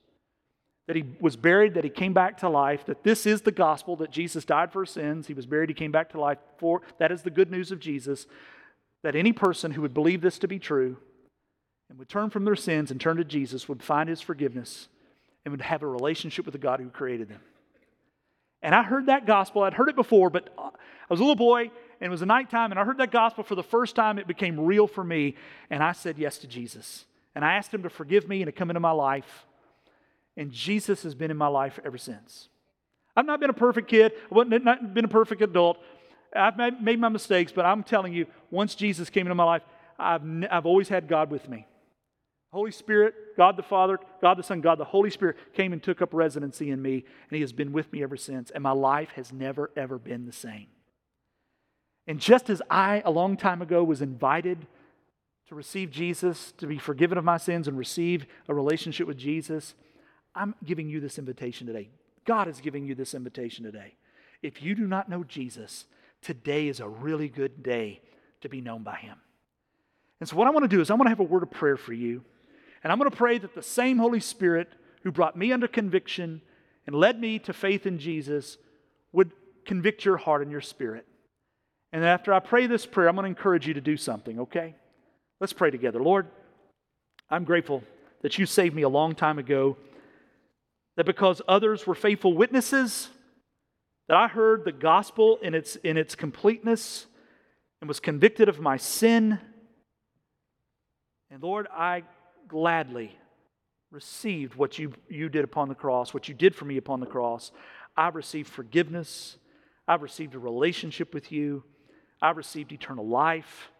That 0.87 0.97
he 0.97 1.05
was 1.21 1.37
buried, 1.37 1.75
that 1.75 1.85
he 1.85 1.89
came 1.89 2.13
back 2.13 2.37
to 2.39 2.49
life, 2.49 2.85
that 2.85 3.03
this 3.03 3.25
is 3.25 3.43
the 3.43 3.51
gospel, 3.51 3.95
that 3.95 4.11
Jesus 4.11 4.43
died 4.43 4.73
for 4.73 4.85
sins, 4.85 5.27
he 5.27 5.33
was 5.33 5.45
buried, 5.45 5.69
he 5.69 5.73
came 5.73 5.93
back 5.93 6.09
to 6.09 6.19
life. 6.19 6.39
For 6.57 6.81
that 6.99 7.13
is 7.13 7.21
the 7.21 7.29
good 7.29 7.49
news 7.49 7.71
of 7.71 7.79
Jesus, 7.79 8.27
that 9.03 9.15
any 9.15 9.31
person 9.31 9.71
who 9.71 9.81
would 9.83 9.93
believe 9.93 10.19
this 10.19 10.39
to 10.39 10.49
be 10.49 10.59
true 10.59 10.97
and 11.89 11.97
would 11.99 12.09
turn 12.09 12.29
from 12.29 12.45
their 12.45 12.55
sins 12.55 12.91
and 12.91 12.99
turn 12.99 13.17
to 13.17 13.23
Jesus 13.23 13.69
would 13.69 13.81
find 13.81 14.09
his 14.09 14.21
forgiveness 14.21 14.87
and 15.45 15.51
would 15.51 15.61
have 15.61 15.83
a 15.83 15.87
relationship 15.87 16.45
with 16.45 16.53
the 16.53 16.59
God 16.59 16.79
who 16.79 16.89
created 16.89 17.29
them. 17.29 17.41
And 18.61 18.75
I 18.75 18.83
heard 18.83 19.05
that 19.05 19.25
gospel. 19.25 19.63
I'd 19.63 19.73
heard 19.73 19.89
it 19.89 19.95
before, 19.95 20.29
but 20.29 20.49
I 20.57 20.71
was 21.09 21.19
a 21.19 21.23
little 21.23 21.35
boy 21.35 21.71
and 21.99 22.07
it 22.07 22.09
was 22.09 22.21
a 22.21 22.27
nighttime, 22.27 22.71
and 22.71 22.79
I 22.79 22.83
heard 22.83 22.99
that 22.99 23.11
gospel 23.11 23.43
for 23.43 23.55
the 23.55 23.63
first 23.63 23.95
time. 23.95 24.19
It 24.19 24.27
became 24.27 24.59
real 24.59 24.85
for 24.85 25.03
me, 25.03 25.35
and 25.69 25.83
I 25.83 25.93
said 25.93 26.19
yes 26.19 26.37
to 26.39 26.47
Jesus. 26.47 27.05
And 27.33 27.43
I 27.43 27.53
asked 27.53 27.73
him 27.73 27.83
to 27.83 27.89
forgive 27.89 28.27
me 28.27 28.41
and 28.41 28.47
to 28.47 28.51
come 28.51 28.69
into 28.69 28.79
my 28.79 28.91
life. 28.91 29.45
And 30.35 30.51
Jesus 30.51 31.01
has 31.03 31.15
been 31.15 31.31
in 31.31 31.37
my 31.37 31.47
life 31.47 31.79
ever 31.83 31.97
since. 31.97 32.49
I've 33.15 33.25
not 33.25 33.39
been 33.39 33.49
a 33.49 33.53
perfect 33.53 33.87
kid, 33.87 34.11
I've 34.31 34.63
not 34.63 34.93
been 34.93 35.05
a 35.05 35.07
perfect 35.07 35.41
adult. 35.41 35.79
I've 36.35 36.57
made 36.57 36.99
my 36.99 37.09
mistakes, 37.09 37.51
but 37.51 37.65
I'm 37.65 37.83
telling 37.83 38.13
you, 38.13 38.27
once 38.51 38.75
Jesus 38.75 39.09
came 39.09 39.25
into 39.25 39.33
my 39.33 39.45
life, 39.45 39.63
I've, 39.97 40.21
I've 40.51 40.65
always 40.65 40.89
had 40.89 41.07
God 41.07 41.31
with 41.31 41.49
me. 41.49 41.65
Holy 42.51 42.71
Spirit, 42.71 43.13
God 43.35 43.57
the 43.57 43.63
Father, 43.63 43.99
God 44.21 44.37
the 44.37 44.43
Son, 44.43 44.61
God 44.61 44.77
the 44.77 44.85
Holy 44.85 45.09
Spirit 45.09 45.35
came 45.53 45.73
and 45.73 45.83
took 45.83 46.01
up 46.01 46.13
residency 46.13 46.71
in 46.71 46.81
me, 46.81 47.03
and 47.29 47.35
He 47.35 47.41
has 47.41 47.51
been 47.51 47.73
with 47.73 47.91
me 47.91 48.01
ever 48.03 48.17
since. 48.17 48.51
And 48.51 48.63
my 48.63 48.71
life 48.71 49.09
has 49.15 49.33
never, 49.33 49.69
ever 49.75 49.99
been 49.99 50.25
the 50.25 50.31
same. 50.31 50.67
And 52.07 52.19
just 52.19 52.49
as 52.49 52.61
I, 52.69 53.01
a 53.03 53.11
long 53.11 53.35
time 53.35 53.61
ago, 53.61 53.83
was 53.83 54.01
invited 54.01 54.65
to 55.49 55.55
receive 55.55 55.91
Jesus, 55.91 56.53
to 56.57 56.67
be 56.67 56.77
forgiven 56.77 57.17
of 57.17 57.25
my 57.25 57.37
sins, 57.37 57.67
and 57.67 57.77
receive 57.77 58.25
a 58.47 58.53
relationship 58.53 59.07
with 59.07 59.17
Jesus, 59.17 59.75
I'm 60.33 60.55
giving 60.63 60.89
you 60.89 61.01
this 61.01 61.19
invitation 61.19 61.67
today. 61.67 61.89
God 62.25 62.47
is 62.47 62.61
giving 62.61 62.85
you 62.85 62.95
this 62.95 63.13
invitation 63.13 63.65
today. 63.65 63.95
If 64.41 64.61
you 64.61 64.75
do 64.75 64.87
not 64.87 65.09
know 65.09 65.23
Jesus, 65.23 65.85
today 66.21 66.67
is 66.67 66.79
a 66.79 66.87
really 66.87 67.27
good 67.27 67.61
day 67.63 68.01
to 68.41 68.49
be 68.49 68.61
known 68.61 68.83
by 68.83 68.97
Him. 68.97 69.17
And 70.19 70.29
so, 70.29 70.35
what 70.35 70.47
I 70.47 70.51
want 70.51 70.63
to 70.63 70.75
do 70.75 70.81
is, 70.81 70.89
I 70.89 70.93
want 70.93 71.05
to 71.07 71.09
have 71.09 71.19
a 71.19 71.23
word 71.23 71.43
of 71.43 71.51
prayer 71.51 71.77
for 71.77 71.93
you. 71.93 72.23
And 72.87 72.91
I'm 72.93 72.99
going 72.99 73.11
to 73.11 73.17
pray 73.17 73.37
that 73.37 73.53
the 73.53 73.61
same 73.61 73.97
Holy 73.97 74.21
Spirit 74.21 74.69
who 75.03 75.11
brought 75.11 75.35
me 75.35 75.51
under 75.51 75.67
conviction 75.67 76.41
and 76.85 76.95
led 76.95 77.19
me 77.19 77.37
to 77.39 77.51
faith 77.51 77.85
in 77.85 77.99
Jesus 77.99 78.57
would 79.11 79.33
convict 79.65 80.05
your 80.05 80.15
heart 80.15 80.41
and 80.41 80.49
your 80.49 80.61
spirit. 80.61 81.05
And 81.91 82.05
after 82.05 82.33
I 82.33 82.39
pray 82.39 82.65
this 82.65 82.85
prayer, 82.85 83.09
I'm 83.09 83.15
going 83.15 83.25
to 83.25 83.37
encourage 83.37 83.67
you 83.67 83.73
to 83.73 83.81
do 83.81 83.97
something, 83.97 84.39
okay? 84.39 84.73
Let's 85.41 85.51
pray 85.51 85.69
together. 85.69 86.01
Lord, 86.01 86.27
I'm 87.29 87.43
grateful 87.43 87.83
that 88.21 88.37
you 88.37 88.45
saved 88.45 88.73
me 88.73 88.83
a 88.83 88.87
long 88.87 89.15
time 89.15 89.37
ago, 89.37 89.75
that 90.95 91.05
because 91.05 91.41
others 91.45 91.85
were 91.85 91.93
faithful 91.93 92.31
witnesses, 92.31 93.09
that 94.07 94.15
I 94.15 94.29
heard 94.29 94.63
the 94.63 94.71
gospel 94.71 95.39
in 95.41 95.53
its, 95.53 95.75
in 95.75 95.97
its 95.97 96.15
completeness 96.15 97.05
and 97.81 97.89
was 97.89 97.99
convicted 97.99 98.47
of 98.47 98.61
my 98.61 98.77
sin. 98.77 99.39
And 101.29 101.43
Lord, 101.43 101.67
I 101.69 102.03
gladly 102.47 103.17
received 103.91 104.55
what 104.55 104.77
you, 104.77 104.93
you 105.09 105.29
did 105.29 105.43
upon 105.43 105.69
the 105.69 105.75
cross, 105.75 106.13
what 106.13 106.27
you 106.27 106.33
did 106.33 106.55
for 106.55 106.65
me 106.65 106.77
upon 106.77 106.99
the 106.99 107.05
cross. 107.05 107.51
I've 107.95 108.15
received 108.15 108.49
forgiveness. 108.49 109.37
I've 109.87 110.01
received 110.01 110.35
a 110.35 110.39
relationship 110.39 111.13
with 111.13 111.31
you. 111.31 111.63
I've 112.21 112.37
received 112.37 112.71
eternal 112.71 113.07
life. 113.07 113.71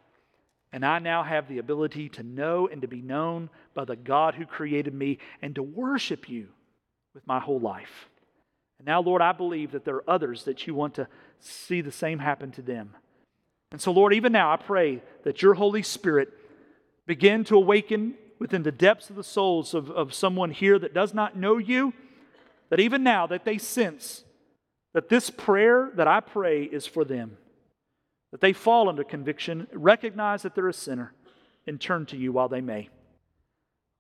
And 0.72 0.86
I 0.86 1.00
now 1.00 1.24
have 1.24 1.48
the 1.48 1.60
ability 1.60 2.10
to 2.10 2.24
know 2.24 2.68
and 2.68 2.82
to 2.82 2.88
be 2.88 3.02
known 3.02 3.50
by 3.74 3.86
the 3.86 3.96
God 3.96 4.36
who 4.36 4.46
created 4.46 4.94
me 4.94 5.20
and 5.42 5.56
to 5.56 5.64
worship 5.64 6.30
you 6.30 6.50
with 7.14 7.26
my 7.26 7.40
whole 7.40 7.60
life. 7.60 8.10
And 8.80 8.86
now, 8.86 9.02
Lord, 9.02 9.22
I 9.22 9.32
believe 9.32 9.72
that 9.72 9.86
there 9.86 9.96
are 9.96 10.10
others 10.10 10.44
that 10.44 10.68
you 10.68 10.76
want 10.76 10.96
to 10.96 11.08
see 11.40 11.82
the 11.82 11.92
same 11.92 12.20
happen 12.20 12.52
to 12.52 12.62
them. 12.62 12.96
And 13.72 13.82
so, 13.82 13.92
Lord, 13.92 14.14
even 14.14 14.32
now, 14.32 14.52
I 14.52 14.58
pray 14.58 15.02
that 15.24 15.42
your 15.42 15.54
Holy 15.54 15.84
Spirit 15.84 16.30
begin 17.06 17.44
to 17.46 17.56
awaken 17.56 18.16
within 18.40 18.64
the 18.64 18.72
depths 18.72 19.10
of 19.10 19.16
the 19.16 19.24
souls 19.24 19.74
of, 19.74 19.90
of 19.90 20.14
someone 20.14 20.52
here 20.52 20.78
that 20.80 20.94
does 20.94 21.14
not 21.14 21.36
know 21.36 21.58
you, 21.58 21.94
that 22.70 22.80
even 22.80 23.04
now 23.04 23.28
that 23.28 23.46
they 23.46 23.58
sense 23.58 24.24
that 24.94 25.10
this 25.10 25.30
prayer 25.30 25.92
that 25.96 26.08
I 26.08 26.20
pray 26.20 26.64
is 26.64 26.88
for 26.88 27.06
them, 27.06 27.38
that 28.32 28.42
they 28.42 28.54
fall 28.54 28.90
under 28.90 29.04
conviction, 29.04 29.68
recognize 29.72 30.42
that 30.42 30.56
they're 30.56 30.68
a 30.68 30.74
sinner, 30.74 31.14
and 31.66 31.80
turn 31.80 32.06
to 32.08 32.18
you 32.18 32.32
while 32.32 32.50
they 32.50 32.62
may. 32.62 32.90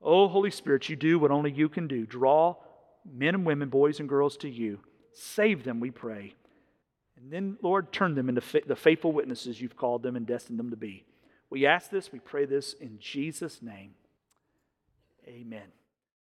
Oh, 0.01 0.27
Holy 0.27 0.51
Spirit, 0.51 0.89
you 0.89 0.95
do 0.95 1.19
what 1.19 1.31
only 1.31 1.51
you 1.51 1.69
can 1.69 1.87
do. 1.87 2.05
Draw 2.05 2.55
men 3.05 3.35
and 3.35 3.45
women, 3.45 3.69
boys 3.69 3.99
and 3.99 4.07
girls 4.07 4.37
to 4.37 4.49
you. 4.49 4.79
Save 5.13 5.63
them, 5.63 5.79
we 5.79 5.91
pray. 5.91 6.33
And 7.17 7.31
then, 7.31 7.57
Lord, 7.61 7.91
turn 7.91 8.15
them 8.15 8.29
into 8.29 8.41
the 8.65 8.75
faithful 8.75 9.11
witnesses 9.11 9.59
you've 9.59 9.75
called 9.75 10.03
them 10.03 10.15
and 10.15 10.25
destined 10.25 10.59
them 10.59 10.69
to 10.69 10.75
be. 10.75 11.03
We 11.49 11.65
ask 11.65 11.89
this, 11.89 12.11
we 12.11 12.19
pray 12.19 12.45
this 12.45 12.73
in 12.73 12.99
Jesus' 12.99 13.61
name. 13.61 13.91
Amen. 15.27 15.76